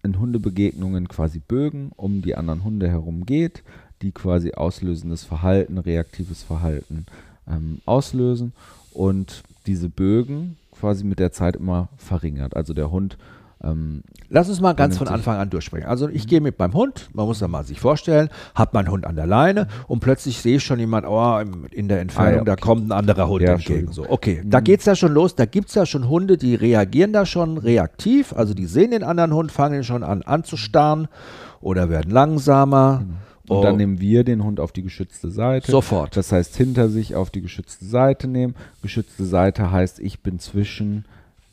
in 0.06 0.20
Hundebegegnungen 0.20 1.08
quasi 1.08 1.40
Bögen 1.40 1.92
um 1.98 2.22
die 2.22 2.36
anderen 2.36 2.64
Hunde 2.64 2.88
herum 2.88 3.26
geht, 3.26 3.64
die 4.02 4.12
quasi 4.12 4.54
auslösendes 4.54 5.24
Verhalten, 5.24 5.78
reaktives 5.78 6.44
Verhalten 6.44 7.06
ähm, 7.48 7.82
auslösen 7.86 8.54
und 8.94 9.44
diese 9.68 9.90
Bögen 9.90 10.58
quasi 10.72 11.04
mit 11.04 11.20
der 11.20 11.32
Zeit 11.32 11.56
immer 11.56 11.90
verringert. 11.98 12.56
Also 12.56 12.74
der 12.74 12.92
Hund 12.92 13.18
ähm, 13.64 14.04
Lass 14.30 14.50
uns 14.50 14.60
mal 14.60 14.74
ganz 14.74 14.98
von 14.98 15.08
sich- 15.08 15.14
Anfang 15.14 15.38
an 15.38 15.50
durchsprechen. 15.50 15.88
Also 15.88 16.10
ich 16.10 16.28
gehe 16.28 16.42
mit 16.42 16.60
meinem 16.60 16.74
Hund, 16.74 17.10
man 17.14 17.26
muss 17.26 17.40
da 17.40 17.48
mal 17.48 17.64
sich 17.64 17.80
vorstellen, 17.80 18.30
hab 18.54 18.74
meinen 18.74 18.90
Hund 18.90 19.06
an 19.06 19.16
der 19.16 19.28
Leine 19.28 19.68
und 19.88 20.00
plötzlich 20.02 20.40
sehe 20.42 20.58
ich 20.58 20.64
schon 20.64 20.80
jemand, 20.80 21.06
oh, 21.08 21.40
in 21.72 21.88
der 21.88 22.02
Entfernung, 22.02 22.34
Ah, 22.34 22.38
ja, 22.38 22.44
da 22.44 22.54
okay. 22.54 22.62
kommt 22.62 22.88
ein 22.88 22.92
anderer 22.92 23.28
Hund 23.28 23.44
Ja, 23.44 23.54
entgegen. 23.54 23.92
So, 23.92 24.10
okay, 24.10 24.42
da 24.46 24.60
geht's 24.60 24.86
ja 24.86 24.96
schon 24.96 25.14
los, 25.14 25.36
da 25.36 25.46
gibt's 25.46 25.76
ja 25.76 25.86
schon 25.86 26.10
Hunde, 26.10 26.38
die 26.38 26.56
reagieren 26.56 27.14
da 27.14 27.26
schon 27.26 27.58
reaktiv, 27.58 28.34
also 28.34 28.54
die 28.54 28.66
sehen 28.66 28.92
den 28.92 29.04
anderen 29.04 29.34
Hund, 29.34 29.52
fangen 29.52 29.76
ihn 29.76 29.84
schon 29.84 30.04
an 30.04 30.22
anzustarren 30.24 31.08
oder 31.62 31.90
werden 31.90 32.12
langsamer. 32.12 33.04
Und 33.48 33.58
Oh, 33.58 33.62
dann 33.62 33.78
nehmen 33.78 34.00
wir 34.02 34.24
den 34.24 34.44
Hund 34.44 34.60
auf 34.60 34.72
die 34.72 34.82
geschützte 34.82 35.30
Seite. 35.30 35.70
Sofort. 35.72 36.18
Das 36.18 36.32
heißt, 36.32 36.56
hinter 36.56 36.90
sich 36.90 37.14
auf 37.14 37.30
die 37.30 37.42
geschützte 37.42 37.86
Seite 37.86 38.28
nehmen. 38.28 38.56
Geschützte 38.82 39.24
Seite 39.24 39.70
heißt, 39.72 40.00
ich 40.00 40.22
bin 40.22 40.40
zwischen 40.40 41.06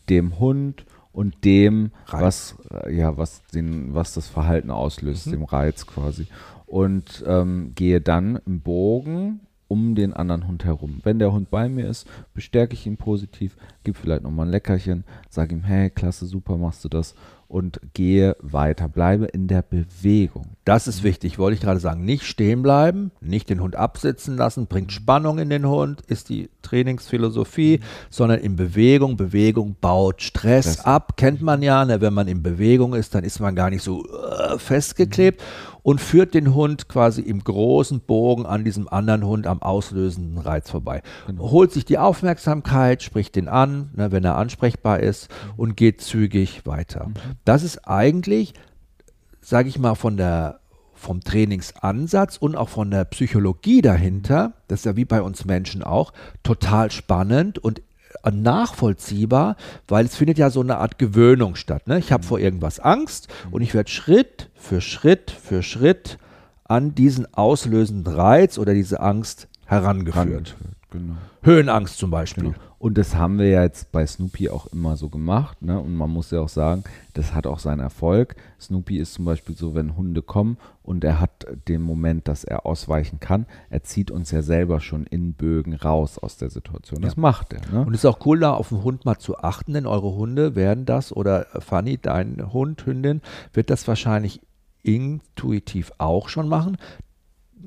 dem 0.09 0.39
Hund 0.39 0.87
und 1.13 1.45
dem, 1.45 1.91
Reiz. 2.07 2.23
was, 2.23 2.57
äh, 2.87 2.95
ja, 2.97 3.17
was, 3.17 3.43
den, 3.55 3.95
was 3.95 4.15
das 4.15 4.29
Verhalten 4.29 4.71
auslöst, 4.71 5.27
Mhm. 5.27 5.31
dem 5.33 5.45
Reiz 5.45 5.87
quasi. 5.87 6.27
Und 6.67 7.23
ähm, 7.27 7.73
gehe 7.75 8.01
dann 8.01 8.39
im 8.47 8.61
Bogen 8.61 9.41
um 9.69 9.95
den 9.95 10.13
anderen 10.13 10.47
Hund 10.49 10.65
herum. 10.65 11.01
Wenn 11.03 11.19
der 11.19 11.33
Hund 11.33 11.51
bei 11.51 11.69
mir 11.69 11.87
ist, 11.89 12.07
bestärke 12.35 12.75
ich 12.75 12.87
ihn 12.87 12.97
positiv, 12.99 13.57
gebe 13.85 13.97
vielleicht 13.99 14.23
nochmal 14.23 14.47
ein 14.47 14.51
Leckerchen, 14.53 15.05
sage 15.31 15.55
ihm, 15.55 15.63
hey, 15.65 15.89
klasse, 15.91 16.27
super, 16.27 16.57
machst 16.59 16.85
du 16.85 16.89
das 16.91 17.15
und 17.53 17.81
gehe 17.93 18.35
weiter, 18.41 18.89
bleibe 18.89 19.27
in 19.27 19.47
der 19.47 19.61
Bewegung. 19.61 20.57
Das 20.65 20.89
ist 20.89 21.03
wichtig, 21.03 21.39
wollte 21.39 21.57
ich 21.57 21.61
gerade 21.61 21.81
sagen. 21.81 22.03
Nicht 22.03 22.25
stehen 22.25 22.63
bleiben, 22.63 23.11
nicht 23.21 23.51
den 23.51 23.61
Hund 23.61 23.77
absitzen 23.77 24.39
lassen, 24.39 24.67
bringt 24.67 24.91
Spannung 24.91 25.39
in 25.39 25.51
den 25.51 25.69
Hund, 25.69 26.01
ist 26.01 26.31
die 26.31 26.49
Trainingsphilosophie, 26.63 27.81
sondern 28.09 28.41
in 28.41 28.57
Bewegung. 28.57 29.19
Bewegung 29.19 29.77
baut 29.81 30.23
Stress 30.23 30.73
Stress. 30.73 30.87
ab, 30.87 31.17
kennt 31.19 31.43
man 31.43 31.63
ja. 31.63 31.85
Ne? 31.85 32.01
Wenn 32.01 32.15
man 32.15 32.27
in 32.27 32.43
Bewegung 32.43 32.95
ist, 32.95 33.15
dann 33.15 33.23
ist 33.23 33.39
man 33.39 33.55
gar 33.55 33.69
nicht 33.69 33.83
so 33.83 34.03
äh, 34.07 34.59
festgeklebt 34.59 35.43
und 35.83 36.01
führt 36.01 36.35
den 36.35 36.55
Hund 36.55 36.89
quasi 36.89 37.23
im 37.23 37.43
großen 37.43 38.01
Bogen 38.01 38.47
an 38.47 38.65
diesem 38.65 38.89
anderen 38.89 39.25
Hund 39.25 39.47
am 39.47 39.63
auslösenden 39.63 40.39
Reiz 40.39 40.71
vorbei. 40.71 41.03
Holt 41.39 41.73
sich 41.73 41.85
die 41.85 41.99
Aufmerksamkeit, 41.99 43.03
spricht 43.03 43.37
den 43.37 43.49
an, 43.49 43.91
ne, 43.95 44.13
wenn 44.13 44.25
er 44.25 44.37
ansprechbar 44.37 45.01
ist 45.01 45.29
und 45.57 45.77
geht 45.77 46.01
zügig 46.01 46.67
weiter. 46.67 47.11
Das 47.45 47.63
ist 47.63 47.89
eigentlich 47.89 48.55
sage 49.43 49.69
ich 49.69 49.79
mal, 49.79 49.97
von 49.97 50.17
der, 50.17 50.61
vom 50.95 51.21
Trainingsansatz 51.21 52.39
und 52.39 52.57
auch 52.57 52.69
von 52.69 52.91
der 52.91 53.05
Psychologie 53.05 53.83
dahinter, 53.83 54.55
das 54.69 54.81
ist 54.81 54.85
ja 54.87 54.97
wie 54.97 55.05
bei 55.05 55.21
uns 55.21 55.45
Menschen 55.45 55.83
auch, 55.83 56.13
total 56.43 56.91
spannend 56.91 57.59
und 57.59 57.83
nachvollziehbar, 58.31 59.57
weil 59.89 60.05
es 60.05 60.17
findet 60.17 60.39
ja 60.39 60.51
so 60.51 60.61
eine 60.61 60.79
Art 60.79 60.99
Gewöhnung 60.99 61.57
statt. 61.57 61.89
Ne? 61.89 61.99
Ich 61.99 62.13
habe 62.13 62.23
vor 62.23 62.39
irgendwas 62.39 62.79
Angst 62.79 63.29
und 63.51 63.63
ich 63.63 63.75
werde 63.75 63.91
Schritt 63.91 64.51
für 64.55 64.81
Schritt 64.81 65.31
für 65.31 65.63
Schritt 65.63 66.19
an 66.65 66.95
diesen 66.95 67.33
auslösenden 67.35 68.15
Reiz 68.15 68.59
oder 68.59 68.75
diese 68.75 69.01
Angst 69.01 69.49
herangeführt. 69.67 70.57
Genau. 70.91 71.15
Höhenangst 71.43 71.99
zum 71.99 72.11
Beispiel. 72.11 72.45
Genau. 72.45 72.57
Und 72.83 72.99
das 72.99 73.15
haben 73.15 73.39
wir 73.39 73.47
ja 73.49 73.63
jetzt 73.63 73.93
bei 73.93 74.05
Snoopy 74.05 74.49
auch 74.49 74.67
immer 74.67 74.97
so 74.97 75.09
gemacht. 75.09 75.63
Ne? 75.63 75.79
Und 75.79 75.95
man 75.95 76.11
muss 76.11 76.33
ja 76.33 76.41
auch 76.41 76.49
sagen, 76.49 76.83
das 77.15 77.33
hat 77.33 77.47
auch 77.47 77.61
seinen 77.61 77.79
Erfolg. 77.79 78.35
Snoopy 78.61 78.97
ist 78.99 79.15
zum 79.15 79.25
Beispiel 79.25 79.55
so, 79.55 79.77
wenn 79.77 79.97
Hunde 79.97 80.21
kommen 80.21 80.57
und 80.83 81.05
er 81.05 81.21
hat 81.21 81.47
den 81.69 81.81
Moment, 81.81 82.27
dass 82.27 82.43
er 82.43 82.67
ausweichen 82.67 83.21
kann, 83.21 83.47
er 83.71 83.85
zieht 83.85 84.11
uns 84.11 84.33
ja 84.33 84.43
selber 84.43 84.81
schon 84.81 85.07
in 85.07 85.35
Bögen 85.35 85.75
raus 85.75 86.19
aus 86.19 86.39
der 86.39 86.51
Situation. 86.51 87.03
Das 87.03 87.15
Ja. 87.15 87.21
macht 87.21 87.53
er. 87.53 87.61
Ne? 87.73 87.87
Und 87.87 87.95
es 87.95 88.01
ist 88.01 88.07
auch 88.11 88.27
cool, 88.27 88.41
da 88.41 88.53
auf 88.53 88.71
den 88.71 88.83
Hund 88.83 89.05
mal 89.05 89.17
zu 89.19 89.39
achten, 89.39 89.75
denn 89.75 89.87
eure 89.87 90.17
Hunde 90.17 90.57
werden 90.57 90.85
das, 90.85 91.13
oder 91.15 91.55
äh, 91.55 91.61
Fanny, 91.61 91.99
dein 91.99 92.53
Hund, 92.53 92.85
Hündin, 92.85 93.21
wird 93.53 93.71
das 93.71 93.87
wahrscheinlich 93.87 94.41
intuitiv 94.83 95.93
auch 95.99 96.29
schon 96.29 96.49
machen. 96.49 96.77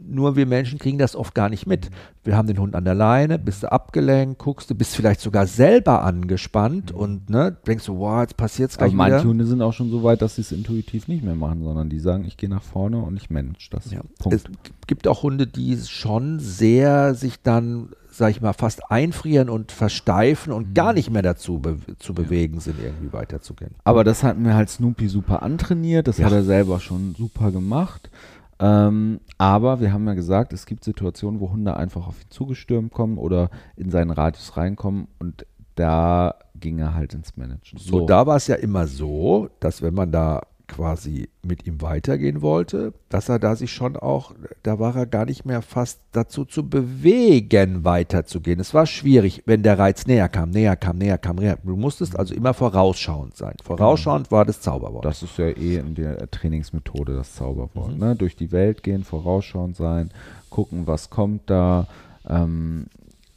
Nur 0.07 0.35
wir 0.35 0.45
Menschen 0.45 0.77
kriegen 0.79 0.97
das 0.97 1.15
oft 1.15 1.33
gar 1.35 1.49
nicht 1.49 1.65
mit. 1.67 1.89
Wir 2.23 2.35
haben 2.37 2.47
den 2.47 2.59
Hund 2.59 2.75
an 2.75 2.85
der 2.85 2.95
Leine, 2.95 3.39
bist 3.39 3.63
du 3.63 3.71
abgelenkt, 3.71 4.39
guckst 4.39 4.69
du, 4.69 4.75
bist 4.75 4.95
vielleicht 4.95 5.19
sogar 5.21 5.47
selber 5.47 6.03
angespannt 6.03 6.91
und 6.91 7.29
ne, 7.29 7.55
denkst 7.67 7.85
du, 7.85 7.97
wow, 7.97 8.21
jetzt 8.21 8.35
passiert's 8.37 8.77
Aber 8.77 8.85
gleich 8.87 8.95
manche 8.95 9.19
wieder. 9.19 9.29
Hunde 9.29 9.45
sind 9.45 9.61
auch 9.61 9.73
schon 9.73 9.89
so 9.91 10.03
weit, 10.03 10.21
dass 10.21 10.35
sie 10.35 10.41
es 10.41 10.51
intuitiv 10.51 11.07
nicht 11.07 11.23
mehr 11.23 11.35
machen, 11.35 11.63
sondern 11.63 11.89
die 11.89 11.99
sagen, 11.99 12.25
ich 12.25 12.37
gehe 12.37 12.49
nach 12.49 12.61
vorne 12.63 12.97
und 12.99 13.15
ich 13.17 13.29
manage 13.29 13.69
das. 13.71 13.91
Ja. 13.91 14.01
Punkt. 14.19 14.33
Es 14.35 14.87
gibt 14.87 15.07
auch 15.07 15.23
Hunde, 15.23 15.47
die 15.47 15.77
schon 15.77 16.39
sehr 16.39 17.15
sich 17.15 17.41
dann, 17.41 17.89
sag 18.11 18.31
ich 18.31 18.41
mal, 18.41 18.53
fast 18.53 18.91
einfrieren 18.91 19.49
und 19.49 19.71
versteifen 19.71 20.51
und 20.53 20.69
Mhm. 20.69 20.73
gar 20.73 20.93
nicht 20.93 21.09
mehr 21.11 21.21
dazu 21.21 21.59
be 21.59 21.77
zu 21.99 22.13
bewegen 22.13 22.59
sind, 22.59 22.77
irgendwie 22.83 23.11
weiterzugehen. 23.13 23.71
Aber 23.83 24.03
das 24.03 24.23
hat 24.23 24.37
mir 24.37 24.55
halt 24.55 24.69
Snoopy 24.69 25.07
super 25.07 25.41
antrainiert, 25.43 26.07
das 26.07 26.17
Ja. 26.17 26.25
hat 26.25 26.33
er 26.33 26.43
selber 26.43 26.79
schon 26.79 27.15
super 27.17 27.51
gemacht. 27.51 28.09
Ähm, 28.59 29.19
aber 29.37 29.79
wir 29.81 29.91
haben 29.91 30.07
ja 30.07 30.13
gesagt, 30.13 30.53
es 30.53 30.65
gibt 30.65 30.83
Situationen, 30.83 31.39
wo 31.39 31.51
Hunde 31.51 31.75
einfach 31.75 32.07
auf 32.07 32.21
ihn 32.21 32.29
zugestürmt 32.29 32.91
kommen 32.91 33.17
oder 33.17 33.49
in 33.75 33.89
seinen 33.89 34.11
Radius 34.11 34.55
reinkommen 34.55 35.07
und 35.19 35.45
da 35.75 36.35
ging 36.59 36.79
er 36.79 36.93
halt 36.93 37.13
ins 37.13 37.35
Managen. 37.35 37.77
So, 37.77 38.05
da 38.05 38.25
war 38.25 38.37
es 38.37 38.47
ja 38.47 38.55
immer 38.55 38.87
so, 38.87 39.49
dass 39.59 39.81
wenn 39.81 39.93
man 39.93 40.11
da 40.11 40.41
quasi 40.67 41.29
mit 41.43 41.67
ihm 41.67 41.81
weitergehen 41.81 42.41
wollte, 42.41 42.93
dass 43.09 43.29
er 43.29 43.39
da 43.39 43.55
sich 43.55 43.71
schon 43.71 43.95
auch, 43.95 44.33
da 44.63 44.79
war 44.79 44.95
er 44.95 45.05
gar 45.05 45.25
nicht 45.25 45.45
mehr 45.45 45.61
fast 45.61 45.99
dazu 46.11 46.45
zu 46.45 46.67
bewegen, 46.67 47.83
weiterzugehen. 47.83 48.59
Es 48.59 48.73
war 48.73 48.85
schwierig, 48.85 49.43
wenn 49.45 49.63
der 49.63 49.79
Reiz 49.79 50.05
näher 50.07 50.29
kam, 50.29 50.49
näher 50.49 50.75
kam, 50.75 50.97
näher 50.97 51.17
kam, 51.17 51.37
näher. 51.37 51.57
Du 51.63 51.75
musstest 51.75 52.17
also 52.17 52.33
immer 52.33 52.53
vorausschauend 52.53 53.35
sein. 53.35 53.55
Vorausschauend 53.63 54.31
war 54.31 54.45
das 54.45 54.61
Zauberwort. 54.61 55.05
Das 55.05 55.23
ist 55.23 55.37
ja 55.37 55.47
eh 55.47 55.77
in 55.77 55.95
der 55.95 56.29
Trainingsmethode 56.31 57.15
das 57.15 57.35
Zauberwort. 57.35 57.93
Mhm. 57.93 57.99
Ne? 57.99 58.15
Durch 58.15 58.35
die 58.35 58.51
Welt 58.51 58.83
gehen, 58.83 59.03
vorausschauend 59.03 59.75
sein, 59.75 60.11
gucken, 60.49 60.87
was 60.87 61.09
kommt 61.09 61.49
da. 61.49 61.87
Ähm, 62.27 62.87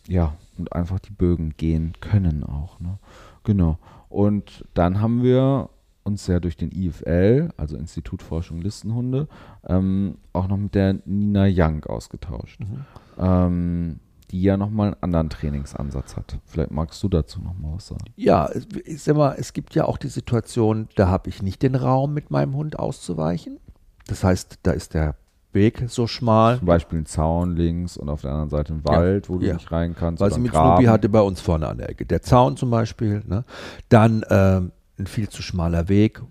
ja, 0.06 0.34
und 0.56 0.72
einfach 0.72 0.98
die 0.98 1.12
Bögen 1.12 1.54
gehen 1.56 1.92
können 2.00 2.42
auch. 2.42 2.80
Ne? 2.80 2.98
Genau. 3.44 3.78
Und 4.08 4.64
dann 4.74 5.00
haben 5.00 5.22
wir 5.22 5.68
uns 6.08 6.26
ja 6.26 6.40
durch 6.40 6.56
den 6.56 6.72
IFL, 6.72 7.50
also 7.56 7.76
Institut 7.76 8.22
Forschung 8.22 8.60
Listenhunde, 8.60 9.28
ähm, 9.66 10.16
auch 10.32 10.48
noch 10.48 10.56
mit 10.56 10.74
der 10.74 10.96
Nina 11.04 11.46
Young 11.48 11.84
ausgetauscht, 11.84 12.60
mhm. 12.60 12.84
ähm, 13.18 14.00
die 14.30 14.42
ja 14.42 14.56
nochmal 14.56 14.88
einen 14.88 15.02
anderen 15.02 15.30
Trainingsansatz 15.30 16.16
hat. 16.16 16.38
Vielleicht 16.44 16.70
magst 16.70 17.02
du 17.02 17.08
dazu 17.08 17.40
nochmal 17.40 17.76
was 17.76 17.86
sagen. 17.86 18.04
Ja, 18.16 18.50
ich 18.84 19.02
sag 19.02 19.16
mal, 19.16 19.36
es 19.38 19.52
gibt 19.52 19.74
ja 19.74 19.84
auch 19.84 19.96
die 19.96 20.08
Situation, 20.08 20.88
da 20.96 21.08
habe 21.08 21.28
ich 21.28 21.42
nicht 21.42 21.62
den 21.62 21.74
Raum, 21.74 22.12
mit 22.12 22.30
meinem 22.30 22.54
Hund 22.54 22.78
auszuweichen. 22.78 23.58
Das 24.06 24.24
heißt, 24.24 24.58
da 24.62 24.72
ist 24.72 24.94
der 24.94 25.14
Weg 25.52 25.84
so 25.88 26.06
schmal. 26.06 26.58
Zum 26.58 26.66
Beispiel 26.66 26.98
ein 27.00 27.06
Zaun 27.06 27.56
links 27.56 27.96
und 27.96 28.08
auf 28.08 28.20
der 28.20 28.32
anderen 28.32 28.50
Seite 28.50 28.74
ein 28.74 28.84
Wald, 28.84 29.26
ja, 29.26 29.34
wo 29.34 29.38
du 29.38 29.46
ja. 29.46 29.54
nicht 29.54 29.72
rein 29.72 29.94
kannst. 29.94 30.20
Was 30.20 30.34
ich 30.34 30.42
mit 30.42 30.52
Graben. 30.52 30.76
Snoopy 30.76 30.84
hatte 30.86 31.08
bei 31.08 31.20
uns 31.20 31.40
vorne 31.40 31.68
an 31.68 31.78
der 31.78 31.88
Ecke. 31.88 32.04
Der 32.04 32.20
Zaun 32.20 32.56
zum 32.56 32.70
Beispiel. 32.70 33.22
Ne? 33.26 33.44
Dann 33.88 34.24
ähm, 34.28 34.72
ein 34.98 35.06
viel 35.06 35.28
zu 35.28 35.42
schmaler 35.42 35.88
Weg, 35.88 36.22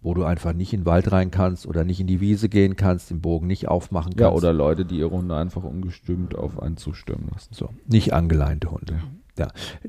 wo 0.00 0.14
du 0.14 0.24
einfach 0.24 0.52
nicht 0.52 0.72
in 0.72 0.80
den 0.80 0.86
Wald 0.86 1.10
rein 1.12 1.30
kannst 1.30 1.66
oder 1.66 1.84
nicht 1.84 1.98
in 1.98 2.06
die 2.06 2.20
Wiese 2.20 2.48
gehen 2.48 2.76
kannst, 2.76 3.10
den 3.10 3.20
Bogen 3.20 3.46
nicht 3.46 3.68
aufmachen 3.68 4.10
kannst. 4.10 4.20
Ja, 4.20 4.32
oder 4.32 4.52
Leute, 4.52 4.84
die 4.84 4.98
ihre 4.98 5.10
Hunde 5.10 5.34
einfach 5.34 5.64
ungestümmt 5.64 6.36
auf 6.36 6.62
einen 6.62 6.76
zustimmen 6.76 7.28
lassen. 7.32 7.54
So, 7.54 7.70
nicht 7.86 8.12
angeleinte 8.12 8.70
Hunde. 8.70 9.00
Ja. 9.38 9.48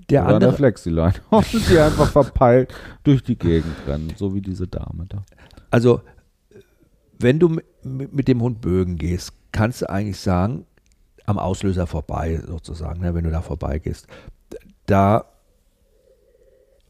Der 0.10 0.26
oder 0.26 0.36
andere 0.36 0.54
Flexiline. 0.54 1.14
die 1.70 1.78
einfach 1.78 2.10
verpeilt 2.10 2.74
durch 3.04 3.24
die 3.24 3.38
Gegend 3.38 3.76
rennen, 3.86 4.14
so 4.16 4.34
wie 4.34 4.42
diese 4.42 4.68
Dame 4.68 5.06
da. 5.08 5.24
Also, 5.70 6.02
wenn 7.20 7.40
du 7.40 7.60
mit 7.84 8.28
dem 8.28 8.42
Hund 8.42 8.62
Bögen 8.62 8.98
gehst, 8.98 9.34
kannst 9.52 9.82
du 9.82 9.90
eigentlich 9.90 10.20
sagen, 10.20 10.66
am 11.26 11.38
Auslöser 11.38 11.88
vorbei 11.88 12.42
sozusagen, 12.48 13.02
ne, 13.02 13.14
wenn 13.14 13.24
du 13.24 13.32
da 13.32 13.42
vorbeigehst, 13.42 14.08
da 14.86 15.26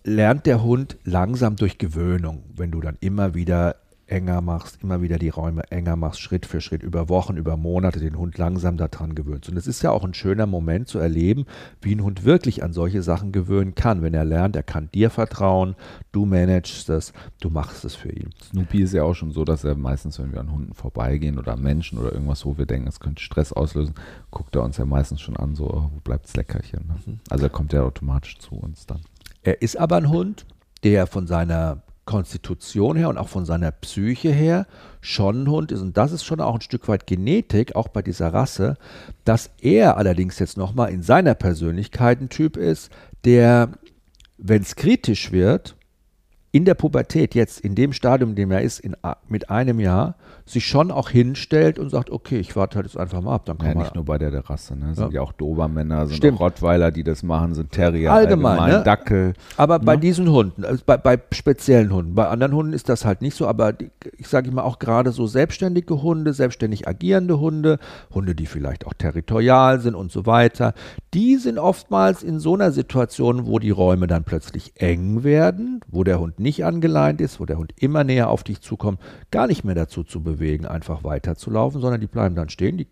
lernt 0.05 0.45
der 0.45 0.63
Hund 0.63 0.97
langsam 1.03 1.55
durch 1.55 1.79
Gewöhnung, 1.79 2.43
wenn 2.55 2.71
du 2.71 2.79
dann 2.79 2.97
immer 2.99 3.33
wieder 3.33 3.77
enger 4.07 4.39
machst, 4.41 4.83
immer 4.83 5.01
wieder 5.01 5.17
die 5.17 5.29
Räume 5.29 5.63
enger 5.71 5.95
machst, 5.95 6.21
Schritt 6.21 6.45
für 6.45 6.61
Schritt, 6.61 6.83
über 6.83 7.09
Wochen, 7.09 7.37
über 7.37 7.57
Monate 7.57 7.99
den 7.99 8.19
Hund 8.19 8.37
langsam 8.37 8.77
daran 8.77 9.15
gewöhnst. 9.15 9.49
Und 9.49 9.57
es 9.57 9.65
ist 9.65 9.81
ja 9.81 9.89
auch 9.89 10.03
ein 10.03 10.13
schöner 10.13 10.45
Moment 10.45 10.87
zu 10.87 10.99
erleben, 10.99 11.47
wie 11.81 11.95
ein 11.95 12.03
Hund 12.03 12.23
wirklich 12.23 12.63
an 12.63 12.71
solche 12.71 13.01
Sachen 13.01 13.31
gewöhnen 13.31 13.73
kann, 13.73 14.03
wenn 14.03 14.13
er 14.13 14.23
lernt, 14.23 14.55
er 14.55 14.61
kann 14.61 14.89
dir 14.93 15.09
vertrauen, 15.09 15.75
du 16.11 16.27
managst 16.27 16.87
das, 16.87 17.13
du 17.39 17.49
machst 17.49 17.83
es 17.83 17.95
für 17.95 18.11
ihn. 18.11 18.29
Snoopy 18.43 18.83
ist 18.83 18.93
ja 18.93 19.01
auch 19.01 19.15
schon 19.15 19.31
so, 19.31 19.43
dass 19.43 19.63
er 19.63 19.73
meistens, 19.73 20.19
wenn 20.19 20.31
wir 20.31 20.39
an 20.39 20.51
Hunden 20.51 20.75
vorbeigehen 20.75 21.39
oder 21.39 21.53
an 21.53 21.63
Menschen 21.63 21.97
oder 21.97 22.13
irgendwas, 22.13 22.45
wo 22.45 22.59
wir 22.59 22.67
denken, 22.67 22.87
es 22.87 22.99
könnte 22.99 23.23
Stress 23.23 23.53
auslösen, 23.53 23.95
guckt 24.29 24.55
er 24.55 24.61
uns 24.61 24.77
ja 24.77 24.85
meistens 24.85 25.21
schon 25.21 25.35
an, 25.35 25.55
so, 25.55 25.67
oh, 25.67 25.89
wo 25.91 25.99
bleibt's 26.03 26.35
Leckerchen. 26.35 26.85
Ne? 26.87 26.95
Mhm. 27.05 27.19
Also 27.29 27.45
er 27.45 27.49
kommt 27.49 27.73
ja 27.73 27.81
automatisch 27.81 28.37
zu 28.37 28.53
uns 28.53 28.85
dann. 28.85 29.01
Er 29.45 29.61
ist 29.61 29.77
aber 29.77 29.97
ein 29.97 30.09
Hund, 30.09 30.45
der 30.83 31.05
von 31.05 31.27
seiner 31.27 31.83
Konstitution 32.05 32.95
her 32.95 33.09
und 33.09 33.17
auch 33.17 33.29
von 33.29 33.45
seiner 33.45 33.71
Psyche 33.71 34.31
her 34.31 34.65
schon 35.01 35.43
ein 35.43 35.49
Hund 35.49 35.71
ist. 35.71 35.81
Und 35.81 35.97
das 35.97 36.11
ist 36.11 36.23
schon 36.23 36.41
auch 36.41 36.55
ein 36.55 36.61
Stück 36.61 36.87
weit 36.87 37.05
Genetik, 37.05 37.75
auch 37.75 37.87
bei 37.87 38.01
dieser 38.01 38.33
Rasse, 38.33 38.75
dass 39.23 39.51
er 39.61 39.97
allerdings 39.97 40.39
jetzt 40.39 40.57
nochmal 40.57 40.91
in 40.91 41.03
seiner 41.03 41.35
Persönlichkeit 41.35 42.21
ein 42.21 42.29
Typ 42.29 42.57
ist, 42.57 42.91
der, 43.23 43.69
wenn 44.37 44.63
es 44.63 44.75
kritisch 44.75 45.31
wird, 45.31 45.75
in 46.51 46.65
der 46.65 46.73
Pubertät, 46.73 47.35
jetzt 47.35 47.59
in 47.59 47.75
dem 47.75 47.93
Stadium, 47.93 48.31
in 48.31 48.35
dem 48.35 48.51
er 48.51 48.61
ist, 48.61 48.79
in, 48.79 48.95
mit 49.27 49.51
einem 49.51 49.79
Jahr, 49.79 50.15
sich 50.47 50.67
schon 50.67 50.91
auch 50.91 51.09
hinstellt 51.09 51.79
und 51.79 51.89
sagt, 51.89 52.11
okay, 52.11 52.37
ich 52.37 52.55
warte 52.55 52.75
halt 52.75 52.85
jetzt 52.85 52.97
einfach 52.97 53.19
mal 53.21 53.33
ab. 53.33 53.45
Dann 53.45 53.57
kann 53.57 53.69
ja, 53.69 53.79
nicht 53.79 53.95
nur 53.95 54.05
bei 54.05 54.19
der, 54.19 54.29
der 54.29 54.47
Rasse, 54.47 54.75
ne? 54.75 54.93
sind 54.93 55.07
ja, 55.11 55.15
ja 55.15 55.21
auch 55.21 55.33
Dobermänner, 55.33 56.05
sind 56.05 56.17
Stimmt. 56.17 56.37
auch 56.37 56.41
Rottweiler, 56.41 56.91
die 56.91 57.03
das 57.03 57.23
machen, 57.23 57.55
sind 57.55 57.71
Terrier, 57.71 58.13
allgemein, 58.13 58.59
allgemein 58.59 58.79
ne? 58.79 58.83
Dackel. 58.83 59.33
Aber 59.57 59.79
ne? 59.79 59.85
bei 59.85 59.97
diesen 59.97 60.29
Hunden, 60.29 60.63
also 60.63 60.83
bei, 60.85 60.97
bei, 60.97 61.19
speziellen 61.31 61.91
Hunden, 61.91 62.13
bei 62.13 62.27
anderen 62.27 62.53
Hunden 62.53 62.73
ist 62.73 62.89
das 62.89 63.05
halt 63.05 63.23
nicht 63.23 63.35
so, 63.35 63.47
aber 63.47 63.73
die, 63.73 63.89
ich 64.17 64.27
sage 64.27 64.49
immer 64.49 64.65
auch 64.65 64.77
gerade 64.77 65.11
so 65.11 65.25
selbstständige 65.25 66.03
Hunde, 66.03 66.31
selbstständig 66.31 66.87
agierende 66.87 67.39
Hunde, 67.39 67.79
Hunde, 68.13 68.35
die 68.35 68.45
vielleicht 68.45 68.85
auch 68.85 68.93
territorial 68.93 69.79
sind 69.79 69.95
und 69.95 70.11
so 70.11 70.27
weiter, 70.27 70.75
die 71.15 71.37
sind 71.37 71.57
oftmals 71.57 72.21
in 72.21 72.39
so 72.39 72.53
einer 72.53 72.71
Situation, 72.71 73.47
wo 73.47 73.57
die 73.57 73.71
Räume 73.71 74.05
dann 74.05 74.23
plötzlich 74.23 74.73
eng 74.75 75.23
werden, 75.23 75.81
wo 75.87 76.03
der 76.03 76.19
Hund 76.19 76.39
nicht 76.39 76.63
angeleint 76.65 77.19
ist, 77.19 77.39
wo 77.39 77.45
der 77.45 77.57
Hund 77.57 77.73
immer 77.79 78.03
näher 78.03 78.29
auf 78.29 78.43
dich 78.43 78.61
zukommt, 78.61 78.99
gar 79.31 79.47
nicht 79.47 79.63
mehr 79.63 79.73
dazu 79.73 80.03
zu 80.03 80.21
bewegen 80.21 80.34
bewegen, 80.35 80.65
einfach 80.65 81.03
weiterzulaufen, 81.03 81.81
sondern 81.81 82.01
die 82.01 82.07
bleiben 82.07 82.35
dann 82.35 82.49
stehen. 82.49 82.77
Die, 82.77 82.87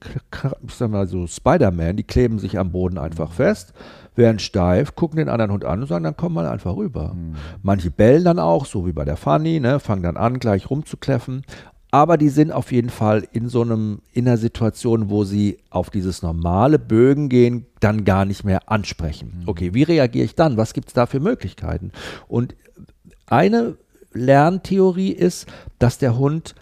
ich 0.67 0.73
sag 0.73 0.89
mal 0.89 1.07
so 1.07 1.27
Spider-Man, 1.27 1.97
die 1.97 2.03
kleben 2.03 2.39
sich 2.39 2.57
am 2.57 2.71
Boden 2.71 2.97
einfach 2.97 3.29
mhm. 3.29 3.35
fest, 3.35 3.73
werden 4.15 4.39
steif, 4.39 4.95
gucken 4.95 5.17
den 5.17 5.29
anderen 5.29 5.51
Hund 5.51 5.65
an 5.65 5.81
und 5.81 5.87
sagen, 5.87 6.03
dann 6.03 6.17
komm 6.17 6.33
mal 6.33 6.47
einfach 6.47 6.75
rüber. 6.75 7.13
Mhm. 7.13 7.35
Manche 7.61 7.91
bellen 7.91 8.23
dann 8.23 8.39
auch, 8.39 8.65
so 8.65 8.85
wie 8.85 8.93
bei 8.93 9.05
der 9.05 9.17
Fanny, 9.17 9.59
ne, 9.59 9.79
fangen 9.79 10.03
dann 10.03 10.17
an, 10.17 10.39
gleich 10.39 10.69
rumzukläffen. 10.69 11.43
Aber 11.91 12.17
die 12.17 12.29
sind 12.29 12.51
auf 12.51 12.71
jeden 12.71 12.89
Fall 12.89 13.27
in 13.33 13.49
so 13.49 13.61
einem, 13.61 14.01
in 14.13 14.27
einer 14.27 14.37
Situation, 14.37 15.11
wo 15.11 15.25
sie 15.25 15.59
auf 15.69 15.91
dieses 15.91 16.23
normale 16.23 16.79
Bögen 16.79 17.29
gehen, 17.29 17.67
dann 17.81 18.03
gar 18.03 18.25
nicht 18.25 18.43
mehr 18.43 18.71
ansprechen. 18.71 19.41
Mhm. 19.41 19.43
Okay, 19.47 19.73
wie 19.75 19.83
reagiere 19.83 20.25
ich 20.25 20.33
dann? 20.33 20.57
Was 20.57 20.73
gibt 20.73 20.87
es 20.87 20.93
da 20.95 21.05
für 21.05 21.19
Möglichkeiten? 21.19 21.91
Und 22.27 22.55
eine 23.27 23.77
Lerntheorie 24.13 25.11
ist, 25.11 25.47
dass 25.79 25.97
der 25.97 26.17
Hund 26.17 26.55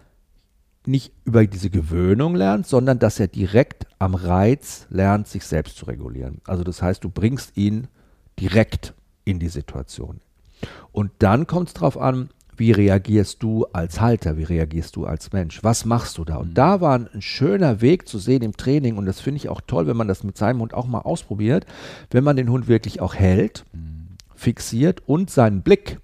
nicht 0.92 1.14
über 1.24 1.46
diese 1.48 1.70
Gewöhnung 1.70 2.36
lernt, 2.36 2.68
sondern 2.68 3.00
dass 3.00 3.20
er 3.20 3.28
direkt 3.28 3.88
am 4.00 4.16
Reiz 4.16 4.86
lernt, 4.90 5.28
sich 5.28 5.46
selbst 5.46 5.78
zu 5.78 5.86
regulieren. 5.86 6.42
Also 6.46 6.64
das 6.64 6.82
heißt, 6.82 7.04
du 7.04 7.10
bringst 7.10 7.58
ihn 7.58 7.88
direkt 8.40 8.94
in 9.26 9.40
die 9.40 9.50
Situation. 9.50 10.20
Und 10.92 11.12
dann 11.20 11.48
kommt 11.48 11.70
es 11.70 11.74
darauf 11.74 11.98
an, 11.98 12.30
wie 12.58 12.72
reagierst 12.72 13.42
du 13.42 13.66
als 13.74 14.02
Halter, 14.02 14.38
wie 14.38 14.44
reagierst 14.44 14.96
du 14.96 15.06
als 15.06 15.32
Mensch, 15.32 15.64
was 15.64 15.86
machst 15.86 16.18
du 16.18 16.26
da? 16.26 16.36
Und 16.36 16.50
mhm. 16.50 16.54
da 16.54 16.82
war 16.82 16.96
ein 16.96 17.22
schöner 17.22 17.82
Weg 17.82 18.08
zu 18.08 18.20
sehen 18.20 18.44
im 18.44 18.56
Training 18.56 18.98
und 18.98 19.06
das 19.06 19.20
finde 19.20 19.38
ich 19.38 19.50
auch 19.50 19.62
toll, 19.62 19.88
wenn 19.88 19.98
man 19.98 20.08
das 20.08 20.24
mit 20.24 20.38
seinem 20.38 20.60
Hund 20.60 20.74
auch 20.74 20.86
mal 20.86 21.00
ausprobiert, 21.00 21.66
wenn 22.12 22.24
man 22.24 22.36
den 22.36 22.50
Hund 22.50 22.68
wirklich 22.68 23.02
auch 23.02 23.16
hält, 23.16 23.66
mhm. 23.74 24.10
fixiert 24.36 25.02
und 25.08 25.32
seinen 25.32 25.64
Blick 25.64 26.00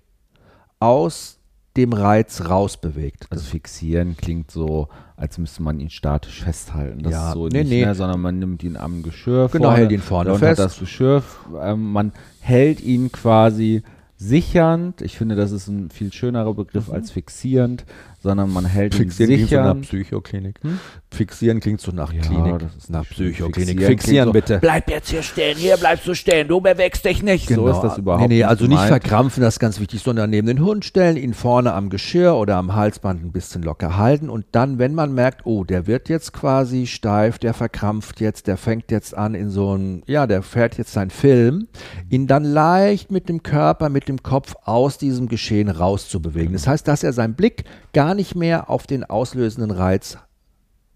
aus 0.80 1.37
dem 1.78 1.94
Reiz 1.94 2.42
rausbewegt. 2.50 3.28
Also 3.30 3.46
fixieren 3.46 4.18
klingt 4.18 4.52
so, 4.52 4.90
als 5.16 5.38
müsste 5.38 5.64
man 5.64 5.80
ihn 5.80 5.90
statisch 5.90 6.44
festhalten. 6.44 7.04
Das 7.04 7.12
ja, 7.12 7.28
ist 7.30 7.34
so 7.34 7.48
nee, 7.48 7.60
nicht 7.60 7.70
nee. 7.70 7.82
mehr, 7.86 7.96
sondern 7.96 8.20
man 8.20 8.40
nimmt 8.40 8.64
ihn 8.64 8.76
am 8.76 9.04
Geschirr 9.04 9.50
genau, 9.50 9.66
vorne, 9.66 9.78
hält 9.78 9.92
ihn 9.92 10.02
vorne 10.02 10.36
fest. 10.36 10.60
das 10.60 10.80
Geschirr, 10.80 11.24
äh, 11.62 11.76
man 11.76 12.12
hält 12.42 12.82
ihn 12.82 13.12
quasi 13.12 13.84
sichernd. 14.18 15.02
Ich 15.02 15.18
finde, 15.18 15.36
das 15.36 15.52
ist 15.52 15.68
ein 15.68 15.90
viel 15.90 16.12
schönerer 16.12 16.54
Begriff 16.54 16.88
mhm. 16.88 16.96
als 16.96 17.12
fixierend 17.12 17.86
sondern 18.20 18.52
man 18.52 18.66
hält 18.66 18.96
Fixieren 18.96 19.32
ihn 19.32 19.40
sicher. 19.40 19.64
Nach 19.64 19.82
Psychoklinik. 19.82 20.60
Hm? 20.62 20.80
Fixieren 21.12 21.60
klingt 21.60 21.82
so 21.82 21.92
nach 21.92 22.12
ja, 22.12 22.22
Klinik. 22.22 22.60
Das 22.60 22.76
ist 22.76 22.90
nach 22.90 23.06
Psychoklinik. 23.06 23.78
Fixieren, 23.78 23.88
Fixieren 23.88 24.28
so, 24.30 24.34
bitte. 24.34 24.60
Bleib 24.60 24.90
jetzt 24.90 25.10
hier 25.10 25.24
stehen, 25.24 25.58
hier 25.58 25.78
bleibst 25.78 26.08
du 26.08 26.14
stehen, 26.14 26.48
du 26.48 26.60
bewegst 26.60 27.06
dich 27.06 27.24
nicht. 27.24 27.48
Genau. 27.48 27.68
So 27.68 27.70
ist 27.70 27.82
das 27.82 27.98
überhaupt 27.98 28.28
nee, 28.28 28.38
nee, 28.38 28.44
also 28.44 28.66
nicht 28.66 28.82
verkrampfen, 28.82 29.42
das 29.42 29.56
ist 29.56 29.60
ganz 29.60 29.80
wichtig, 29.80 30.02
sondern 30.02 30.30
neben 30.30 30.48
den 30.48 30.62
Hund 30.62 30.84
stellen, 30.84 31.16
ihn 31.16 31.34
vorne 31.34 31.74
am 31.74 31.90
Geschirr 31.90 32.36
oder 32.36 32.56
am 32.58 32.76
Halsband 32.76 33.24
ein 33.24 33.32
bisschen 33.32 33.62
locker 33.64 33.98
halten 33.98 34.30
und 34.30 34.46
dann, 34.52 34.80
wenn 34.80 34.96
man 34.96 35.14
merkt, 35.14 35.46
oh, 35.46 35.64
der 35.64 35.88
wird 35.88 36.10
jetzt 36.10 36.34
quasi 36.34 36.88
steif, 36.88 37.38
der 37.38 37.54
verkrampft 37.54 38.20
jetzt, 38.20 38.48
der 38.48 38.58
fängt 38.58 38.92
jetzt 38.92 39.16
an 39.16 39.36
in 39.36 39.50
so 39.50 39.76
ein, 39.76 40.04
ja, 40.08 40.28
der 40.28 40.42
fährt 40.42 40.78
jetzt 40.78 40.94
seinen 40.94 41.12
Film, 41.12 41.68
ihn 42.10 42.28
dann 42.28 42.44
leicht 42.44 43.12
mit 43.12 43.30
dem 43.30 43.44
Körper, 43.44 43.90
mit 43.90 44.08
dem 44.08 44.24
Kopf 44.24 44.56
aus 44.64 44.98
diesem 44.98 45.28
Geschehen 45.28 45.70
rauszubewegen. 45.70 46.54
Das 46.54 46.68
heißt, 46.68 46.88
dass 46.88 47.04
er 47.04 47.14
seinen 47.14 47.36
Blick 47.36 47.64
gar 47.94 48.07
nicht 48.14 48.36
mehr 48.36 48.70
auf 48.70 48.88
den 48.88 49.04
auslösenden 49.04 49.72
Reiz 49.72 50.18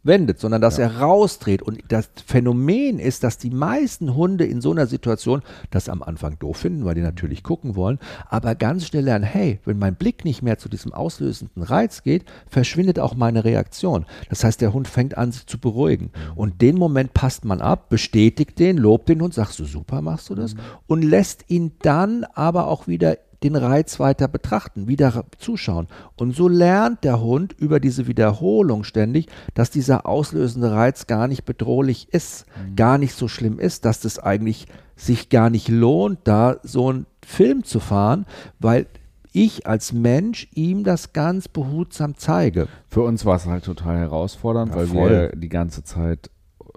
wendet, 0.04 0.40
sondern 0.40 0.62
dass 0.62 0.78
ja. 0.78 0.86
er 0.86 1.00
rausdreht. 1.00 1.62
Und 1.62 1.80
das 1.90 2.10
Phänomen 2.26 3.00
ist, 3.00 3.24
dass 3.24 3.38
die 3.38 3.50
meisten 3.50 4.16
Hunde 4.16 4.46
in 4.46 4.62
so 4.62 4.72
einer 4.72 4.88
Situation 4.88 5.42
das 5.70 5.90
am 5.90 6.02
Anfang 6.02 6.40
doof 6.40 6.58
finden, 6.58 6.86
weil 6.86 6.96
die 6.96 7.02
natürlich 7.02 7.44
gucken 7.44 7.76
wollen, 7.76 8.00
aber 8.30 8.56
ganz 8.56 8.88
schnell 8.88 9.04
lernen, 9.04 9.26
hey, 9.26 9.60
wenn 9.66 9.78
mein 9.78 9.96
Blick 9.96 10.26
nicht 10.26 10.42
mehr 10.42 10.58
zu 10.58 10.70
diesem 10.70 10.94
auslösenden 10.94 11.64
Reiz 11.64 12.04
geht, 12.04 12.26
verschwindet 12.50 13.00
auch 13.00 13.16
meine 13.16 13.44
Reaktion. 13.44 14.06
Das 14.30 14.44
heißt, 14.44 14.62
der 14.62 14.74
Hund 14.74 14.88
fängt 14.88 15.18
an, 15.18 15.32
sich 15.32 15.46
zu 15.46 15.60
beruhigen. 15.60 16.06
Mhm. 16.06 16.38
Und 16.38 16.62
den 16.62 16.78
Moment 16.78 17.14
passt 17.14 17.46
man 17.46 17.62
ab, 17.62 17.90
bestätigt 17.90 18.58
den, 18.60 18.78
lobt 18.78 19.10
den 19.10 19.22
Hund, 19.22 19.34
sagst 19.34 19.60
du, 19.60 19.66
super, 19.66 20.02
machst 20.02 20.30
du 20.30 20.36
das? 20.36 20.56
Mhm. 20.56 20.60
Und 20.88 21.02
lässt 21.04 21.46
ihn 21.50 21.74
dann 21.82 22.24
aber 22.34 22.68
auch 22.68 22.88
wieder 22.88 23.18
den 23.44 23.56
Reiz 23.56 24.00
weiter 24.00 24.28
betrachten, 24.28 24.88
wieder 24.88 25.26
zuschauen. 25.38 25.88
Und 26.16 26.36
so 26.36 26.48
lernt 26.48 27.04
der 27.04 27.22
Hund 27.22 27.54
über 27.54 27.80
diese 27.80 28.08
Wiederholung 28.08 28.84
ständig, 28.84 29.28
dass 29.54 29.72
dieser 29.72 30.06
auslösende 30.06 30.72
Reiz 30.72 31.08
gar 31.08 31.28
nicht 31.28 31.46
bedrohlich 31.46 32.08
ist, 32.12 32.46
mhm. 32.46 32.76
gar 32.76 32.98
nicht 32.98 33.16
so 33.16 33.28
schlimm 33.28 33.60
ist, 33.60 33.86
dass 33.86 34.00
das 34.00 34.20
eigentlich 34.20 34.68
sich 34.96 35.30
gar 35.30 35.50
nicht 35.50 35.68
lohnt, 35.70 36.20
da 36.26 36.58
so 36.64 36.90
einen 36.90 37.06
Film 37.26 37.64
zu 37.64 37.80
fahren, 37.80 38.26
weil 38.60 38.86
ich 39.34 39.66
als 39.66 39.94
Mensch 39.94 40.48
ihm 40.54 40.84
das 40.84 41.14
ganz 41.14 41.48
behutsam 41.48 42.16
zeige. 42.18 42.68
Für 42.90 43.02
uns 43.02 43.26
war 43.26 43.38
es 43.38 43.46
halt 43.46 43.64
total 43.64 43.98
herausfordernd, 43.98 44.72
ja, 44.72 44.78
weil 44.78 44.88
voll. 44.88 45.10
wir 45.10 45.30
die 45.30 45.50
ganze 45.50 45.84
Zeit 45.84 46.30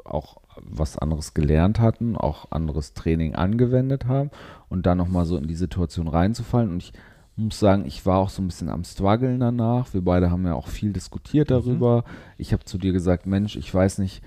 auch 0.05 0.37
was 0.65 0.99
anderes 0.99 1.35
gelernt 1.35 1.81
hatten, 1.81 2.17
auch 2.17 2.51
anderes 2.51 2.95
Training 2.95 3.35
angewendet 3.35 4.07
haben 4.07 4.31
und 4.69 4.87
dann 4.87 4.99
nochmal 4.99 5.27
so 5.27 5.37
in 5.37 5.47
die 5.47 5.55
Situation 5.55 6.09
reinzufallen. 6.09 6.71
Und 6.71 6.83
ich 6.83 6.93
muss 7.37 7.59
sagen, 7.59 7.85
ich 7.87 8.07
war 8.07 8.19
auch 8.19 8.31
so 8.31 8.43
ein 8.43 8.47
bisschen 8.47 8.69
am 8.69 8.85
struggeln 8.85 9.41
danach. 9.41 9.93
Wir 9.93 10.03
beide 10.03 10.31
haben 10.31 10.47
ja 10.47 10.55
auch 10.55 10.69
viel 10.69 10.93
diskutiert 10.93 11.51
mhm. 11.51 11.55
darüber. 11.55 11.97
Mhm. 11.99 12.13
Ich 12.39 12.53
habe 12.53 12.65
zu 12.65 12.79
dir 12.79 12.93
gesagt, 12.93 13.27
Mensch, 13.27 13.57
ich 13.57 13.73
weiß 13.73 13.99
nicht, 13.99 14.23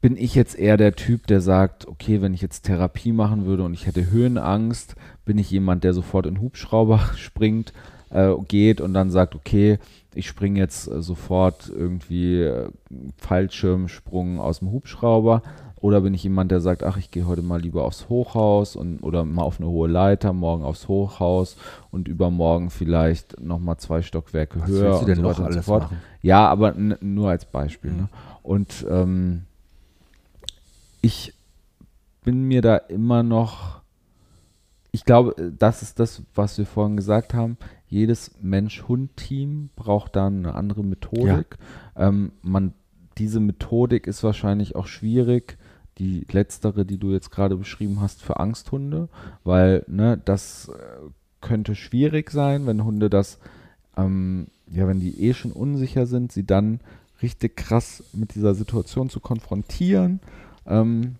bin 0.00 0.16
ich 0.16 0.34
jetzt 0.34 0.56
eher 0.56 0.76
der 0.76 0.94
Typ, 0.94 1.26
der 1.26 1.40
sagt, 1.40 1.88
okay, 1.88 2.22
wenn 2.22 2.32
ich 2.32 2.40
jetzt 2.40 2.62
Therapie 2.62 3.12
machen 3.12 3.46
würde 3.46 3.64
und 3.64 3.74
ich 3.74 3.86
hätte 3.86 4.10
Höhenangst, 4.10 4.94
bin 5.24 5.38
ich 5.38 5.50
jemand, 5.50 5.82
der 5.82 5.92
sofort 5.92 6.26
in 6.26 6.40
Hubschrauber 6.40 7.00
springt, 7.16 7.72
äh, 8.10 8.34
geht 8.46 8.80
und 8.80 8.94
dann 8.94 9.10
sagt, 9.10 9.34
okay, 9.34 9.78
ich 10.14 10.26
springe 10.26 10.58
jetzt 10.58 10.88
äh, 10.88 11.02
sofort 11.02 11.68
irgendwie 11.68 12.42
äh, 12.42 12.68
Fallschirmsprung 13.18 14.40
aus 14.40 14.60
dem 14.60 14.70
Hubschrauber. 14.70 15.42
Oder 15.80 16.00
bin 16.00 16.14
ich 16.14 16.24
jemand, 16.24 16.50
der 16.50 16.60
sagt, 16.60 16.82
ach, 16.82 16.96
ich 16.96 17.10
gehe 17.10 17.26
heute 17.26 17.42
mal 17.42 17.60
lieber 17.60 17.84
aufs 17.84 18.08
Hochhaus 18.08 18.74
und 18.74 19.02
oder 19.02 19.24
mal 19.24 19.42
auf 19.42 19.60
eine 19.60 19.68
hohe 19.68 19.88
Leiter, 19.88 20.32
morgen 20.32 20.64
aufs 20.64 20.88
Hochhaus 20.88 21.56
und 21.90 22.08
übermorgen 22.08 22.70
vielleicht 22.70 23.40
nochmal 23.40 23.76
zwei 23.76 24.02
Stockwerke 24.02 24.60
Was 24.60 24.68
höher. 24.68 24.90
Was 24.90 25.00
du 25.00 25.06
denn 25.06 25.16
so 25.16 25.22
noch 25.22 25.40
alles 25.40 25.66
so 25.66 25.78
machen? 25.78 25.98
Ja, 26.22 26.48
aber 26.48 26.74
nur 26.74 27.30
als 27.30 27.44
Beispiel. 27.44 27.92
Mhm. 27.92 27.96
Ne? 27.96 28.08
Und 28.42 28.86
ähm, 28.90 29.42
ich 31.00 31.32
bin 32.24 32.42
mir 32.44 32.60
da 32.60 32.76
immer 32.76 33.22
noch, 33.22 33.80
ich 34.90 35.04
glaube, 35.04 35.52
das 35.58 35.82
ist 35.82 36.00
das, 36.00 36.22
was 36.34 36.58
wir 36.58 36.66
vorhin 36.66 36.96
gesagt 36.96 37.34
haben. 37.34 37.56
Jedes 37.86 38.32
Mensch-Hund-Team 38.42 39.70
braucht 39.76 40.16
dann 40.16 40.38
eine 40.38 40.54
andere 40.54 40.82
Methodik. 40.82 41.56
Ja. 41.96 42.08
Ähm, 42.08 42.32
man, 42.42 42.74
diese 43.16 43.40
Methodik 43.40 44.06
ist 44.06 44.24
wahrscheinlich 44.24 44.76
auch 44.76 44.86
schwierig, 44.86 45.56
die 45.98 46.26
letztere, 46.30 46.84
die 46.84 46.98
du 46.98 47.12
jetzt 47.12 47.30
gerade 47.30 47.56
beschrieben 47.56 48.00
hast, 48.00 48.22
für 48.22 48.38
Angsthunde, 48.38 49.08
weil 49.44 49.84
ne, 49.88 50.20
das 50.24 50.68
äh, 50.68 51.10
könnte 51.40 51.74
schwierig 51.74 52.30
sein, 52.30 52.66
wenn 52.66 52.84
Hunde 52.84 53.10
das, 53.10 53.38
ähm, 53.96 54.48
ja, 54.70 54.86
wenn 54.86 55.00
die 55.00 55.22
eh 55.22 55.34
schon 55.34 55.52
unsicher 55.52 56.06
sind, 56.06 56.32
sie 56.32 56.44
dann 56.44 56.80
richtig 57.22 57.56
krass 57.56 58.04
mit 58.12 58.34
dieser 58.34 58.54
Situation 58.54 59.10
zu 59.10 59.20
konfrontieren. 59.20 60.20
Ähm, 60.66 61.16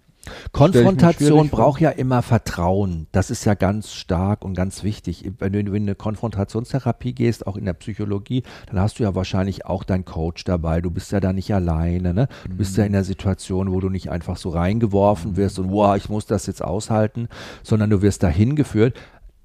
Konfrontation 0.52 1.48
braucht 1.48 1.80
ja 1.80 1.90
immer 1.90 2.22
Vertrauen. 2.22 3.06
Das 3.12 3.30
ist 3.30 3.44
ja 3.44 3.54
ganz 3.54 3.92
stark 3.92 4.44
und 4.44 4.54
ganz 4.54 4.82
wichtig. 4.82 5.30
Wenn 5.38 5.52
du 5.52 5.60
in 5.60 5.82
eine 5.82 5.94
Konfrontationstherapie 5.94 7.14
gehst, 7.14 7.46
auch 7.46 7.56
in 7.56 7.64
der 7.64 7.74
Psychologie, 7.74 8.42
dann 8.66 8.80
hast 8.80 8.98
du 8.98 9.02
ja 9.02 9.14
wahrscheinlich 9.14 9.66
auch 9.66 9.84
deinen 9.84 10.04
Coach 10.04 10.44
dabei. 10.44 10.80
Du 10.80 10.90
bist 10.90 11.12
ja 11.12 11.20
da 11.20 11.32
nicht 11.32 11.52
alleine. 11.54 12.14
Ne? 12.14 12.28
Du 12.48 12.56
bist 12.56 12.76
ja 12.76 12.84
in 12.84 12.92
der 12.92 13.04
Situation, 13.04 13.72
wo 13.72 13.80
du 13.80 13.88
nicht 13.88 14.10
einfach 14.10 14.36
so 14.36 14.50
reingeworfen 14.50 15.36
wirst 15.36 15.58
und 15.58 15.70
wow, 15.70 15.96
ich 15.96 16.08
muss 16.08 16.26
das 16.26 16.46
jetzt 16.46 16.62
aushalten, 16.62 17.28
sondern 17.62 17.90
du 17.90 18.02
wirst 18.02 18.22
dahin 18.22 18.56
geführt. 18.56 18.96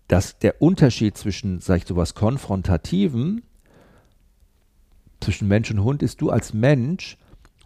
Dass 0.08 0.38
der 0.38 0.62
Unterschied 0.62 1.18
zwischen, 1.18 1.62
sag 1.62 1.78
ich 1.78 1.88
so 1.88 1.96
was, 1.96 2.14
Konfrontativen, 2.14 3.42
zwischen 5.22 5.48
Mensch 5.48 5.72
und 5.72 5.84
Hund 5.84 6.04
ist, 6.04 6.22
du 6.22 6.30
als 6.30 6.54
Mensch 6.54 7.18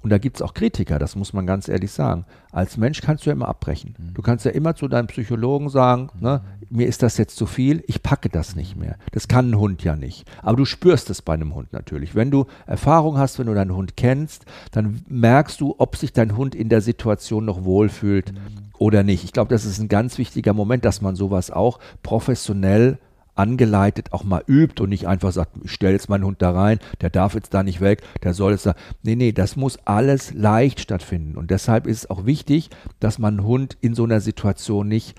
und 0.08 0.12
da 0.12 0.20
gibt 0.20 0.38
es 0.38 0.42
auch 0.42 0.54
Kritiker, 0.54 1.00
das 1.00 1.18
muss 1.18 1.34
man 1.34 1.46
ganz 1.46 1.68
ehrlich 1.68 1.92
sagen. 1.92 2.24
Als 2.54 2.78
Mensch 2.78 3.02
kannst 3.02 3.26
du 3.26 3.30
ja 3.30 3.34
immer 3.34 3.50
abbrechen. 3.50 3.94
Mhm. 3.98 4.14
Du 4.14 4.22
kannst 4.22 4.46
ja 4.46 4.52
immer 4.52 4.74
zu 4.74 4.88
deinem 4.88 5.08
Psychologen 5.08 5.68
sagen, 5.68 6.12
mhm. 6.14 6.24
ne, 6.24 6.42
mir 6.70 6.88
ist 6.88 7.04
das 7.04 7.18
jetzt 7.18 7.36
zu 7.36 7.46
viel, 7.46 7.84
ich 7.88 8.02
packe 8.04 8.30
das 8.30 8.56
nicht 8.56 8.78
mehr. 8.78 8.96
Das 9.12 9.28
kann 9.28 9.50
ein 9.50 9.60
Hund 9.60 9.84
ja 9.84 9.98
nicht. 9.98 10.26
Aber 10.42 10.56
du 10.56 10.64
spürst 10.64 11.10
es 11.10 11.22
bei 11.22 11.34
einem 11.34 11.54
Hund 11.56 11.74
natürlich. 11.74 12.16
Wenn 12.16 12.32
du 12.32 12.46
Erfahrung 12.68 13.18
hast, 13.18 13.38
wenn 13.38 13.48
du 13.48 13.54
deinen 13.54 13.76
Hund 13.76 13.98
kennst, 13.98 14.46
dann 14.72 15.02
merkst 15.10 15.60
du, 15.60 15.76
ob 15.78 15.98
sich 15.98 16.14
dein 16.14 16.38
Hund 16.38 16.56
in 16.56 16.70
der 16.70 16.80
Situation 16.80 17.44
noch 17.44 17.66
wohlfühlt 17.66 18.32
mhm. 18.32 18.38
oder 18.78 19.04
nicht. 19.04 19.26
Ich 19.26 19.34
glaube, 19.34 19.50
das 19.50 19.66
ist 19.66 19.78
ein 19.80 19.90
ganz 19.90 20.18
wichtiger 20.18 20.54
Moment, 20.54 20.86
dass 20.86 21.02
man 21.02 21.18
sowas 21.18 21.52
auch 21.52 21.80
professionell 22.02 22.98
angeleitet 23.38 24.14
auch 24.14 24.24
mal 24.24 24.44
übt 24.48 24.82
und 24.82 24.90
nicht 24.90 25.08
einfach 25.08 25.32
sagt, 25.32 25.52
ich 25.64 25.72
stelle 25.72 25.94
jetzt 25.94 26.10
meinen 26.10 26.26
Hund 26.26 26.42
da 26.42 26.52
rein, 26.52 26.80
der 27.02 27.10
darf 27.10 27.34
jetzt 27.34 27.54
da 27.54 27.64
nicht 27.64 27.82
weg, 27.82 28.02
der 28.24 28.34
soll 28.34 28.54
jetzt 28.54 28.66
da. 28.66 28.76
Nee, 29.04 29.16
nee, 29.16 29.32
das 29.32 29.56
muss 29.56 29.80
alles 29.86 30.34
leicht 30.34 30.80
stattfinden. 30.80 31.38
Und 31.38 31.52
deshalb 31.52 31.88
ist 31.88 31.98
es 31.98 32.10
auch 32.10 32.26
wichtig, 32.26 32.70
dass 33.00 33.20
man 33.20 33.40
einen 33.40 33.48
Hund 33.48 33.78
in 33.82 33.96
so 33.96 34.04
einer 34.04 34.22
Situation 34.22 34.88
nicht 34.88 35.16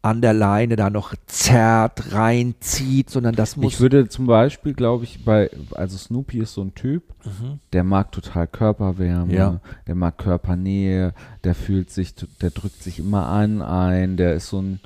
an 0.00 0.20
der 0.20 0.32
Leine 0.32 0.76
da 0.76 0.90
noch 0.90 1.14
zerrt, 1.26 2.12
reinzieht, 2.12 3.10
sondern 3.10 3.34
das 3.34 3.56
muss. 3.56 3.74
Ich 3.74 3.80
würde 3.80 4.08
zum 4.08 4.26
Beispiel, 4.26 4.72
glaube 4.72 5.04
ich, 5.04 5.24
bei, 5.24 5.50
also 5.72 5.96
Snoopy 5.96 6.38
ist 6.38 6.54
so 6.54 6.62
ein 6.62 6.74
Typ, 6.74 7.02
mhm. 7.24 7.58
der 7.72 7.82
mag 7.82 8.12
total 8.12 8.46
Körperwärme, 8.46 9.34
ja. 9.34 9.60
der 9.86 9.94
mag 9.96 10.16
Körpernähe, 10.16 11.14
der 11.42 11.54
fühlt 11.54 11.90
sich, 11.90 12.14
der 12.40 12.50
drückt 12.50 12.82
sich 12.82 13.00
immer 13.00 13.26
an 13.26 13.60
ein, 13.60 14.16
der 14.16 14.34
ist 14.34 14.48
so 14.48 14.62
ein, 14.62 14.80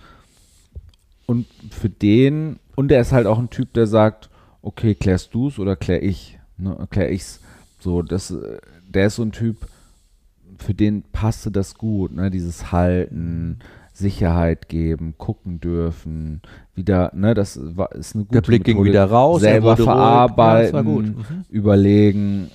und 1.27 1.47
für 1.71 1.91
den 1.91 2.59
und 2.75 2.89
der 2.89 3.01
ist 3.01 3.13
halt 3.13 3.27
auch 3.27 3.39
ein 3.39 3.51
Typ, 3.51 3.73
der 3.73 3.87
sagt, 3.87 4.31
okay, 4.63 4.95
klärst 4.95 5.35
du 5.35 5.49
es 5.49 5.59
oder 5.59 5.77
klär 5.77 6.03
ich? 6.03 6.39
Ne, 6.57 6.87
klär 6.91 7.11
ich's. 7.11 7.41
So, 7.79 8.03
das, 8.03 8.35
der 8.89 9.07
ist 9.09 9.17
so 9.17 9.23
ein 9.23 9.33
Typ, 9.33 9.67
für 10.59 10.75
den 10.75 11.03
passte 11.13 11.51
das 11.51 11.75
gut, 11.75 12.13
ne? 12.13 12.31
Dieses 12.31 12.71
Halten, 12.71 13.59
Sicherheit 13.93 14.69
geben, 14.69 15.15
gucken 15.19 15.61
dürfen, 15.61 16.41
wieder, 16.75 17.11
ne, 17.15 17.35
das 17.35 17.59
war, 17.77 17.93
ist 17.93 18.15
eine 18.15 18.25
gute 18.25 18.41
Der 18.41 18.47
Blick 18.47 18.65
ging 18.65 18.83
wieder 18.85 19.05
raus, 19.05 19.43
selber 19.43 19.77
verarbeiten, 19.77 20.77
ja, 20.77 20.83
mhm. 20.83 21.45
überlegen, 21.51 22.51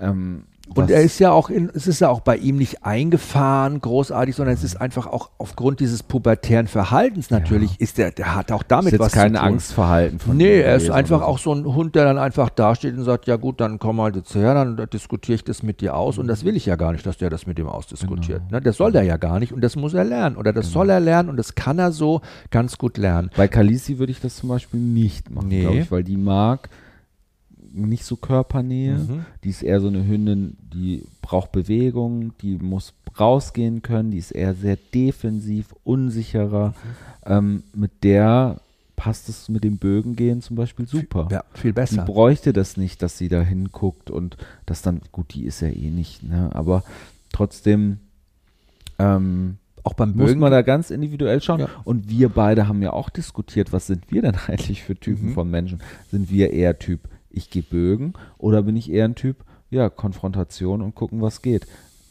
ähm, 0.00 0.44
und 0.74 0.90
er 0.90 1.02
ist 1.02 1.18
ja 1.18 1.32
auch 1.32 1.50
in, 1.50 1.70
es 1.74 1.86
ist 1.86 2.00
ja 2.00 2.08
auch 2.08 2.20
bei 2.20 2.36
ihm 2.36 2.56
nicht 2.56 2.84
eingefahren, 2.84 3.80
großartig, 3.80 4.36
sondern 4.36 4.54
es 4.54 4.62
ist 4.62 4.80
einfach 4.80 5.06
auch 5.06 5.30
aufgrund 5.38 5.80
dieses 5.80 6.02
pubertären 6.02 6.68
Verhaltens 6.68 7.30
natürlich, 7.30 7.72
ja. 7.72 7.76
ist 7.80 7.98
der, 7.98 8.12
der 8.12 8.36
hat 8.36 8.52
auch 8.52 8.62
damit 8.62 8.92
ist 8.92 9.00
was 9.00 9.12
kein 9.12 9.34
zu 9.34 9.40
tun. 9.40 9.48
Angstverhalten 9.48 10.18
von 10.18 10.36
Nee, 10.36 10.60
er 10.60 10.76
ist 10.76 10.90
einfach 10.90 11.22
auch 11.22 11.38
so 11.38 11.52
ein 11.52 11.64
Hund, 11.64 11.94
der 11.94 12.04
dann 12.04 12.18
einfach 12.18 12.50
dasteht 12.50 12.96
und 12.96 13.04
sagt, 13.04 13.26
ja 13.26 13.36
gut, 13.36 13.60
dann 13.60 13.78
komm 13.78 13.96
mal 13.96 14.14
jetzt 14.14 14.34
her, 14.34 14.54
dann 14.54 14.76
diskutiere 14.92 15.36
ich 15.36 15.44
das 15.44 15.62
mit 15.62 15.80
dir 15.80 15.96
aus. 15.96 16.18
Und 16.18 16.28
das 16.28 16.44
will 16.44 16.56
ich 16.56 16.66
ja 16.66 16.76
gar 16.76 16.92
nicht, 16.92 17.04
dass 17.04 17.18
der 17.18 17.30
das 17.30 17.46
mit 17.46 17.58
ihm 17.58 17.66
ausdiskutiert. 17.66 18.42
Genau. 18.46 18.58
Ne? 18.58 18.60
Das 18.60 18.76
soll 18.76 18.92
der 18.92 19.02
ja 19.02 19.16
gar 19.16 19.40
nicht 19.40 19.52
und 19.52 19.62
das 19.62 19.76
muss 19.76 19.94
er 19.94 20.04
lernen. 20.04 20.36
Oder 20.36 20.52
das 20.52 20.66
genau. 20.66 20.80
soll 20.80 20.90
er 20.90 21.00
lernen 21.00 21.28
und 21.28 21.36
das 21.36 21.54
kann 21.54 21.78
er 21.78 21.92
so 21.92 22.20
ganz 22.50 22.78
gut 22.78 22.96
lernen. 22.96 23.30
Bei 23.36 23.48
Kalisi 23.48 23.98
würde 23.98 24.12
ich 24.12 24.20
das 24.20 24.36
zum 24.36 24.48
Beispiel 24.48 24.80
nicht 24.80 25.30
machen, 25.30 25.48
nee. 25.48 25.62
glaube 25.62 25.78
ich, 25.78 25.90
weil 25.90 26.04
die 26.04 26.16
mag 26.16 26.68
nicht 27.72 28.04
so 28.04 28.16
Körpernähe. 28.16 28.98
Mhm. 28.98 29.24
Die 29.44 29.50
ist 29.50 29.62
eher 29.62 29.80
so 29.80 29.88
eine 29.88 30.06
Hündin, 30.06 30.56
die 30.72 31.04
braucht 31.22 31.52
Bewegung, 31.52 32.32
die 32.42 32.56
muss 32.56 32.94
rausgehen 33.18 33.82
können, 33.82 34.10
die 34.10 34.18
ist 34.18 34.30
eher 34.30 34.54
sehr 34.54 34.76
defensiv, 34.94 35.74
unsicherer. 35.84 36.68
Mhm. 36.68 36.74
Ähm, 37.26 37.62
mit 37.74 38.04
der 38.04 38.60
passt 38.96 39.28
es 39.30 39.48
mit 39.48 39.64
dem 39.64 39.78
Bögengehen 39.78 40.42
zum 40.42 40.56
Beispiel 40.56 40.86
super. 40.86 41.28
Ja, 41.30 41.44
viel 41.54 41.72
besser. 41.72 42.04
Die 42.04 42.12
bräuchte 42.12 42.52
das 42.52 42.76
nicht, 42.76 43.02
dass 43.02 43.16
sie 43.16 43.28
da 43.28 43.40
hinguckt 43.40 44.10
und 44.10 44.36
das 44.66 44.82
dann, 44.82 45.00
gut, 45.10 45.32
die 45.32 45.44
ist 45.44 45.60
ja 45.60 45.68
eh 45.68 45.90
nicht, 45.90 46.22
ne? 46.22 46.50
aber 46.52 46.84
trotzdem 47.32 47.98
ähm, 48.98 49.56
auch 49.84 49.94
beim 49.94 50.12
Bögen. 50.12 50.32
Muss 50.32 50.36
man 50.36 50.52
da 50.52 50.60
ganz 50.60 50.90
individuell 50.90 51.40
schauen. 51.40 51.60
Ja. 51.60 51.68
Und 51.84 52.10
wir 52.10 52.28
beide 52.28 52.68
haben 52.68 52.82
ja 52.82 52.92
auch 52.92 53.08
diskutiert, 53.08 53.72
was 53.72 53.86
sind 53.86 54.10
wir 54.10 54.20
denn 54.20 54.36
eigentlich 54.46 54.82
für 54.82 54.96
Typen 54.96 55.30
mhm. 55.30 55.34
von 55.34 55.50
Menschen? 55.50 55.80
Sind 56.10 56.30
wir 56.30 56.52
eher 56.52 56.78
Typ 56.78 57.08
ich 57.30 57.50
gehe 57.50 57.62
Bögen 57.62 58.14
oder 58.38 58.62
bin 58.62 58.76
ich 58.76 58.90
eher 58.90 59.04
ein 59.04 59.14
Typ, 59.14 59.44
ja, 59.70 59.88
Konfrontation 59.88 60.82
und 60.82 60.94
gucken, 60.94 61.20
was 61.20 61.42
geht. 61.42 61.66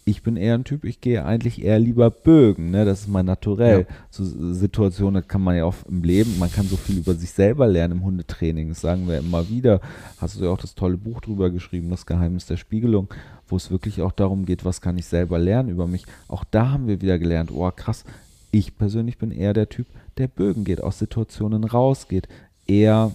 Ich 0.06 0.24
bin 0.24 0.38
eher 0.38 0.56
ein 0.56 0.64
Typ, 0.64 0.86
ich 0.86 1.02
gehe 1.02 1.24
eigentlich 1.24 1.64
eher 1.64 1.78
lieber 1.78 2.10
Bögen, 2.10 2.72
ne? 2.72 2.84
Das 2.84 3.02
ist 3.02 3.10
mein 3.10 3.28
Naturell. 3.28 3.82
Ja. 3.82 3.96
So 4.10 4.24
Situationen 4.54 5.28
kann 5.28 5.42
man 5.42 5.56
ja 5.56 5.66
auch 5.66 5.76
im 5.88 6.02
Leben, 6.02 6.40
man 6.40 6.52
kann 6.52 6.66
so 6.66 6.78
viel 6.78 6.98
über 6.98 7.14
sich 7.14 7.30
selber 7.30 7.68
lernen 7.68 8.00
im 8.00 8.04
Hundetraining. 8.04 8.70
Das 8.70 8.82
sagen 8.82 9.08
wir 9.08 9.20
immer 9.20 9.48
wieder. 9.50 9.82
Hast 10.18 10.40
du 10.40 10.46
ja 10.46 10.50
auch 10.50 10.58
das 10.58 10.74
tolle 10.74 10.98
Buch 10.98 11.22
drüber 11.22 11.52
geschrieben, 11.52 11.92
Das 11.92 12.08
Geheimnis 12.08 12.48
der 12.48 12.58
Spiegelung, 12.58 13.08
wo 13.48 13.56
es 13.56 13.70
wirklich 13.70 14.02
auch 14.02 14.12
darum 14.12 14.46
geht, 14.46 14.66
was 14.66 14.82
kann 14.82 14.98
ich 14.98 15.06
selber 15.06 15.38
lernen 15.38 15.70
über 15.70 15.86
mich. 15.86 16.06
Auch 16.28 16.44
da 16.44 16.72
haben 16.72 16.88
wir 16.88 17.02
wieder 17.02 17.20
gelernt, 17.20 17.52
oh 17.54 17.70
krass, 17.70 18.04
ich 18.52 18.78
persönlich 18.78 19.20
bin 19.20 19.30
eher 19.30 19.54
der 19.54 19.70
Typ, 19.70 19.86
der 20.18 20.28
Bögen 20.28 20.64
geht, 20.64 20.82
aus 20.82 20.98
Situationen 20.98 21.64
rausgeht, 21.66 22.28
eher 22.66 23.14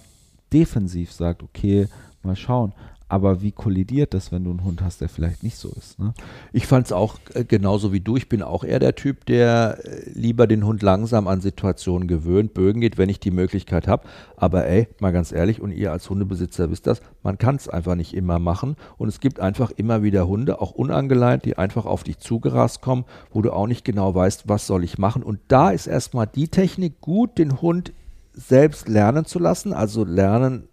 defensiv 0.55 1.11
sagt, 1.11 1.43
okay, 1.43 1.87
mal 2.23 2.35
schauen. 2.35 2.73
Aber 3.07 3.43
wie 3.43 3.51
kollidiert 3.51 4.15
das, 4.15 4.31
wenn 4.31 4.43
du 4.43 4.49
einen 4.49 4.63
Hund 4.63 4.81
hast, 4.81 4.99
der 4.99 5.09
vielleicht 5.09 5.43
nicht 5.43 5.57
so 5.57 5.69
ist? 5.69 5.99
Ne? 5.99 6.15
Ich 6.53 6.65
fand 6.65 6.87
es 6.87 6.91
auch 6.91 7.17
äh, 7.35 7.43
genauso 7.43 7.93
wie 7.93 7.99
du. 7.99 8.17
Ich 8.17 8.29
bin 8.29 8.41
auch 8.41 8.63
eher 8.63 8.79
der 8.79 8.95
Typ, 8.95 9.25
der 9.27 9.77
äh, 9.83 10.09
lieber 10.15 10.47
den 10.47 10.65
Hund 10.65 10.81
langsam 10.81 11.27
an 11.27 11.39
Situationen 11.39 12.07
gewöhnt, 12.07 12.55
Bögen 12.55 12.81
geht, 12.81 12.97
wenn 12.97 13.09
ich 13.09 13.19
die 13.19 13.29
Möglichkeit 13.29 13.87
habe. 13.87 14.07
Aber 14.37 14.65
ey, 14.65 14.87
mal 14.99 15.11
ganz 15.11 15.31
ehrlich, 15.31 15.61
und 15.61 15.71
ihr 15.71 15.91
als 15.91 16.09
Hundebesitzer 16.09 16.71
wisst 16.71 16.87
das, 16.87 17.01
man 17.21 17.37
kann 17.37 17.57
es 17.57 17.69
einfach 17.69 17.93
nicht 17.93 18.15
immer 18.15 18.39
machen. 18.39 18.75
Und 18.97 19.07
es 19.07 19.19
gibt 19.19 19.39
einfach 19.39 19.69
immer 19.69 20.01
wieder 20.01 20.27
Hunde, 20.27 20.59
auch 20.59 20.71
unangeleint, 20.71 21.45
die 21.45 21.59
einfach 21.59 21.85
auf 21.85 22.03
dich 22.03 22.17
zugerast 22.17 22.81
kommen, 22.81 23.05
wo 23.31 23.43
du 23.43 23.53
auch 23.53 23.67
nicht 23.67 23.85
genau 23.85 24.15
weißt, 24.15 24.49
was 24.49 24.65
soll 24.65 24.83
ich 24.83 24.97
machen. 24.97 25.21
Und 25.21 25.39
da 25.47 25.69
ist 25.69 25.85
erstmal 25.85 26.25
die 26.25 26.47
Technik 26.47 27.01
gut, 27.01 27.37
den 27.37 27.61
Hund 27.61 27.93
selbst 28.35 28.87
lernen 28.87 29.25
zu 29.25 29.39
lassen, 29.39 29.73
also 29.73 30.03
lernen 30.03 30.67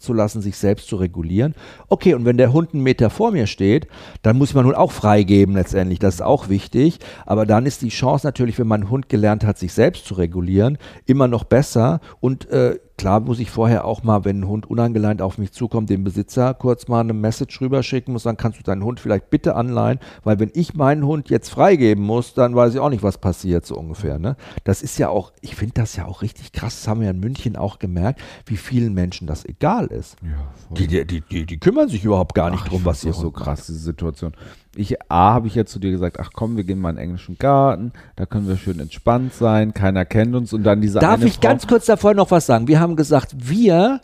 zu 0.00 0.14
lassen, 0.14 0.40
sich 0.40 0.56
selbst 0.56 0.88
zu 0.88 0.96
regulieren. 0.96 1.54
Okay, 1.88 2.14
und 2.14 2.24
wenn 2.24 2.38
der 2.38 2.52
Hund 2.52 2.72
einen 2.72 2.82
Meter 2.82 3.10
vor 3.10 3.30
mir 3.30 3.46
steht, 3.46 3.86
dann 4.22 4.38
muss 4.38 4.54
man 4.54 4.64
nun 4.64 4.74
auch 4.74 4.92
freigeben 4.92 5.54
letztendlich. 5.54 5.98
Das 5.98 6.14
ist 6.14 6.22
auch 6.22 6.48
wichtig. 6.48 6.98
Aber 7.26 7.44
dann 7.46 7.66
ist 7.66 7.82
die 7.82 7.90
Chance 7.90 8.26
natürlich, 8.26 8.58
wenn 8.58 8.66
mein 8.66 8.88
Hund 8.88 9.08
gelernt 9.08 9.44
hat, 9.44 9.58
sich 9.58 9.72
selbst 9.72 10.06
zu 10.06 10.14
regulieren, 10.14 10.78
immer 11.04 11.28
noch 11.28 11.44
besser. 11.44 12.00
Und 12.20 12.48
äh, 12.50 12.78
klar 13.00 13.20
muss 13.20 13.38
ich 13.38 13.50
vorher 13.50 13.86
auch 13.86 14.02
mal, 14.02 14.26
wenn 14.26 14.40
ein 14.40 14.46
Hund 14.46 14.68
unangeleint 14.68 15.22
auf 15.22 15.38
mich 15.38 15.52
zukommt, 15.52 15.88
dem 15.88 16.04
Besitzer 16.04 16.52
kurz 16.52 16.86
mal 16.86 17.00
eine 17.00 17.14
Message 17.14 17.58
rüberschicken 17.62 18.12
muss, 18.12 18.24
dann 18.24 18.36
kannst 18.36 18.58
du 18.58 18.62
deinen 18.62 18.84
Hund 18.84 19.00
vielleicht 19.00 19.30
bitte 19.30 19.56
anleihen, 19.56 19.98
weil 20.22 20.38
wenn 20.38 20.50
ich 20.52 20.74
meinen 20.74 21.06
Hund 21.06 21.30
jetzt 21.30 21.48
freigeben 21.48 22.04
muss, 22.04 22.34
dann 22.34 22.54
weiß 22.54 22.74
ich 22.74 22.78
auch 22.78 22.90
nicht, 22.90 23.02
was 23.02 23.16
passiert, 23.16 23.64
so 23.64 23.78
ungefähr. 23.78 24.18
Ne? 24.18 24.36
Das 24.64 24.82
ist 24.82 24.98
ja 24.98 25.08
auch, 25.08 25.32
ich 25.40 25.56
finde 25.56 25.72
das 25.76 25.96
ja 25.96 26.04
auch 26.04 26.20
richtig 26.20 26.52
krass, 26.52 26.80
das 26.80 26.88
haben 26.88 27.00
wir 27.00 27.08
in 27.08 27.20
München 27.20 27.56
auch 27.56 27.78
gemerkt, 27.78 28.20
wie 28.44 28.58
vielen 28.58 28.92
Menschen 28.92 29.26
das 29.26 29.46
egal 29.46 29.86
ist. 29.86 30.16
Ja, 30.22 30.76
Die, 30.76 30.86
die, 30.86 31.22
die, 31.22 31.46
die, 31.46 31.58
kümmern 31.58 31.88
sich 31.88 32.04
überhaupt 32.04 32.34
gar 32.34 32.50
nicht 32.50 32.64
Ach, 32.64 32.68
drum, 32.68 32.84
was 32.84 33.06
auch 33.06 33.14
so 33.14 33.30
krass, 33.30 33.64
diese 33.66 33.78
Situation. 33.78 34.34
Ich, 34.76 35.02
A, 35.10 35.32
habe 35.32 35.48
ich 35.48 35.56
ja 35.56 35.64
zu 35.64 35.80
dir 35.80 35.90
gesagt, 35.90 36.20
ach 36.20 36.30
komm, 36.32 36.56
wir 36.56 36.62
gehen 36.62 36.80
mal 36.80 36.90
in 36.90 36.96
den 36.96 37.04
englischen 37.04 37.38
Garten, 37.38 37.92
da 38.14 38.24
können 38.24 38.46
wir 38.46 38.56
schön 38.56 38.78
entspannt 38.78 39.34
sein, 39.34 39.74
keiner 39.74 40.04
kennt 40.04 40.36
uns 40.36 40.52
und 40.52 40.62
dann 40.62 40.80
diese 40.80 41.00
Darf 41.00 41.24
ich 41.24 41.34
Frau, 41.34 41.40
ganz 41.40 41.66
kurz 41.66 41.86
davor 41.86 42.14
noch 42.14 42.30
was 42.30 42.46
sagen? 42.46 42.68
Wir 42.68 42.78
haben 42.78 42.89
gesagt, 42.96 43.34
wir 43.36 44.00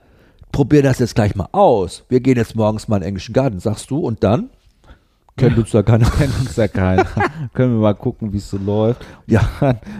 probieren 0.52 0.84
das 0.84 0.98
jetzt 0.98 1.14
gleich 1.14 1.34
mal 1.34 1.48
aus. 1.52 2.04
Wir 2.08 2.20
gehen 2.20 2.36
jetzt 2.36 2.56
morgens 2.56 2.88
mal 2.88 2.96
in 2.96 3.02
den 3.02 3.08
englischen 3.08 3.32
Garten, 3.32 3.60
sagst 3.60 3.90
du, 3.90 3.98
und 3.98 4.24
dann? 4.24 4.50
Kennt 5.36 5.58
uns 5.58 5.70
da 5.70 5.82
keiner. 5.84 6.08
kennt 6.10 6.32
uns 6.40 6.56
ja 6.56 6.66
keiner. 6.68 7.04
können 7.52 7.74
wir 7.74 7.80
mal 7.80 7.94
gucken, 7.94 8.32
wie 8.32 8.38
es 8.38 8.48
so 8.48 8.56
läuft. 8.56 9.04
Ja, 9.26 9.40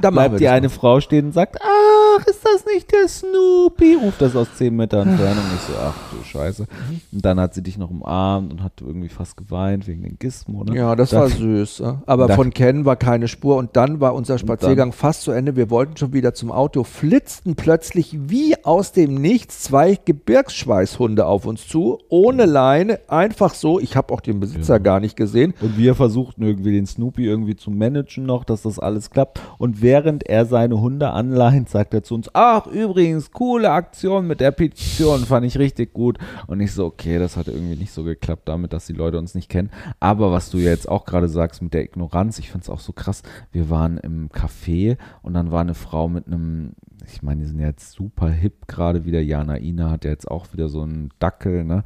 Dann 0.01 0.14
bleibt 0.14 0.41
die 0.41 0.45
das 0.45 0.53
eine 0.53 0.68
Frau 0.70 1.01
stehen 1.01 1.26
und 1.26 1.32
sagt, 1.32 1.59
ach, 1.62 2.26
ist 2.26 2.41
das 2.45 2.64
nicht 2.72 2.91
der 2.93 3.07
Snoopy? 3.09 3.97
Ruft 4.03 4.22
das 4.22 4.34
aus 4.34 4.49
10 4.57 4.74
Metern 4.74 5.09
Entfernung. 5.09 5.45
Ich 5.55 5.61
so, 5.62 5.72
ach 5.78 5.95
du 6.11 6.24
Scheiße. 6.24 6.66
Und 7.12 7.24
dann 7.24 7.39
hat 7.39 7.53
sie 7.55 7.62
dich 7.62 7.76
noch 7.76 7.91
umarmt 7.91 8.51
und 8.53 8.62
hat 8.62 8.72
irgendwie 8.80 9.09
fast 9.09 9.37
geweint 9.37 9.87
wegen 9.87 10.03
den 10.03 10.16
Gizmo. 10.18 10.64
Ne? 10.64 10.74
Ja, 10.76 10.97
das 10.97 11.11
Da- 11.11 11.20
war 11.20 11.28
süß. 11.28 11.78
ja. 11.78 12.03
Aber 12.07 12.28
Da- 12.28 12.34
von 12.34 12.55
Ken 12.55 12.84
war 12.84 12.97
keine 12.97 13.28
Spur. 13.28 13.57
Und 13.57 13.76
dann 13.76 14.01
war 14.01 14.14
unser 14.14 14.39
Spaziergang 14.39 14.93
fast 14.93 15.22
zu 15.22 15.32
Ende. 15.32 15.57
Wir 15.57 15.68
wollten 15.70 15.97
schon 15.97 16.12
wieder 16.14 16.32
zum 16.34 16.51
Auto, 16.51 16.82
flitzten 16.84 17.57
plötzlich 17.57 18.16
wie 18.30 18.55
aus 18.64 18.93
dem 18.93 19.14
Nichts 19.16 19.61
zwei 19.64 19.99
Gebirgsschweißhunde 20.03 21.26
auf 21.26 21.45
uns 21.47 21.66
zu, 21.68 21.99
ohne 22.09 22.47
Leine, 22.47 23.01
einfach 23.09 23.55
so. 23.55 23.80
Ich 23.80 23.97
habe 23.97 24.14
auch 24.14 24.20
den 24.20 24.41
Besitzer 24.41 24.74
Ja. 24.74 24.78
gar 24.78 25.01
nicht 25.01 25.16
gesehen. 25.16 25.25
Und 25.60 25.76
wir 25.78 25.94
versuchten 25.94 26.42
irgendwie 26.42 26.72
den 26.72 26.86
Snoopy 26.86 27.24
irgendwie 27.24 27.56
zu 27.56 27.70
managen 27.70 28.26
noch, 28.26 28.44
dass 28.44 28.62
das 28.62 28.78
alles 28.78 29.10
klappt. 29.10 29.40
Und 29.58 29.82
während 29.82 30.26
er 30.26 30.46
seine 30.46 30.80
Hunde 30.80 31.10
anleint, 31.10 31.68
sagt 31.68 31.94
er 31.94 32.02
zu 32.02 32.14
uns, 32.14 32.30
ach 32.34 32.66
übrigens, 32.66 33.30
coole 33.30 33.70
Aktion 33.70 34.26
mit 34.26 34.40
der 34.40 34.50
Petition, 34.50 35.20
fand 35.20 35.46
ich 35.46 35.58
richtig 35.58 35.92
gut. 35.92 36.18
Und 36.46 36.60
ich 36.60 36.72
so, 36.72 36.86
okay, 36.86 37.18
das 37.18 37.36
hat 37.36 37.48
irgendwie 37.48 37.76
nicht 37.76 37.92
so 37.92 38.04
geklappt 38.04 38.48
damit, 38.48 38.72
dass 38.72 38.86
die 38.86 38.92
Leute 38.92 39.18
uns 39.18 39.34
nicht 39.34 39.48
kennen. 39.48 39.70
Aber 40.00 40.32
was 40.32 40.50
du 40.50 40.58
jetzt 40.58 40.88
auch 40.88 41.04
gerade 41.04 41.28
sagst 41.28 41.62
mit 41.62 41.74
der 41.74 41.82
Ignoranz, 41.82 42.38
ich 42.38 42.50
finde 42.50 42.64
es 42.64 42.70
auch 42.70 42.80
so 42.80 42.92
krass. 42.92 43.22
Wir 43.52 43.70
waren 43.70 43.98
im 43.98 44.28
Café 44.28 44.96
und 45.22 45.34
dann 45.34 45.50
war 45.50 45.60
eine 45.60 45.74
Frau 45.74 46.08
mit 46.08 46.26
einem, 46.26 46.72
ich 47.12 47.22
meine, 47.22 47.42
die 47.42 47.46
sind 47.48 47.59
ja 47.61 47.66
jetzt 47.68 47.92
super 47.92 48.28
hip 48.30 48.66
gerade 48.68 49.04
wieder. 49.04 49.20
Jana 49.20 49.59
Ina 49.59 49.90
hat 49.90 50.04
ja 50.04 50.11
jetzt 50.11 50.30
auch 50.30 50.52
wieder 50.52 50.68
so 50.68 50.82
einen 50.82 51.11
Dackel, 51.18 51.64
ne? 51.64 51.82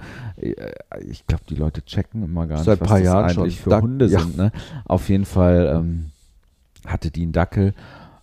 Ich 1.06 1.26
glaube, 1.26 1.44
die 1.48 1.54
Leute 1.56 1.82
checken 1.84 2.22
immer 2.22 2.46
gar 2.46 2.58
Seit 2.58 2.80
nicht, 2.80 2.80
was 2.82 2.88
paar 2.88 2.98
das 2.98 3.06
Jahren 3.06 3.24
eigentlich 3.24 3.56
schon. 3.56 3.62
für 3.64 3.70
Dac- 3.70 3.82
Hunde 3.82 4.06
ja. 4.06 4.20
sind. 4.20 4.36
Ne? 4.36 4.52
Auf 4.84 5.08
jeden 5.08 5.24
Fall 5.26 5.72
ähm, 5.76 6.10
hatte 6.86 7.10
die 7.10 7.22
einen 7.22 7.32
Dackel, 7.32 7.74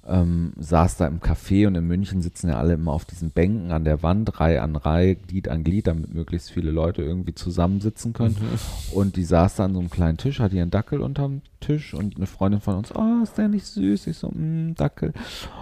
ähm, 0.08 0.54
saß 0.58 0.98
da 0.98 1.08
im 1.08 1.20
Café 1.20 1.68
und 1.68 1.76
in 1.76 1.86
München 1.86 2.22
sitzen 2.22 2.50
ja 2.50 2.58
alle 2.58 2.74
immer 2.74 2.94
auf 2.94 3.06
diesen 3.06 3.32
Bänken 3.32 3.72
an 3.72 3.84
der 3.84 4.04
Wand, 4.04 4.40
Reihe 4.40 4.62
an 4.62 4.76
Reihe, 4.76 5.16
Glied 5.16 5.50
an 5.50 5.64
Glied, 5.64 5.88
damit 5.88 6.14
möglichst 6.14 6.52
viele 6.52 6.72
Leute 6.72 7.04
irgendwie 7.04 7.36
zusammensitzen 7.36 8.14
können. 8.14 8.38
Und 8.92 9.16
die 9.16 9.26
saß 9.26 9.56
da 9.58 9.66
an 9.66 9.74
so 9.74 9.80
einem 9.80 9.90
kleinen 9.90 10.18
Tisch, 10.18 10.40
hatte 10.40 10.56
ihren 10.56 10.72
Dackel 10.72 11.02
unterm 11.02 11.42
Tisch 11.60 11.94
und 11.94 12.18
eine 12.18 12.28
Freundin 12.28 12.62
von 12.62 12.76
uns, 12.76 12.96
oh, 12.96 13.24
ist 13.24 13.38
der 13.38 13.48
nicht 13.48 13.66
süß? 13.66 14.08
Ich 14.08 14.18
so, 14.18 14.30
mm, 14.30 14.76
Dackel. 14.76 15.14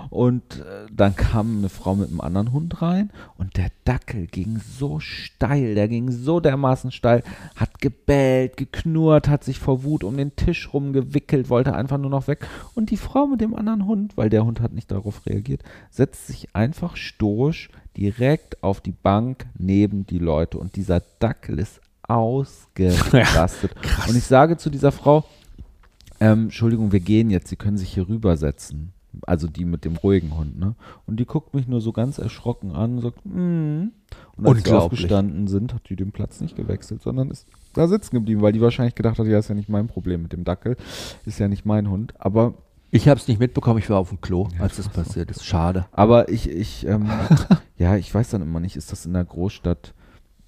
Und 0.09 0.59
äh, 0.59 0.85
dann 0.91 1.15
kam 1.15 1.59
eine 1.59 1.69
Frau 1.69 1.95
mit 1.95 2.09
einem 2.09 2.21
anderen 2.21 2.51
Hund 2.51 2.81
rein 2.81 3.11
und 3.37 3.57
der 3.57 3.69
Dackel 3.85 4.27
ging 4.27 4.59
so 4.59 4.99
steil, 4.99 5.75
der 5.75 5.87
ging 5.87 6.11
so 6.11 6.39
dermaßen 6.39 6.91
steil, 6.91 7.23
hat 7.55 7.64
gebellt, 7.85 8.57
geknurrt, 8.57 9.27
hat 9.27 9.43
sich 9.43 9.59
vor 9.59 9.83
Wut 9.83 10.03
um 10.03 10.17
den 10.17 10.35
Tisch 10.35 10.73
rumgewickelt, 10.73 11.51
wollte 11.51 11.75
einfach 11.75 11.99
nur 11.99 12.09
noch 12.09 12.27
weg. 12.27 12.47
Und 12.73 12.89
die 12.89 12.97
Frau 12.97 13.27
mit 13.27 13.41
dem 13.41 13.55
anderen 13.55 13.85
Hund, 13.85 14.17
weil 14.17 14.31
der 14.31 14.43
Hund 14.43 14.59
hat 14.59 14.73
nicht 14.73 14.89
darauf 14.89 15.27
reagiert, 15.27 15.61
setzt 15.91 16.25
sich 16.25 16.55
einfach 16.55 16.97
stoisch 16.97 17.69
direkt 17.95 18.63
auf 18.63 18.81
die 18.81 18.91
Bank 18.91 19.45
neben 19.55 20.07
die 20.07 20.17
Leute 20.17 20.57
und 20.57 20.77
dieser 20.77 21.03
Dackel 21.19 21.59
ist 21.59 21.79
ausgerastet. 22.07 23.75
und 24.07 24.17
ich 24.17 24.23
sage 24.23 24.57
zu 24.57 24.71
dieser 24.71 24.91
Frau, 24.91 25.23
ähm, 26.19 26.45
Entschuldigung, 26.45 26.91
wir 26.91 27.01
gehen 27.01 27.29
jetzt, 27.29 27.49
Sie 27.49 27.55
können 27.55 27.77
sich 27.77 27.93
hier 27.93 28.09
rübersetzen. 28.09 28.93
Also 29.27 29.47
die 29.47 29.63
mit 29.63 29.85
dem 29.85 29.95
ruhigen 29.95 30.35
Hund, 30.35 30.59
ne? 30.59 30.75
Und 31.05 31.19
die 31.19 31.25
guckt 31.25 31.53
mich 31.53 31.67
nur 31.67 31.79
so 31.79 31.93
ganz 31.93 32.17
erschrocken 32.17 32.71
an 32.71 32.95
und 32.95 33.01
sagt, 33.01 33.25
mm. 33.25 33.29
Und 33.29 33.91
als 34.39 34.57
Unglaublich. 34.57 34.73
aufgestanden 34.73 35.47
sind, 35.47 35.73
hat 35.73 35.87
die 35.87 35.95
den 35.95 36.11
Platz 36.11 36.41
nicht 36.41 36.55
gewechselt, 36.57 37.01
sondern 37.01 37.29
ist 37.29 37.47
da 37.75 37.87
sitzen 37.87 38.15
geblieben, 38.15 38.41
weil 38.41 38.53
die 38.53 38.61
wahrscheinlich 38.61 38.95
gedacht 38.95 39.19
hat, 39.19 39.27
ja, 39.27 39.37
ist 39.37 39.49
ja 39.49 39.55
nicht 39.55 39.69
mein 39.69 39.87
Problem 39.87 40.23
mit 40.23 40.33
dem 40.33 40.43
Dackel, 40.43 40.75
ist 41.25 41.39
ja 41.39 41.47
nicht 41.47 41.65
mein 41.65 41.89
Hund. 41.89 42.13
Aber, 42.19 42.53
Ich 42.91 43.07
habe 43.07 43.19
es 43.19 43.27
nicht 43.27 43.39
mitbekommen, 43.39 43.79
ich 43.79 43.89
war 43.89 43.97
auf 43.99 44.09
dem 44.09 44.21
Klo, 44.21 44.47
Ja, 44.55 44.61
als 44.63 44.77
das 44.77 44.89
passiert 44.89 45.29
ist. 45.31 45.45
Schade. 45.45 45.85
aber 45.91 46.29
ich, 46.29 46.49
ich, 46.49 46.85
ähm, 46.87 47.09
ja, 47.77 47.95
ich 47.97 48.13
weiß 48.13 48.29
dann 48.29 48.41
immer 48.41 48.59
nicht, 48.59 48.75
ist 48.75 48.91
das 48.91 49.05
in 49.05 49.13
der 49.13 49.25
Großstadt, 49.25 49.93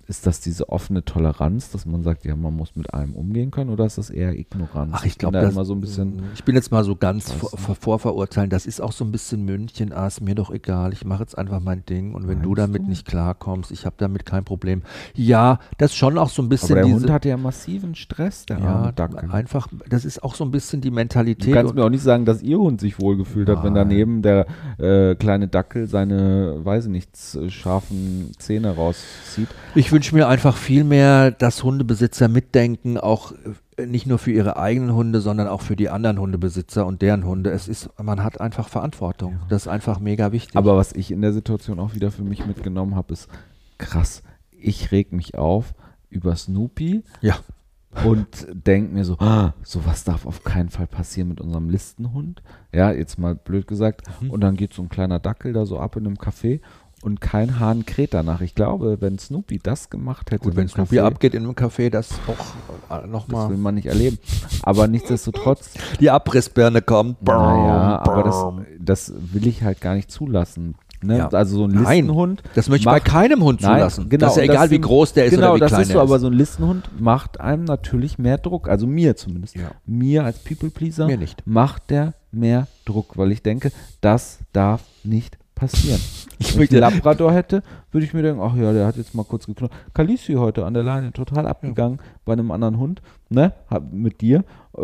ist 0.07 0.25
das 0.25 0.39
diese 0.39 0.69
offene 0.69 1.03
Toleranz, 1.03 1.71
dass 1.71 1.85
man 1.85 2.01
sagt, 2.03 2.25
ja, 2.25 2.35
man 2.35 2.55
muss 2.55 2.75
mit 2.75 2.93
allem 2.93 3.13
umgehen 3.13 3.51
können, 3.51 3.69
oder 3.69 3.85
ist 3.85 3.97
das 3.97 4.09
eher 4.09 4.37
Ignoranz? 4.37 4.91
Ach, 4.93 5.05
ich 5.05 5.17
bin 5.17 5.29
glaube, 5.31 5.39
da 5.45 5.49
immer 5.49 5.65
so 5.65 5.73
ein 5.73 5.81
bisschen. 5.81 6.23
Ich 6.33 6.43
bin 6.43 6.55
jetzt 6.55 6.71
mal 6.71 6.83
so 6.83 6.95
ganz 6.95 7.31
vor, 7.31 7.49
vorverurteilen. 7.75 8.49
Das 8.49 8.65
ist 8.65 8.81
auch 8.81 8.91
so 8.91 9.03
ein 9.03 9.11
bisschen 9.11 9.43
München. 9.45 9.91
Ah, 9.93 10.07
ist 10.07 10.21
mir 10.21 10.35
doch 10.35 10.51
egal. 10.51 10.93
Ich 10.93 11.03
mache 11.05 11.23
jetzt 11.23 11.37
einfach 11.37 11.59
mein 11.59 11.85
Ding. 11.85 12.13
Und 12.13 12.27
wenn 12.27 12.41
du 12.41 12.49
Meinst 12.49 12.61
damit 12.63 12.81
du? 12.83 12.87
nicht 12.89 13.05
klarkommst, 13.07 13.71
ich 13.71 13.85
habe 13.85 13.95
damit 13.97 14.25
kein 14.25 14.43
Problem. 14.45 14.81
Ja, 15.15 15.59
das 15.77 15.91
ist 15.91 15.97
schon 15.97 16.17
auch 16.17 16.29
so 16.29 16.41
ein 16.41 16.49
bisschen 16.49 16.71
Aber 16.77 16.81
der 16.81 16.85
diese. 16.85 16.99
Hund 17.01 17.09
hatte 17.11 17.29
ja 17.29 17.37
massiven 17.37 17.95
Stress, 17.95 18.45
der 18.45 18.59
ja, 18.59 18.93
arme 18.97 19.31
einfach. 19.33 19.67
Das 19.89 20.05
ist 20.05 20.23
auch 20.23 20.35
so 20.35 20.43
ein 20.45 20.51
bisschen 20.51 20.81
die 20.81 20.89
Du 20.89 20.95
Mentalität. 20.95 21.53
kannst 21.53 21.71
und- 21.71 21.75
mir 21.77 21.83
auch 21.85 21.89
nicht 21.89 22.03
sagen, 22.03 22.25
dass 22.25 22.41
ihr 22.41 22.57
Hund 22.59 22.79
sich 22.79 22.99
wohlgefühlt 23.01 23.49
hat, 23.49 23.63
wenn 23.63 23.73
daneben 23.73 24.21
der 24.21 24.45
äh, 24.77 25.15
kleine 25.15 25.47
Dackel 25.47 25.87
seine, 25.87 26.59
weiß 26.63 26.85
ich 26.85 26.91
nicht, 26.91 27.15
z- 27.15 27.51
scharfen 27.51 28.31
Zähne 28.37 28.75
rauszieht. 28.75 29.47
Ich 29.75 29.91
wünsche 29.97 30.13
mir 30.13 30.27
einfach 30.27 30.55
viel 30.55 30.83
mehr, 30.83 31.31
dass 31.31 31.63
Hundebesitzer 31.63 32.27
mitdenken, 32.27 32.99
auch 32.99 33.31
äh, 33.77 33.87
nicht 33.87 34.05
nur 34.05 34.19
für 34.19 34.31
ihre 34.31 34.55
eigenen 34.55 34.93
Hunde, 34.93 35.21
sondern 35.21 35.47
auch 35.47 35.61
für 35.61 35.75
die 35.75 35.89
anderen 35.89 36.19
Hundebesitzer 36.19 36.85
und 36.85 37.01
deren 37.01 37.25
Hunde. 37.25 37.49
Es 37.49 37.67
ist, 37.67 37.89
man 37.99 38.23
hat 38.23 38.39
einfach 38.39 38.69
Verantwortung. 38.69 39.39
Das 39.49 39.63
ist 39.63 39.67
einfach 39.67 39.99
mega 39.99 40.31
wichtig. 40.31 40.55
Aber 40.55 40.77
was 40.77 40.93
ich 40.93 41.09
in 41.09 41.23
der 41.23 41.33
Situation 41.33 41.79
auch 41.79 41.95
wieder 41.95 42.11
für 42.11 42.21
mich 42.21 42.45
mitgenommen 42.45 42.93
habe, 42.93 43.11
ist 43.11 43.27
krass. 43.79 44.21
Ich 44.51 44.91
reg 44.91 45.13
mich 45.13 45.35
auf 45.35 45.73
über 46.11 46.35
Snoopy 46.35 47.03
ja, 47.21 47.39
und 48.05 48.45
denke 48.51 48.93
mir 48.93 49.03
so, 49.03 49.17
ah, 49.17 49.55
sowas 49.63 50.03
darf 50.03 50.27
auf 50.27 50.43
keinen 50.43 50.69
Fall 50.69 50.85
passieren 50.85 51.29
mit 51.29 51.41
unserem 51.41 51.71
Listenhund. 51.71 52.43
Ja, 52.71 52.91
jetzt 52.91 53.17
mal 53.17 53.33
blöd 53.33 53.65
gesagt. 53.65 54.03
Mhm. 54.21 54.29
Und 54.29 54.41
dann 54.41 54.57
geht 54.57 54.73
so 54.73 54.83
ein 54.83 54.89
kleiner 54.89 55.17
Dackel 55.17 55.53
da 55.53 55.65
so 55.65 55.79
ab 55.79 55.95
in 55.95 56.05
einem 56.05 56.17
Café 56.17 56.61
und 57.03 57.21
kein 57.21 57.59
Hahn 57.59 57.85
kräht 57.85 58.13
danach. 58.13 58.41
Ich 58.41 58.55
glaube, 58.55 58.97
wenn 59.01 59.19
Snoopy 59.19 59.59
das 59.61 59.89
gemacht 59.89 60.31
hätte, 60.31 60.43
gut, 60.45 60.55
wenn 60.55 60.67
Snoopy 60.67 60.97
Café, 60.99 61.03
abgeht 61.03 61.33
in 61.35 61.43
einem 61.43 61.53
Café, 61.53 61.89
das 61.89 62.11
auch 62.27 62.95
äh, 62.97 63.01
das 63.01 63.09
nochmal. 63.09 63.49
will 63.49 63.57
man 63.57 63.75
nicht 63.75 63.85
erleben. 63.87 64.17
Aber 64.63 64.87
nichtsdestotrotz, 64.87 65.71
Die 65.99 66.09
Abrissbirne 66.09 66.81
kommt. 66.81 67.21
naja, 67.23 67.99
aber 68.03 68.23
das, 68.23 68.45
das 68.79 69.13
will 69.33 69.47
ich 69.47 69.63
halt 69.63 69.79
gar 69.81 69.93
nicht 69.95 70.11
zulassen. 70.11 70.75
Ne? 71.03 71.19
Ja. 71.19 71.27
Also 71.29 71.57
so 71.57 71.63
ein 71.65 71.69
Nein, 71.71 72.05
Listenhund. 72.05 72.41
Das 72.55 72.69
möchte 72.69 72.81
ich 72.81 72.85
macht- 72.85 73.03
bei 73.03 73.09
keinem 73.11 73.43
Hund 73.43 73.61
Nein, 73.61 73.75
zulassen. 73.77 74.09
genau, 74.09 74.25
das 74.25 74.31
ist 74.35 74.37
ja 74.37 74.43
egal, 74.51 74.69
wie 74.71 74.75
sind- 74.75 74.81
groß 74.81 75.13
der 75.13 75.25
ist 75.25 75.31
genau, 75.35 75.49
oder 75.49 75.55
wie 75.57 75.59
das 75.59 75.69
klein 75.69 75.81
ist 75.83 75.87
so, 75.91 75.99
er 75.99 76.01
aber 76.01 76.15
ist. 76.15 76.21
so 76.21 76.27
ein 76.27 76.33
Listenhund 76.33 76.89
macht 76.99 77.39
einem 77.39 77.65
natürlich 77.65 78.17
mehr 78.17 78.39
Druck. 78.39 78.67
Also 78.67 78.87
mir 78.87 79.15
zumindest. 79.15 79.55
Ja. 79.55 79.69
Mir 79.85 80.23
als 80.25 80.39
People 80.39 80.71
Pleaser 80.71 81.05
Mir 81.05 81.17
nicht. 81.19 81.45
macht 81.45 81.91
der 81.91 82.15
mehr 82.31 82.65
Druck, 82.85 83.15
weil 83.15 83.31
ich 83.31 83.43
denke, 83.43 83.71
das 84.01 84.39
darf 84.53 84.81
nicht 85.03 85.37
passieren. 85.57 85.99
Ich 86.39 86.55
Wenn 86.55 86.63
ich 86.65 86.71
einen 86.71 86.81
Labrador 86.81 87.33
hätte, 87.33 87.63
würde 87.91 88.05
ich 88.05 88.13
mir 88.13 88.21
denken, 88.21 88.41
ach 88.43 88.55
ja, 88.55 88.71
der 88.71 88.85
hat 88.85 88.95
jetzt 88.95 89.15
mal 89.15 89.23
kurz 89.25 89.47
geknurrt. 89.47 89.71
Kalisi 89.95 90.33
heute 90.33 90.65
an 90.65 90.75
der 90.75 90.83
Leine 90.83 91.11
total 91.11 91.47
abgegangen 91.47 91.99
bei 92.25 92.33
einem 92.33 92.51
anderen 92.51 92.77
Hund, 92.77 93.01
ne, 93.29 93.53
mit 93.91 94.21
dir. 94.21 94.43
Äh, 94.77 94.81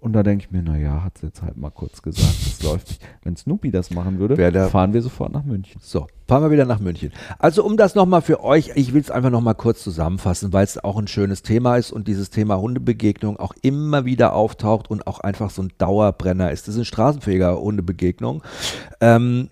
und 0.00 0.12
da 0.12 0.24
denke 0.24 0.44
ich 0.46 0.50
mir, 0.50 0.62
naja, 0.62 1.04
hat 1.04 1.18
sie 1.18 1.26
jetzt 1.26 1.42
halt 1.42 1.56
mal 1.56 1.70
kurz 1.70 2.02
gesagt, 2.02 2.34
das 2.44 2.60
läuft 2.64 2.88
nicht. 2.88 3.02
Wenn 3.22 3.36
Snoopy 3.36 3.70
das 3.70 3.92
machen 3.92 4.18
würde, 4.18 4.34
der- 4.34 4.68
fahren 4.68 4.92
wir 4.94 5.02
sofort 5.02 5.32
nach 5.32 5.44
München. 5.44 5.80
So, 5.80 6.08
fahren 6.26 6.42
wir 6.42 6.50
wieder 6.50 6.64
nach 6.64 6.80
München. 6.80 7.12
Also 7.38 7.64
um 7.64 7.76
das 7.76 7.94
nochmal 7.94 8.22
für 8.22 8.42
euch, 8.42 8.72
ich 8.74 8.92
will 8.92 9.00
es 9.00 9.12
einfach 9.12 9.30
nochmal 9.30 9.54
kurz 9.54 9.84
zusammenfassen, 9.84 10.52
weil 10.52 10.64
es 10.64 10.82
auch 10.82 10.98
ein 10.98 11.06
schönes 11.06 11.42
Thema 11.42 11.76
ist 11.76 11.92
und 11.92 12.08
dieses 12.08 12.30
Thema 12.30 12.58
Hundebegegnung 12.58 13.36
auch 13.38 13.54
immer 13.62 14.04
wieder 14.06 14.34
auftaucht 14.34 14.90
und 14.90 15.06
auch 15.06 15.20
einfach 15.20 15.50
so 15.50 15.62
ein 15.62 15.70
Dauerbrenner 15.78 16.50
ist. 16.50 16.62
Das 16.66 16.74
ist 16.74 16.78
eine 16.80 16.84
straßenfähiger 16.84 17.60
Hundebegegnung. 17.60 18.42
Ähm, 19.00 19.50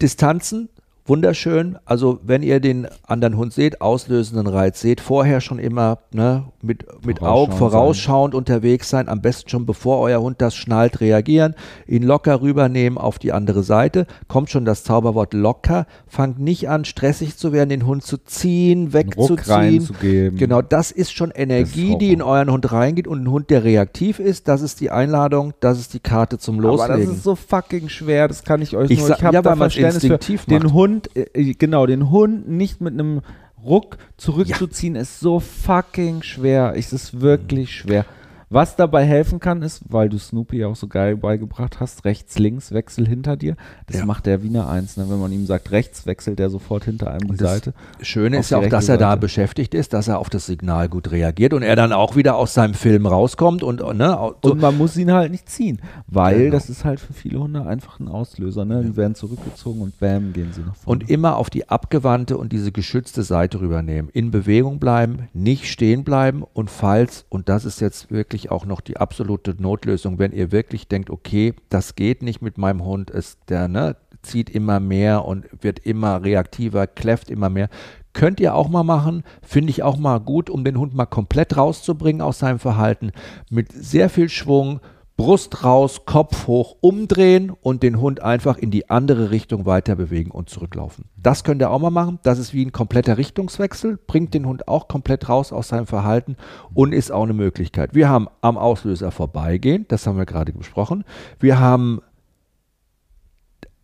Distanzen, 0.00 0.68
wunderschön. 1.08 1.78
Also 1.84 2.20
wenn 2.22 2.42
ihr 2.42 2.60
den 2.60 2.86
anderen 3.06 3.36
Hund 3.36 3.52
seht, 3.52 3.80
auslösenden 3.80 4.46
Reiz 4.46 4.80
seht, 4.80 5.00
vorher 5.00 5.40
schon 5.40 5.58
immer 5.58 5.98
ne, 6.12 6.44
mit, 6.62 6.84
mit 7.04 7.22
Augen 7.22 7.52
Vorausschauend 7.52 7.86
vorausschauend 7.96 8.34
unterwegs 8.34 8.90
sein. 8.90 9.08
Am 9.08 9.20
besten 9.20 9.48
schon 9.48 9.66
bevor 9.66 10.00
euer 10.00 10.20
Hund 10.20 10.40
das 10.40 10.54
schnallt, 10.54 11.00
reagieren. 11.00 11.54
Ihn 11.86 12.02
locker 12.02 12.40
rübernehmen 12.40 12.98
auf 12.98 13.18
die 13.18 13.32
andere 13.32 13.62
Seite. 13.62 14.06
Kommt 14.28 14.50
schon 14.50 14.64
das 14.64 14.84
Zauberwort 14.84 15.34
locker. 15.34 15.86
Fangt 16.06 16.38
nicht 16.38 16.68
an, 16.68 16.84
stressig 16.84 17.36
zu 17.36 17.52
werden, 17.52 17.68
den 17.68 17.86
Hund 17.86 18.02
zu 18.02 18.18
ziehen, 18.18 18.92
wegzuziehen. 18.92 20.36
Genau, 20.36 20.62
das 20.62 20.90
ist 20.90 21.12
schon 21.12 21.30
Energie, 21.30 21.88
Horror. 21.88 21.98
die 21.98 22.12
in 22.12 22.22
euren 22.22 22.50
Hund 22.50 22.72
reingeht 22.72 23.06
und 23.08 23.24
ein 23.24 23.30
Hund, 23.30 23.50
der 23.50 23.64
reaktiv 23.64 24.18
ist, 24.18 24.48
das 24.48 24.62
ist 24.62 24.80
die 24.80 24.90
Einladung, 24.90 25.54
das 25.60 25.78
ist 25.78 25.94
die 25.94 26.00
Karte 26.00 26.38
zum 26.38 26.60
Loslegen. 26.60 26.94
Aber 26.94 27.02
das 27.02 27.16
ist 27.16 27.22
so 27.22 27.34
fucking 27.34 27.88
schwer, 27.88 28.28
das 28.28 28.44
kann 28.44 28.62
ich 28.62 28.76
euch 28.76 28.90
Ich 28.90 29.00
nur. 29.00 29.10
ich 29.10 29.22
habe 29.22 29.34
ja, 29.34 29.42
da 29.42 29.56
Verständnis 29.56 30.02
für 30.02 30.50
den 30.50 30.62
macht. 30.64 30.74
Hund, 30.96 31.10
äh, 31.14 31.54
genau, 31.54 31.86
den 31.86 32.10
Hund 32.10 32.48
nicht 32.48 32.80
mit 32.80 32.94
einem 32.94 33.20
Ruck 33.62 33.98
zurückzuziehen, 34.16 34.96
ist 34.96 35.20
so 35.20 35.40
fucking 35.40 36.22
schwer. 36.22 36.74
Es 36.76 36.92
ist 36.92 37.20
wirklich 37.20 37.74
schwer. 37.74 38.06
Was 38.48 38.76
dabei 38.76 39.04
helfen 39.04 39.40
kann, 39.40 39.60
ist, 39.62 39.82
weil 39.88 40.08
du 40.08 40.18
Snoopy 40.18 40.64
auch 40.64 40.76
so 40.76 40.86
geil 40.86 41.16
beigebracht 41.16 41.80
hast, 41.80 42.04
rechts, 42.04 42.38
links, 42.38 42.70
Wechsel 42.70 43.04
hinter 43.08 43.36
dir. 43.36 43.56
Das 43.88 43.98
Ja. 43.98 44.06
macht 44.06 44.24
der 44.26 44.44
Wiener 44.44 44.68
eins. 44.68 44.96
Ne? 44.96 45.06
Wenn 45.08 45.18
man 45.18 45.32
ihm 45.32 45.46
sagt, 45.46 45.72
rechts, 45.72 46.06
wechselt 46.06 46.38
er 46.38 46.48
sofort 46.48 46.84
hinter 46.84 47.10
einem 47.10 47.32
die 47.32 47.36
das 47.38 47.50
Seite. 47.50 47.74
Schöne 48.02 48.38
ist 48.38 48.50
ja 48.50 48.60
die 48.60 48.66
auch, 48.66 48.70
dass 48.70 48.88
er 48.88 48.98
da 48.98 49.10
Seite. 49.10 49.20
beschäftigt 49.20 49.74
ist, 49.74 49.92
dass 49.94 50.06
er 50.06 50.20
auf 50.20 50.30
das 50.30 50.46
Signal 50.46 50.88
gut 50.88 51.10
reagiert 51.10 51.54
und 51.54 51.62
er 51.62 51.74
dann 51.74 51.92
auch 51.92 52.14
wieder 52.14 52.36
aus 52.36 52.54
seinem 52.54 52.74
Film 52.74 53.06
rauskommt 53.06 53.64
und 53.64 53.80
ne, 53.96 54.16
au- 54.16 54.36
so, 54.44 54.52
Und 54.52 54.60
man 54.60 54.78
muss 54.78 54.96
ihn 54.96 55.10
halt 55.10 55.32
nicht 55.32 55.48
ziehen, 55.48 55.80
weil 56.06 56.38
Genau. 56.38 56.52
das 56.52 56.70
ist 56.70 56.84
halt 56.84 57.00
für 57.00 57.14
viele 57.14 57.40
Hunde 57.40 57.66
einfach 57.66 57.98
ein 57.98 58.06
Auslöser. 58.06 58.64
Ne? 58.64 58.84
Die 58.84 58.96
werden 58.96 59.16
zurückgezogen 59.16 59.80
und 59.80 59.98
bam, 59.98 60.32
gehen 60.32 60.52
sie 60.52 60.60
nach 60.60 60.76
vorne. 60.76 61.02
und 61.02 61.10
immer 61.10 61.36
auf 61.36 61.50
die 61.50 61.68
abgewandte 61.68 62.38
und 62.38 62.52
diese 62.52 62.70
geschützte 62.70 63.24
Seite 63.24 63.60
rübernehmen. 63.60 64.08
In 64.12 64.30
Bewegung 64.30 64.78
bleiben, 64.78 65.28
nicht 65.32 65.66
stehen 65.68 66.04
bleiben 66.04 66.44
und 66.52 66.70
falls, 66.70 67.24
und 67.28 67.48
das 67.48 67.64
ist 67.64 67.80
jetzt 67.80 68.12
wirklich 68.12 68.35
auch 68.50 68.66
noch 68.66 68.80
die 68.80 68.96
absolute 68.96 69.54
Notlösung, 69.60 70.18
wenn 70.18 70.32
ihr 70.32 70.52
wirklich 70.52 70.88
denkt, 70.88 71.10
okay, 71.10 71.54
das 71.68 71.94
geht 71.94 72.22
nicht 72.22 72.42
mit 72.42 72.58
meinem 72.58 72.84
Hund, 72.84 73.10
ist 73.10 73.38
der, 73.48 73.68
ne, 73.68 73.96
zieht 74.22 74.50
immer 74.50 74.80
mehr 74.80 75.24
und 75.24 75.46
wird 75.60 75.78
immer 75.80 76.22
reaktiver, 76.22 76.86
kläfft 76.86 77.30
immer 77.30 77.48
mehr. 77.48 77.68
Könnt 78.12 78.40
ihr 78.40 78.54
auch 78.54 78.68
mal 78.68 78.82
machen, 78.82 79.24
finde 79.42 79.70
ich 79.70 79.82
auch 79.82 79.98
mal 79.98 80.18
gut, 80.18 80.48
um 80.48 80.64
den 80.64 80.78
Hund 80.78 80.94
mal 80.94 81.06
komplett 81.06 81.56
rauszubringen 81.56 82.22
aus 82.22 82.38
seinem 82.38 82.58
Verhalten. 82.58 83.12
Mit 83.50 83.72
sehr 83.72 84.08
viel 84.08 84.28
Schwung, 84.28 84.80
Brust 85.16 85.64
raus, 85.64 86.04
Kopf 86.04 86.46
hoch, 86.46 86.76
umdrehen 86.80 87.50
und 87.62 87.82
den 87.82 88.00
Hund 88.00 88.22
einfach 88.22 88.58
in 88.58 88.70
die 88.70 88.90
andere 88.90 89.30
Richtung 89.30 89.64
weiter 89.64 89.96
bewegen 89.96 90.30
und 90.30 90.50
zurücklaufen. 90.50 91.06
Das 91.16 91.42
könnt 91.42 91.62
ihr 91.62 91.70
auch 91.70 91.78
mal 91.78 91.90
machen. 91.90 92.18
Das 92.22 92.38
ist 92.38 92.52
wie 92.52 92.64
ein 92.64 92.72
kompletter 92.72 93.16
Richtungswechsel, 93.16 93.98
bringt 94.06 94.34
den 94.34 94.46
Hund 94.46 94.68
auch 94.68 94.88
komplett 94.88 95.30
raus 95.30 95.52
aus 95.52 95.68
seinem 95.68 95.86
Verhalten 95.86 96.36
und 96.74 96.92
ist 96.92 97.10
auch 97.10 97.22
eine 97.22 97.32
Möglichkeit. 97.32 97.94
Wir 97.94 98.10
haben 98.10 98.28
am 98.42 98.58
Auslöser 98.58 99.10
vorbeigehen, 99.10 99.86
das 99.88 100.06
haben 100.06 100.18
wir 100.18 100.26
gerade 100.26 100.52
besprochen. 100.52 101.04
Wir 101.40 101.58
haben 101.58 102.02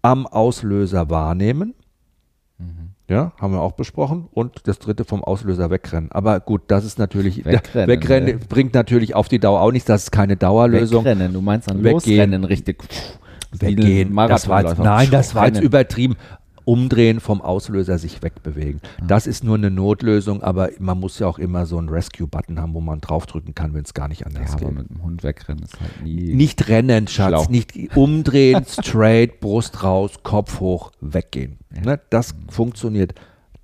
am 0.03 0.27
Auslöser 0.27 1.09
wahrnehmen. 1.09 1.75
Ja, 3.09 3.33
haben 3.41 3.53
wir 3.53 3.61
auch 3.61 3.73
besprochen. 3.73 4.29
Und 4.33 4.67
das 4.67 4.79
dritte 4.79 5.05
vom 5.05 5.23
Auslöser 5.25 5.71
wegrennen. 5.71 6.11
Aber 6.13 6.41
gut, 6.41 6.63
das 6.69 6.85
ist 6.85 6.99
natürlich, 6.99 7.45
Wegrennen, 7.45 7.89
wegrennen 7.89 8.39
ne? 8.39 8.41
bringt 8.49 8.75
natürlich 8.75 9.15
auf 9.15 9.29
die 9.29 9.39
Dauer 9.39 9.61
auch 9.61 9.73
nichts. 9.73 9.87
Das 9.87 10.05
ist 10.05 10.13
keine 10.13 10.37
Dauerlösung. 10.37 11.05
Wegrennen, 11.05 11.33
du 11.33 11.41
meinst 11.41 11.71
an 11.71 11.79
Weggehen. 11.79 11.93
Losrennen 11.93 12.45
richtig. 12.45 12.83
Weggehen. 13.53 14.15
Das 14.15 14.49
war 14.49 14.65
jetzt, 14.65 14.79
nein, 14.79 15.09
das 15.11 15.35
war 15.35 15.47
jetzt 15.47 15.61
übertrieben. 15.61 16.17
Umdrehen 16.65 17.21
vom 17.21 17.41
Auslöser 17.41 17.99
sich 17.99 18.23
wegbewegen. 18.23 18.81
Das 19.07 19.27
ist 19.27 19.45
nur 19.45 19.57
eine 19.57 19.71
Notlösung, 19.71 20.43
aber 20.43 20.71
man 20.79 20.99
muss 21.01 21.19
ja 21.19 21.27
auch 21.27 21.39
immer 21.39 21.67
so 21.67 21.79
einen 21.79 21.89
Rescue-Button 21.89 22.61
haben, 22.61 22.75
wo 22.75 22.81
man 22.81 23.01
draufdrücken 23.01 23.55
kann, 23.55 23.75
wenn 23.75 23.85
es 23.85 23.95
gar 23.95 24.09
nicht 24.09 24.21
Ja, 24.21 24.27
anders 24.29 24.53
aber 24.55 24.67
geht. 24.67 24.75
mit 24.75 24.91
dem 24.91 25.03
Hund 25.03 25.23
wegrennen 25.23 25.63
ist 25.65 25.81
halt 25.81 26.03
nie. 26.03 26.35
Nicht 26.35 26.69
rennen, 26.69 27.09
Schatz, 27.09 27.29
Schlau. 27.29 27.47
nicht 27.51 27.97
umdrehen, 27.97 28.65
straight, 28.69 29.41
Brust 29.41 29.83
raus, 29.83 30.13
Kopf 30.23 30.61
hoch, 30.61 30.93
weggehen. 31.01 31.59
Ne, 31.85 32.01
das 32.11 32.35
funktioniert. 32.49 33.15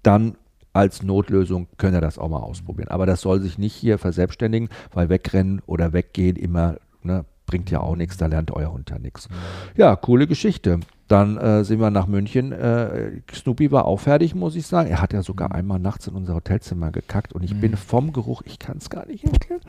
Dann 0.02 0.36
als 0.72 1.02
Notlösung 1.02 1.66
könnt 1.76 1.94
ihr 1.94 2.00
das 2.00 2.18
auch 2.18 2.28
mal 2.28 2.38
ausprobieren. 2.38 2.88
Aber 2.88 3.04
das 3.06 3.20
soll 3.20 3.40
sich 3.40 3.58
nicht 3.58 3.74
hier 3.74 3.98
verselbstständigen, 3.98 4.68
weil 4.92 5.08
wegrennen 5.08 5.60
oder 5.66 5.92
weggehen 5.92 6.36
immer 6.36 6.76
ne, 7.02 7.24
bringt 7.46 7.70
ja 7.70 7.80
auch 7.80 7.96
nichts, 7.96 8.16
da 8.18 8.26
lernt 8.26 8.50
euer 8.50 8.72
Hund 8.72 8.90
ja 8.90 8.98
nichts. 8.98 9.28
Ja, 9.76 9.96
coole 9.96 10.26
Geschichte. 10.26 10.80
Dann 11.08 11.38
äh, 11.38 11.64
sind 11.64 11.80
wir 11.80 11.90
nach 11.90 12.06
München. 12.06 12.52
Äh, 12.52 13.22
Snoopy 13.32 13.72
war 13.72 13.86
auch 13.86 13.98
fertig, 13.98 14.34
muss 14.34 14.54
ich 14.54 14.66
sagen. 14.66 14.90
Er 14.90 15.00
hat 15.00 15.14
ja 15.14 15.22
sogar 15.22 15.52
einmal 15.52 15.78
nachts 15.78 16.06
in 16.06 16.14
unser 16.14 16.34
Hotelzimmer 16.34 16.90
gekackt 16.90 17.32
und 17.32 17.42
ich 17.42 17.58
bin 17.58 17.76
vom 17.76 18.12
Geruch, 18.12 18.42
ich 18.44 18.58
kann 18.58 18.76
es 18.76 18.90
gar 18.90 19.06
nicht 19.06 19.24
erklären. 19.24 19.62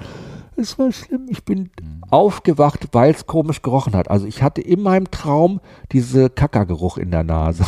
Es 0.57 0.77
war 0.77 0.91
schlimm. 0.91 1.27
Ich 1.29 1.45
bin 1.45 1.69
aufgewacht, 2.09 2.89
weil 2.91 3.11
es 3.11 3.25
komisch 3.25 3.61
gerochen 3.61 3.93
hat. 3.93 4.11
Also 4.11 4.25
ich 4.25 4.43
hatte 4.43 4.61
in 4.61 4.81
meinem 4.81 5.09
Traum 5.11 5.61
diese 5.93 6.29
Kackergeruch 6.29 6.97
in 6.97 7.11
der 7.11 7.23
Nase. 7.23 7.63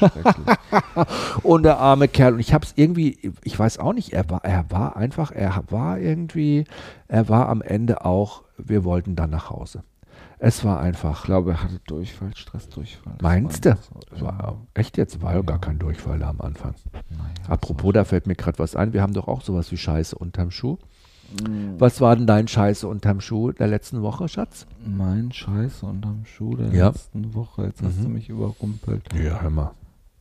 und 1.42 1.64
der 1.64 1.80
arme 1.80 2.06
Kerl. 2.06 2.34
Und 2.34 2.40
ich 2.40 2.54
habe 2.54 2.64
es 2.64 2.74
irgendwie, 2.76 3.32
ich 3.42 3.58
weiß 3.58 3.78
auch 3.78 3.92
nicht, 3.92 4.12
er 4.12 4.30
war, 4.30 4.44
er 4.44 4.70
war 4.70 4.96
einfach, 4.96 5.32
er 5.32 5.64
war 5.68 5.98
irgendwie, 5.98 6.64
er 7.08 7.28
war 7.28 7.48
am 7.48 7.60
Ende 7.60 8.04
auch, 8.04 8.44
wir 8.56 8.84
wollten 8.84 9.16
dann 9.16 9.30
nach 9.30 9.50
Hause. 9.50 9.82
Es 10.38 10.64
war 10.64 10.80
einfach. 10.80 11.20
Ich 11.20 11.24
glaube, 11.24 11.52
er 11.52 11.62
hatte 11.62 11.80
Durchfall, 11.86 12.30
Stressdurchfall. 12.36 13.14
Das 13.14 13.22
Meinst 13.22 13.64
du? 13.64 13.76
war 14.20 14.58
echt 14.74 14.96
jetzt? 14.98 15.22
War 15.22 15.34
ja 15.34 15.42
gar 15.42 15.58
kein 15.60 15.78
Durchfall 15.78 16.18
da 16.18 16.28
am 16.28 16.40
Anfang. 16.40 16.74
Naja, 17.10 17.22
Apropos, 17.48 17.92
da 17.94 18.04
fällt 18.04 18.26
mir 18.26 18.34
gerade 18.34 18.58
was 18.58 18.76
ein. 18.76 18.92
Wir 18.92 19.02
haben 19.02 19.14
doch 19.14 19.28
auch 19.28 19.40
sowas 19.42 19.72
wie 19.72 19.76
Scheiße 19.78 20.16
unterm 20.16 20.50
Schuh. 20.50 20.76
Mhm. 21.42 21.74
Was 21.80 22.00
war 22.00 22.14
denn 22.14 22.26
dein 22.26 22.46
Scheiße 22.48 22.86
unterm 22.86 23.20
Schuh 23.20 23.50
der 23.52 23.66
letzten 23.66 24.02
Woche, 24.02 24.28
Schatz? 24.28 24.66
Mein 24.86 25.32
Scheiß 25.32 25.82
unterm 25.82 26.24
Schuh 26.24 26.54
der 26.56 26.72
Ja. 26.72 26.88
letzten 26.88 27.34
Woche. 27.34 27.64
Jetzt 27.64 27.82
hast 27.82 27.98
du 28.04 28.08
Mhm. 28.08 28.14
mich 28.14 28.28
überrumpelt. 28.28 29.12
Ja, 29.14 29.40
hör 29.40 29.50
mal. 29.50 29.70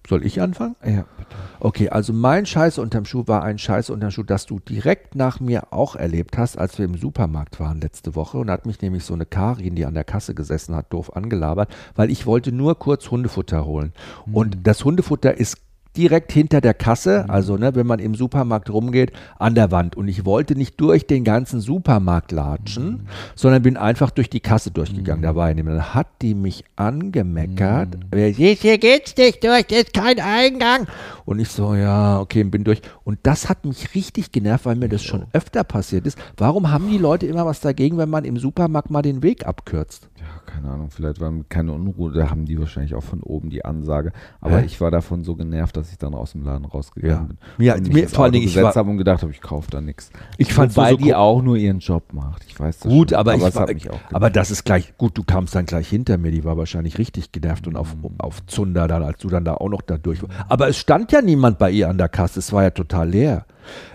Soll 0.08 0.26
ich 0.26 0.42
anfangen? 0.42 0.76
Ja, 0.84 1.06
bitte. 1.18 1.36
Okay, 1.60 1.90
also 1.90 2.14
mein 2.14 2.46
Scheiße 2.46 2.80
unterm 2.80 3.06
Schuh 3.06 3.24
war 3.26 3.44
ein 3.44 3.58
Scheiße 3.58 3.92
unterm 3.92 4.12
Schuh, 4.12 4.24
das 4.24 4.46
du 4.46 4.60
direkt 4.60 5.16
nach 5.16 5.40
mir 5.40 5.74
auch 5.74 5.96
erlebt 5.96 6.38
hast, 6.38 6.58
als 6.58 6.78
wir 6.78 6.86
im 6.86 6.96
Supermarkt 6.96 7.60
waren 7.60 7.82
letzte 7.82 8.14
Woche. 8.14 8.38
Und 8.38 8.52
hat 8.52 8.66
mich 8.66 8.82
nämlich 8.82 9.04
so 9.04 9.16
eine 9.16 9.26
Karin, 9.26 9.76
die 9.76 9.86
an 9.86 9.96
der 9.96 10.04
Kasse 10.04 10.36
gesessen 10.36 10.76
hat, 10.76 10.94
doof 10.94 11.16
angelabert, 11.16 11.74
weil 11.96 12.12
ich 12.12 12.26
wollte 12.28 12.52
nur 12.52 12.78
kurz 12.78 13.10
Hundefutter 13.10 13.66
holen. 13.66 13.94
Und 14.32 14.68
das 14.68 14.86
Hundefutter 14.86 15.38
ist 15.38 15.58
direkt 15.98 16.32
hinter 16.32 16.62
der 16.62 16.74
Kasse, 16.74 17.26
also 17.30 17.58
ne, 17.58 17.76
wenn 17.76 17.88
man 17.88 18.00
im 18.00 18.16
Supermarkt 18.16 18.70
rumgeht, 18.70 19.12
an 19.40 19.56
der 19.56 19.72
Wand. 19.72 19.96
Und 19.96 20.08
ich 20.08 20.26
wollte 20.26 20.56
nicht 20.56 20.80
durch 20.80 21.08
den 21.08 21.24
ganzen 21.24 21.62
Supermarkt 21.62 22.32
latschen, 22.32 23.08
sondern 23.36 23.62
bin 23.62 23.78
einfach 23.78 24.12
durch 24.12 24.30
die 24.30 24.40
Kasse 24.40 24.72
durchgegangen. 24.72 25.24
Da 25.24 25.36
war 25.36 25.48
eine, 25.48 25.64
dann 25.64 25.94
hat 25.94 26.08
die 26.22 26.36
mich 26.36 26.64
angemeckert. 26.76 27.98
Hier 28.14 28.54
hier 28.54 28.78
geht's 28.78 29.16
nicht 29.18 29.44
durch, 29.44 29.68
das 29.68 29.80
ist 29.80 29.94
kein 29.94 30.20
Eingang. 30.20 30.88
Und 31.26 31.40
ich 31.40 31.50
so, 31.50 31.74
ja, 31.76 32.20
okay, 32.20 32.44
bin 32.44 32.64
durch. 32.64 32.82
Und 33.04 33.20
das 33.24 33.50
hat 33.50 33.66
mich 33.66 33.96
richtig 33.96 34.32
genervt, 34.32 34.66
weil 34.66 34.76
mir 34.76 34.90
das 34.90 35.04
schon 35.04 35.26
öfter 35.34 35.64
passiert 35.64 36.06
ist. 36.06 36.18
Warum 36.38 36.72
haben 36.72 36.90
die 36.90 37.00
Leute 37.00 37.26
immer 37.26 37.46
was 37.46 37.60
dagegen, 37.62 37.98
wenn 37.98 38.10
man 38.10 38.26
im 38.26 38.38
Supermarkt 38.38 38.92
mal 38.92 39.02
den 39.02 39.24
Weg 39.24 39.48
abkürzt? 39.48 40.10
Ja, 40.18 40.26
keine 40.46 40.70
Ahnung, 40.70 40.90
vielleicht 40.92 41.20
war 41.20 41.32
keine 41.50 41.72
Unruhe, 41.74 42.12
da 42.14 42.30
haben 42.30 42.46
die 42.46 42.60
wahrscheinlich 42.60 42.96
auch 42.96 43.04
von 43.04 43.22
oben 43.22 43.50
die 43.50 43.66
Ansage. 43.66 44.12
Aber 44.42 44.60
Hä? 44.60 44.66
ich 44.66 44.80
war 44.82 44.92
davon 44.92 45.24
so 45.24 45.36
genervt, 45.36 45.76
dass 45.78 45.92
ich 45.92 45.98
dann 45.98 46.14
aus 46.14 46.32
dem 46.34 46.44
Laden 46.44 46.66
rausgegangen 46.66 47.16
Ja. 47.18 47.24
bin. 47.24 47.66
Ja, 47.66 47.74
und 47.76 47.84
mich 47.88 47.94
mir- 47.94 48.10
vor 48.10 48.24
allen 48.26 48.34
Dingen, 48.34 48.46
ich 48.46 48.56
war- 48.62 48.74
habe 48.76 48.90
und 48.90 48.98
gedacht 48.98 49.22
habe, 49.22 49.32
ich 49.32 49.42
kaufe 49.42 49.70
da 49.72 49.82
nichts. 49.82 50.12
Ich 50.38 50.54
fand's 50.54 50.78
Wobei 50.78 50.92
so 50.92 50.98
die 50.98 51.14
auch 51.16 51.42
nur 51.42 51.58
ihren 51.58 51.80
Job 51.80 52.14
macht. 52.14 52.44
Ich 52.48 52.60
weiß 52.60 52.80
das 52.80 52.92
Gut, 52.92 53.10
schon. 53.10 53.18
aber, 53.20 53.36
ich 53.36 53.44
es 53.44 53.56
war, 53.56 53.64
auch 53.68 54.00
aber 54.14 54.30
das 54.30 54.52
ist 54.52 54.64
gleich, 54.64 54.96
gut, 54.98 55.18
du 55.18 55.24
kamst 55.24 55.56
dann 55.56 55.66
gleich 55.66 55.90
hinter 55.90 56.18
mir, 56.18 56.32
die 56.32 56.44
war 56.44 56.58
wahrscheinlich 56.58 56.98
richtig 56.98 57.32
genervt 57.32 57.68
und 57.68 57.76
auf, 57.76 57.96
auf 58.20 58.46
Zunder 58.46 58.88
dann, 58.88 59.04
als 59.04 59.20
du 59.20 59.30
dann 59.30 59.44
da 59.46 59.56
auch 59.56 59.70
noch 59.70 59.82
da 59.82 59.98
durch 59.98 60.22
warst. 60.22 60.34
Aber 60.50 60.68
es 60.70 60.78
stand 60.78 61.12
ja 61.12 61.15
niemand 61.22 61.58
bei 61.58 61.72
ihr 61.72 61.90
an 61.90 61.98
der 61.98 62.10
Kasse, 62.10 62.40
es 62.40 62.52
war 62.52 62.64
ja 62.64 62.70
total 62.72 63.10
leer. 63.10 63.46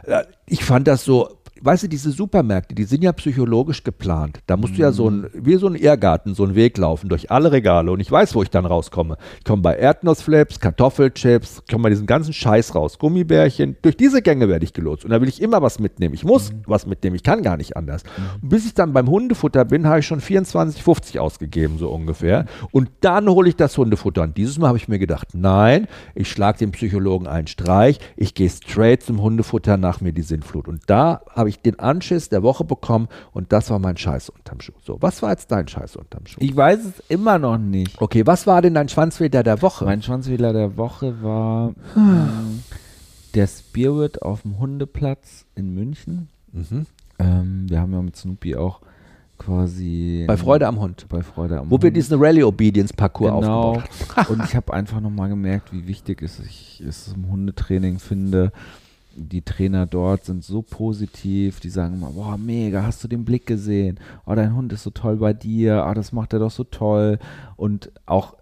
Äh, 0.05 0.25
Ich 0.47 0.65
fand 0.65 0.89
das 0.89 1.05
so, 1.05 1.40
weißt 1.61 1.85
du, 1.85 1.89
diese 1.89 2.11
Supermärkte, 2.11 2.75
die 2.75 2.85
sind 2.85 3.03
ja 3.03 3.13
psychologisch 3.13 3.85
geplant. 3.85 4.41
Da 4.47 4.57
musst 4.57 4.77
du 4.77 4.83
ja 4.83 4.93
so 4.93 5.09
ein, 5.09 5.27
wie 5.35 5.57
so 5.57 5.67
ein 5.67 5.75
Irrgarten, 5.75 6.35
so 6.35 6.45
einen 6.45 6.55
Weg 6.55 6.79
laufen 6.79 7.09
durch 7.09 7.31
alle 7.31 7.53
Regale 7.53 7.93
und 7.93 8.01
ich 8.01 8.11
weiß, 8.11 8.35
wo 8.35 8.43
ich 8.43 8.51
dann 8.51 8.67
rauskomme. 8.67 9.17
Ich 9.39 9.45
komme 9.45 9.63
bei 9.63 9.77
Erdnussflips, 9.77 10.61
Kartoffelchips, 10.61 11.63
ich 11.67 11.73
komme 11.73 11.85
bei 11.85 11.91
diesem 11.91 12.07
ganzen 12.07 12.33
Scheiß 12.33 12.75
raus, 12.75 12.99
Gummibärchen. 12.99 13.77
Durch 13.83 13.97
diese 13.97 14.23
Gänge 14.23 14.49
werde 14.49 14.65
ich 14.65 14.73
gelotst 14.73 15.05
und 15.05 15.11
da 15.11 15.21
will 15.21 15.29
ich 15.29 15.43
immer 15.43 15.63
was 15.63 15.79
mitnehmen. 15.79 16.15
Ich 16.15 16.25
muss 16.25 16.51
was 16.67 16.87
mitnehmen, 16.87 17.17
ich 17.17 17.23
kann 17.23 17.43
gar 17.43 17.57
nicht 17.57 17.77
anders. 17.77 18.03
Und 18.41 18.49
bis 18.49 18.67
ich 18.67 18.75
dann 18.75 18.93
beim 18.93 19.09
Hundefutter 19.09 19.65
bin, 19.65 19.87
habe 19.87 20.01
ich 20.01 20.07
schon 20.07 20.21
24,50 20.21 21.19
ausgegeben, 21.19 21.79
so 21.79 21.91
ungefähr. 21.91 22.47
Und 22.73 22.91
dann 23.01 23.29
hole 23.29 23.49
ich 23.49 23.57
das 23.57 23.77
Hundefutter. 23.77 24.23
Und 24.23 24.37
dieses 24.37 24.59
Mal 24.59 24.69
habe 24.69 24.79
ich 24.79 24.89
mir 24.89 24.99
gedacht, 24.99 25.29
nein, 25.35 25.87
ich 26.15 26.31
schlage 26.31 26.59
dem 26.59 26.73
Psychologen 26.73 27.27
einen 27.27 27.47
Streich, 27.47 27.99
ich 28.17 28.35
gehe 28.35 28.49
straight 28.49 29.03
zum 29.03 29.21
Hundefutter 29.21 29.77
nach 29.77 30.01
mir 30.01 30.13
die 30.13 30.23
Sinnflut. 30.23 30.69
Und 30.69 30.83
da 30.87 31.21
habe 31.31 31.50
ich 31.51 31.61
den 31.61 31.79
Anschiss 31.79 32.29
der 32.29 32.43
Woche 32.43 32.65
bekommen 32.65 33.09
und 33.33 33.53
das 33.53 33.71
war 33.71 33.79
mein 33.79 33.97
Scheiß 33.97 34.31
unterm 34.31 34.61
Schuh. 34.61 34.73
So, 34.83 34.97
was 35.01 35.23
war 35.23 35.31
jetzt 35.31 35.51
dein 35.53 35.69
Scheiß 35.69 35.97
unterm 35.97 36.27
Schuh? 36.27 36.41
Ich 36.41 36.57
weiß 36.57 36.81
es 36.85 37.03
immer 37.09 37.39
noch 37.39 37.59
nicht. 37.59 38.01
Okay, 38.01 38.27
was 38.27 38.47
war 38.47 38.63
denn 38.63 38.75
dein 38.75 38.89
Schwanzweder 38.89 39.43
der 39.43 39.61
Woche? 39.63 39.85
Mein 39.85 40.03
Schwanzwähler 40.03 40.53
der 40.53 40.77
Woche 40.77 41.23
war 41.23 41.75
ähm, 41.97 42.63
der 43.35 43.47
Spirit 43.47 44.23
auf 44.23 44.43
dem 44.43 44.59
Hundeplatz 44.59 45.45
in 45.55 45.75
München. 45.75 46.29
mhm. 46.53 46.87
Ähm, 47.19 47.67
wir 47.69 47.81
haben 47.81 47.93
ja 47.93 48.01
mit 48.01 48.17
Snoopy 48.17 48.57
auch 48.57 48.81
quasi 49.37 50.25
Bei 50.27 50.37
Freude 50.37 50.67
am 50.67 50.79
Hund. 50.81 51.07
bei 51.09 51.23
Freude 51.23 51.59
am 51.59 51.71
Wo 51.71 51.79
wir 51.81 51.89
Hund. 51.89 51.97
diesen 51.97 52.19
Rally 52.23 52.43
Obedience 52.45 52.93
Parcours 52.93 53.41
genau. 53.41 53.61
aufgebaut 53.73 54.17
haben. 54.17 54.35
Und 54.35 54.45
ich 54.45 54.55
habe 54.55 54.73
einfach 54.73 55.01
nochmal 55.01 55.29
gemerkt, 55.31 55.73
wie 55.73 55.87
wichtig 55.87 56.23
es 56.23 56.39
ich 56.41 56.83
es 56.87 57.13
im 57.15 57.31
Hundetraining 57.31 57.99
finde. 57.99 58.53
Die 59.23 59.43
Trainer 59.43 59.87
dort 59.87 60.25
sind 60.25 60.43
so 60.43 60.63
positiv, 60.63 61.61
die 61.61 61.69
sagen 61.69 61.97
immer, 61.97 62.13
boah, 62.13 62.39
mega, 62.39 62.83
hast 62.83 63.05
du 63.05 63.09
den 63.09 63.27
Blick 63.27 63.47
gesehen? 63.47 64.01
Oh, 64.25 64.35
dein 64.35 64.55
Hund 64.55 64.73
ist 64.73 64.83
so 64.83 64.91
toll 64.91 65.17
bei 65.17 65.35
dir, 65.35 65.87
oh, 65.87 65.93
das 65.93 66.13
macht 66.13 66.33
er 66.33 66.39
doch 66.39 66.51
so 66.51 66.65
toll. 66.65 67.19
Und 67.57 67.93
auch 68.07 68.35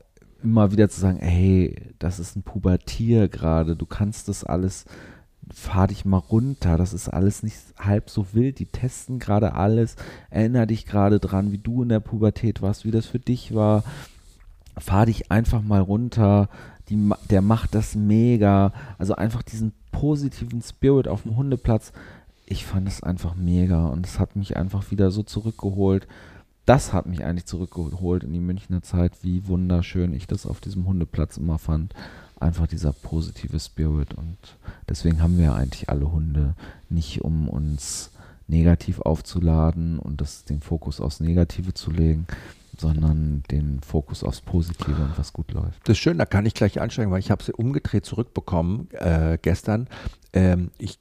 immer 0.43 0.70
wieder 0.70 0.89
zu 0.89 1.01
sagen, 1.01 1.18
hey, 1.18 1.74
das 1.99 2.20
ist 2.20 2.37
ein 2.37 2.43
Pubertier 2.43 3.29
gerade, 3.29 3.74
du 3.74 3.87
kannst 3.87 4.29
das 4.29 4.45
alles, 4.45 4.85
fahr 5.53 5.89
dich 5.89 6.05
mal 6.05 6.18
runter, 6.18 6.76
das 6.76 6.93
ist 6.93 7.09
alles 7.09 7.43
nicht 7.43 7.57
halb 7.76 8.09
so 8.09 8.26
wild, 8.33 8.61
die 8.61 8.66
testen 8.66 9.18
gerade 9.18 9.55
alles, 9.55 9.97
erinner 10.31 10.66
dich 10.66 10.87
gerade 10.87 11.18
dran, 11.18 11.51
wie 11.51 11.59
du 11.59 11.83
in 11.83 11.89
der 11.89 12.01
Pubertät 12.01 12.62
warst, 12.62 12.85
wie 12.85 12.91
das 12.91 13.07
für 13.07 13.18
dich 13.18 13.55
war, 13.55 13.83
fahr 14.76 15.07
dich 15.07 15.33
einfach 15.33 15.62
mal 15.62 15.81
runter, 15.81 16.49
die, 16.89 17.11
der 17.31 17.43
macht 17.43 17.74
das 17.74 17.97
mega, 17.97 18.72
also 18.97 19.16
einfach 19.16 19.43
diesen 19.43 19.72
positiven 19.91 20.62
Spirit 20.62 21.09
auf 21.09 21.22
dem 21.22 21.36
Hundeplatz, 21.36 21.93
ich 22.47 22.64
fand 22.64 22.89
es 22.89 23.03
einfach 23.03 23.34
mega 23.34 23.89
und 23.89 24.07
es 24.07 24.18
hat 24.18 24.36
mich 24.36 24.57
einfach 24.57 24.91
wieder 24.91 25.11
so 25.11 25.22
zurückgeholt, 25.22 26.07
das 26.68 26.93
hat 26.93 27.07
mich 27.07 27.24
eigentlich 27.24 27.47
zurückgeholt 27.47 28.24
in 28.24 28.32
die 28.34 28.41
Münchner 28.41 28.82
Zeit, 28.82 29.12
wie 29.22 29.47
wunderschön 29.47 30.12
ich 30.12 30.26
das 30.26 30.45
auf 30.45 30.61
diesem 30.61 30.86
Hundeplatz 30.86 31.39
immer 31.39 31.59
fand. 31.59 31.95
Einfach 32.41 32.66
dieser 32.66 32.93
positive 32.93 33.59
Spirit. 33.59 34.12
Und 34.12 34.36
deswegen 34.86 35.22
haben 35.22 35.39
wir 35.39 35.55
eigentlich 35.55 35.89
alle 35.89 36.12
Hunde 36.12 36.55
nicht, 36.91 37.22
um 37.22 37.49
uns 37.49 38.11
negativ 38.49 39.01
aufzuladen 39.01 39.99
und 39.99 40.20
das, 40.20 40.45
den 40.45 40.61
Fokus 40.61 41.01
aufs 41.01 41.20
Negative 41.20 41.72
zu 41.72 41.91
legen, 41.91 42.26
sondern 42.81 43.43
den 43.51 43.81
Fokus 43.81 44.22
aufs 44.24 44.41
Positive 44.41 45.03
und 45.03 45.18
was 45.18 45.33
gut 45.33 45.53
läuft. 45.53 45.81
Das 45.85 45.93
ist 45.93 45.99
schön, 45.99 46.18
da 46.18 46.26
kann 46.26 46.47
ich 46.47 46.55
gleich 46.55 46.81
einsteigen, 46.81 47.12
weil 47.12 47.20
ich 47.20 47.31
habe 47.31 47.43
sie 47.43 47.53
umgedreht 47.53 48.05
zurückbekommen 48.05 48.89
äh, 48.93 49.39
gestern. 49.41 49.89
Ähm, 50.33 50.70
ich 50.79 50.99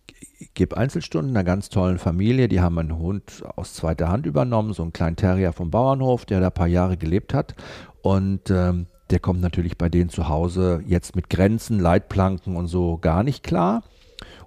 gebe 0.53 0.77
Einzelstunden 0.77 1.35
einer 1.35 1.43
ganz 1.43 1.69
tollen 1.69 1.97
Familie, 1.99 2.47
die 2.47 2.61
haben 2.61 2.77
einen 2.79 2.97
Hund 2.97 3.43
aus 3.55 3.73
zweiter 3.73 4.09
Hand 4.09 4.25
übernommen, 4.25 4.73
so 4.73 4.83
einen 4.83 4.93
kleinen 4.93 5.15
Terrier 5.15 5.53
vom 5.53 5.71
Bauernhof, 5.71 6.25
der 6.25 6.39
da 6.39 6.47
ein 6.47 6.53
paar 6.53 6.67
Jahre 6.67 6.97
gelebt 6.97 7.33
hat. 7.33 7.55
Und 8.01 8.49
ähm, 8.49 8.87
der 9.09 9.19
kommt 9.19 9.41
natürlich 9.41 9.77
bei 9.77 9.89
denen 9.89 10.09
zu 10.09 10.27
Hause 10.27 10.83
jetzt 10.85 11.15
mit 11.15 11.29
Grenzen, 11.29 11.79
Leitplanken 11.79 12.55
und 12.55 12.67
so 12.67 12.97
gar 12.97 13.23
nicht 13.23 13.43
klar. 13.43 13.83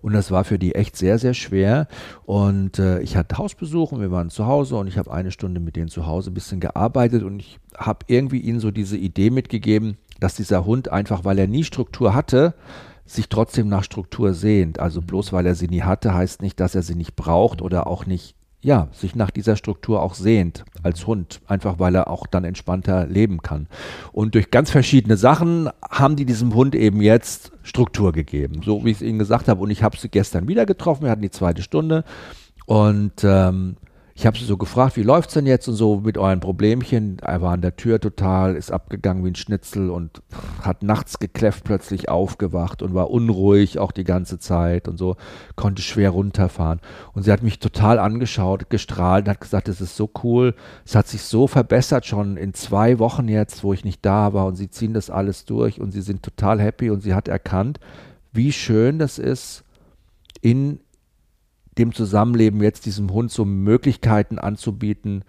Und 0.03 0.12
das 0.12 0.30
war 0.30 0.44
für 0.44 0.59
die 0.59 0.74
echt 0.74 0.96
sehr, 0.96 1.18
sehr 1.18 1.34
schwer. 1.34 1.88
Und 2.24 2.78
äh, 2.78 3.01
ich 3.01 3.16
hatte 3.16 3.38
Hausbesuch 3.38 3.92
und 3.92 4.01
wir 4.01 4.11
waren 4.11 4.30
zu 4.30 4.46
Hause 4.46 4.76
und 4.76 4.86
ich 4.86 4.98
habe 4.98 5.12
eine 5.12 5.30
Stunde 5.30 5.61
mit 5.61 5.76
denen 5.76 5.88
zu 5.88 6.07
Hause 6.07 6.30
ein 6.30 6.34
bisschen 6.34 6.61
gearbeitet 6.61 7.22
und 7.22 7.40
ich 7.40 7.59
habe 7.76 8.07
irgendwie 8.09 8.40
ihnen 8.40 8.61
so 8.61 8.70
diese 8.70 8.96
Idee 8.96 9.30
mitgegeben, 9.30 9.96
dass 10.20 10.34
dieser 10.34 10.64
Hund 10.64 10.90
einfach, 10.90 11.24
weil 11.24 11.38
er 11.38 11.46
nie 11.46 11.64
Struktur 11.64 12.14
hatte, 12.14 12.55
sich 13.07 13.28
trotzdem 13.28 13.68
nach 13.68 13.82
Struktur 13.82 14.34
sehnt. 14.34 14.78
Also 14.78 15.03
bloß 15.03 15.32
weil 15.32 15.46
er 15.46 15.55
sie 15.55 15.68
nie 15.68 15.82
hatte, 15.82 16.14
heißt 16.14 16.42
nicht, 16.42 16.61
dass 16.61 16.74
er 16.74 16.82
sie 16.82 16.94
nicht 16.94 17.16
braucht 17.16 17.61
oder 17.61 17.86
auch 17.86 18.07
nicht, 18.07 18.36
ja, 18.62 18.88
sich 18.92 19.16
nach 19.16 19.30
dieser 19.30 19.57
Struktur 19.57 20.03
auch 20.03 20.14
sehnt 20.14 20.64
als 20.82 21.07
Hund. 21.07 21.40
Einfach 21.46 21.78
weil 21.78 21.94
er 21.96 22.09
auch 22.09 22.26
dann 22.26 22.44
entspannter 22.44 23.07
leben 23.07 23.42
kann. 23.42 23.66
Und 24.12 24.34
durch 24.34 24.51
ganz 24.51 24.70
verschiedene 24.70 25.16
Sachen 25.16 25.70
haben 25.90 26.14
die 26.14 26.26
diesem 26.26 26.55
Hund 26.55 26.74
eben 26.74 27.01
jetzt 27.01 27.53
Struktur 27.71 28.12
gegeben. 28.12 28.62
So 28.64 28.85
wie 28.85 28.91
ich 28.91 28.97
es 28.97 29.03
ihnen 29.03 29.18
gesagt 29.18 29.49
habe. 29.49 29.62
Und 29.62 29.71
ich 29.71 29.83
habe 29.83 29.97
sie 29.97 30.09
gestern 30.09 30.49
wieder 30.49 30.66
getroffen. 30.66 31.05
Wir 31.05 31.11
hatten 31.11 31.23
die 31.23 31.31
zweite 31.31 31.62
Stunde. 31.62 32.05
Und 32.66 33.25
ähm, 33.25 33.77
ich 34.21 34.27
habe 34.27 34.37
sie 34.37 34.45
so 34.45 34.59
gefragt, 34.59 34.99
wie 34.99 35.03
läuft's 35.03 35.33
denn 35.33 35.47
jetzt 35.47 35.66
und 35.66 35.77
so 35.77 36.03
mit 36.05 36.18
euren 36.18 36.41
Problemchen? 36.41 37.16
Er 37.23 37.41
war 37.41 37.55
an 37.55 37.62
der 37.62 37.77
Tür 37.77 37.99
total, 37.99 38.55
ist 38.55 38.71
abgegangen 38.71 39.25
wie 39.25 39.31
ein 39.31 39.35
Schnitzel 39.35 39.89
und 39.89 40.21
hat 40.61 40.83
nachts 40.83 41.21
gekläfft, 41.21 41.64
plötzlich 41.64 42.11
aufgewacht 42.11 42.83
und 42.83 42.93
war 42.93 43.11
unruhig 43.11 43.79
auch 43.79 43.93
die 43.93 44.05
ganze 44.05 44.39
Zeit 44.39 44.89
und 44.89 44.99
so, 44.99 45.16
konnte 45.57 45.81
schwer 45.81 46.11
runterfahren. 46.11 46.81
Und 47.14 47.23
sie 47.23 47.33
hat 47.33 47.43
mich 47.43 47.61
total 47.61 47.99
angeschaut, 47.99 48.68
gestrahlt 48.68 49.25
und 49.25 49.31
hat 49.31 49.41
gesagt, 49.41 49.68
es 49.68 49.81
ist 49.81 49.97
so 49.97 50.11
cool, 50.23 50.55
es 50.85 50.95
hat 50.95 51.09
sich 51.09 51.23
so 51.23 51.47
verbessert 51.47 52.05
schon 52.05 52.37
in 52.37 52.53
zwei 52.53 52.99
Wochen 52.99 53.27
jetzt, 53.27 53.64
wo 53.64 53.73
ich 53.73 53.87
nicht 53.87 54.05
da 54.05 54.35
war 54.35 54.45
und 54.45 54.57
sie 54.57 54.68
ziehen 54.68 54.93
das 54.93 55.09
alles 55.09 55.47
durch 55.47 55.81
und 55.81 55.93
sie 55.93 56.03
sind 56.03 56.23
total 56.23 56.61
happy 56.61 56.91
und 56.91 57.01
sie 57.01 57.14
hat 57.14 57.29
erkannt, 57.29 57.81
wie 58.35 58.53
schön 58.53 58.99
das 58.99 59.18
ist, 59.18 59.64
in 60.43 60.81
dem 61.79 61.95
Zusammenleben 61.95 62.62
jetzt 62.62 62.87
diesem 62.87 63.12
Hund 63.12 63.31
so 63.31 63.45
Möglichkeiten 63.45 64.39
anzubieten, 64.39 65.25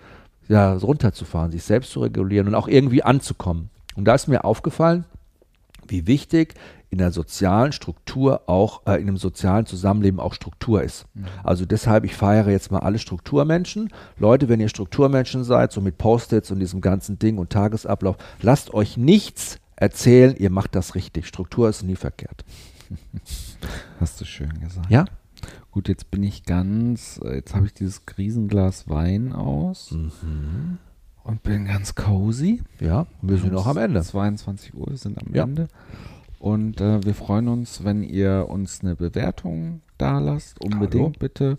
ja, 0.48 0.74
runterzufahren, 0.74 1.52
sich 1.52 1.64
selbst 1.64 1.92
zu 1.92 2.02
regulieren 2.02 2.48
und 2.48 2.56
auch 2.56 2.68
irgendwie 2.68 3.04
anzukommen. 3.04 3.70
Und 3.96 4.06
da 4.06 4.16
ist 4.16 4.28
mir 4.28 4.44
aufgefallen, 4.44 5.06
wie 5.88 6.08
wichtig 6.08 6.56
in 6.90 6.98
der 6.98 7.12
sozialen 7.12 7.72
Struktur 7.72 8.42
auch, 8.48 8.86
äh, 8.86 8.96
in 8.96 9.08
einem 9.08 9.18
sozialen 9.18 9.66
Zusammenleben 9.66 10.20
auch 10.20 10.34
Struktur 10.34 10.84
ist. 10.84 11.06
Also 11.42 11.66
deshalb, 11.66 12.04
ich 12.04 12.16
feiere 12.16 12.50
jetzt 12.50 12.70
mal 12.70 12.80
alle 12.80 13.00
Strukturmenschen. 13.00 13.90
Leute, 14.18 14.50
wenn 14.50 14.60
ihr 14.60 14.68
Strukturmenschen 14.68 15.46
seid, 15.46 15.72
so 15.72 15.80
mit 15.80 15.98
Post-its 15.98 16.52
und 16.52 16.60
diesem 16.60 16.82
ganzen 16.82 17.18
Ding 17.18 17.38
und 17.38 17.50
Tagesablauf, 17.50 18.18
lasst 18.42 18.74
euch 18.74 18.98
nichts 18.98 19.58
erzählen, 19.78 20.36
ihr 20.36 20.50
macht 20.50 20.76
das 20.76 20.96
richtig. 20.96 21.28
Struktur 21.28 21.70
ist 21.70 21.84
nie 21.84 21.96
verkehrt. 21.96 22.44
Hast 24.00 24.20
du 24.20 24.26
schön 24.26 24.60
gesagt. 24.60 24.92
Ja? 24.92 25.06
Gut, 25.72 25.88
jetzt 25.88 26.12
bin 26.12 26.22
ich 26.24 26.44
ganz, 26.44 27.20
äh, 27.24 27.36
jetzt 27.36 27.56
habe 27.56 27.66
ich 27.66 27.74
dieses 27.74 28.02
Riesenglas 28.18 28.90
Wein 28.90 29.32
aus 29.34 29.92
und 31.24 31.44
bin 31.44 31.66
ganz 31.66 31.96
cozy. 31.96 32.62
Ja, 32.80 33.08
wir 33.22 33.38
sind 33.38 33.54
noch 33.54 33.68
am 33.68 33.78
Ende. 33.78 34.02
22 34.02 34.74
Uhr, 34.74 34.88
wir 34.90 34.98
sind 34.98 35.18
am 35.26 35.34
Ja. 35.34 35.44
Ende. 35.44 35.68
Und 36.40 36.82
äh, 36.82 37.04
wir 37.06 37.14
freuen 37.14 37.48
uns, 37.48 37.84
wenn 37.84 38.04
ihr 38.04 38.48
uns 38.50 38.82
eine 38.82 38.96
Bewertung 38.96 39.82
da 40.00 40.18
lasst. 40.20 40.60
Unbedingt 40.60 41.04
Hallo. 41.04 41.14
bitte. 41.20 41.58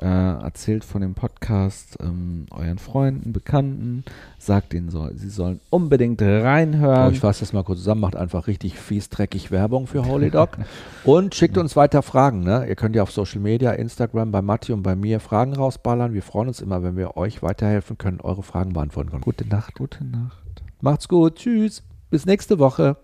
Äh, 0.00 0.06
erzählt 0.06 0.84
von 0.84 1.00
dem 1.00 1.14
Podcast 1.14 1.96
ähm, 2.00 2.46
euren 2.50 2.78
Freunden, 2.78 3.32
Bekannten. 3.32 4.04
Sagt 4.38 4.74
ihnen, 4.74 4.90
soll, 4.90 5.14
sie 5.16 5.30
sollen 5.30 5.60
unbedingt 5.70 6.20
reinhören. 6.20 7.12
ich 7.12 7.20
fasse 7.20 7.40
das 7.40 7.52
mal 7.52 7.62
kurz 7.64 7.78
zusammen, 7.78 8.00
macht 8.00 8.16
einfach 8.16 8.46
richtig 8.46 8.78
fies, 8.78 9.08
dreckig 9.08 9.50
Werbung 9.50 9.86
für 9.86 10.06
Holy 10.06 10.30
Dog. 10.30 10.58
und 11.04 11.34
schickt 11.34 11.56
uns 11.58 11.76
weiter 11.76 12.02
Fragen. 12.02 12.40
Ne? 12.40 12.66
Ihr 12.68 12.76
könnt 12.76 12.96
ja 12.96 13.02
auf 13.02 13.12
Social 13.12 13.40
Media, 13.40 13.72
Instagram, 13.72 14.30
bei 14.32 14.42
Matti 14.42 14.72
und 14.72 14.82
bei 14.82 14.96
mir 14.96 15.20
Fragen 15.20 15.54
rausballern. 15.54 16.12
Wir 16.12 16.22
freuen 16.22 16.48
uns 16.48 16.60
immer, 16.60 16.82
wenn 16.82 16.96
wir 16.96 17.16
euch 17.16 17.42
weiterhelfen 17.42 17.96
können, 17.98 18.20
eure 18.20 18.42
Fragen 18.42 18.72
beantworten 18.72 19.10
können. 19.10 19.22
Gute 19.22 19.46
Nacht. 19.46 19.74
Gute 19.74 20.04
Nacht. 20.04 20.62
Macht's 20.80 21.08
gut. 21.08 21.36
Tschüss. 21.36 21.82
Bis 22.10 22.26
nächste 22.26 22.58
Woche. 22.58 22.96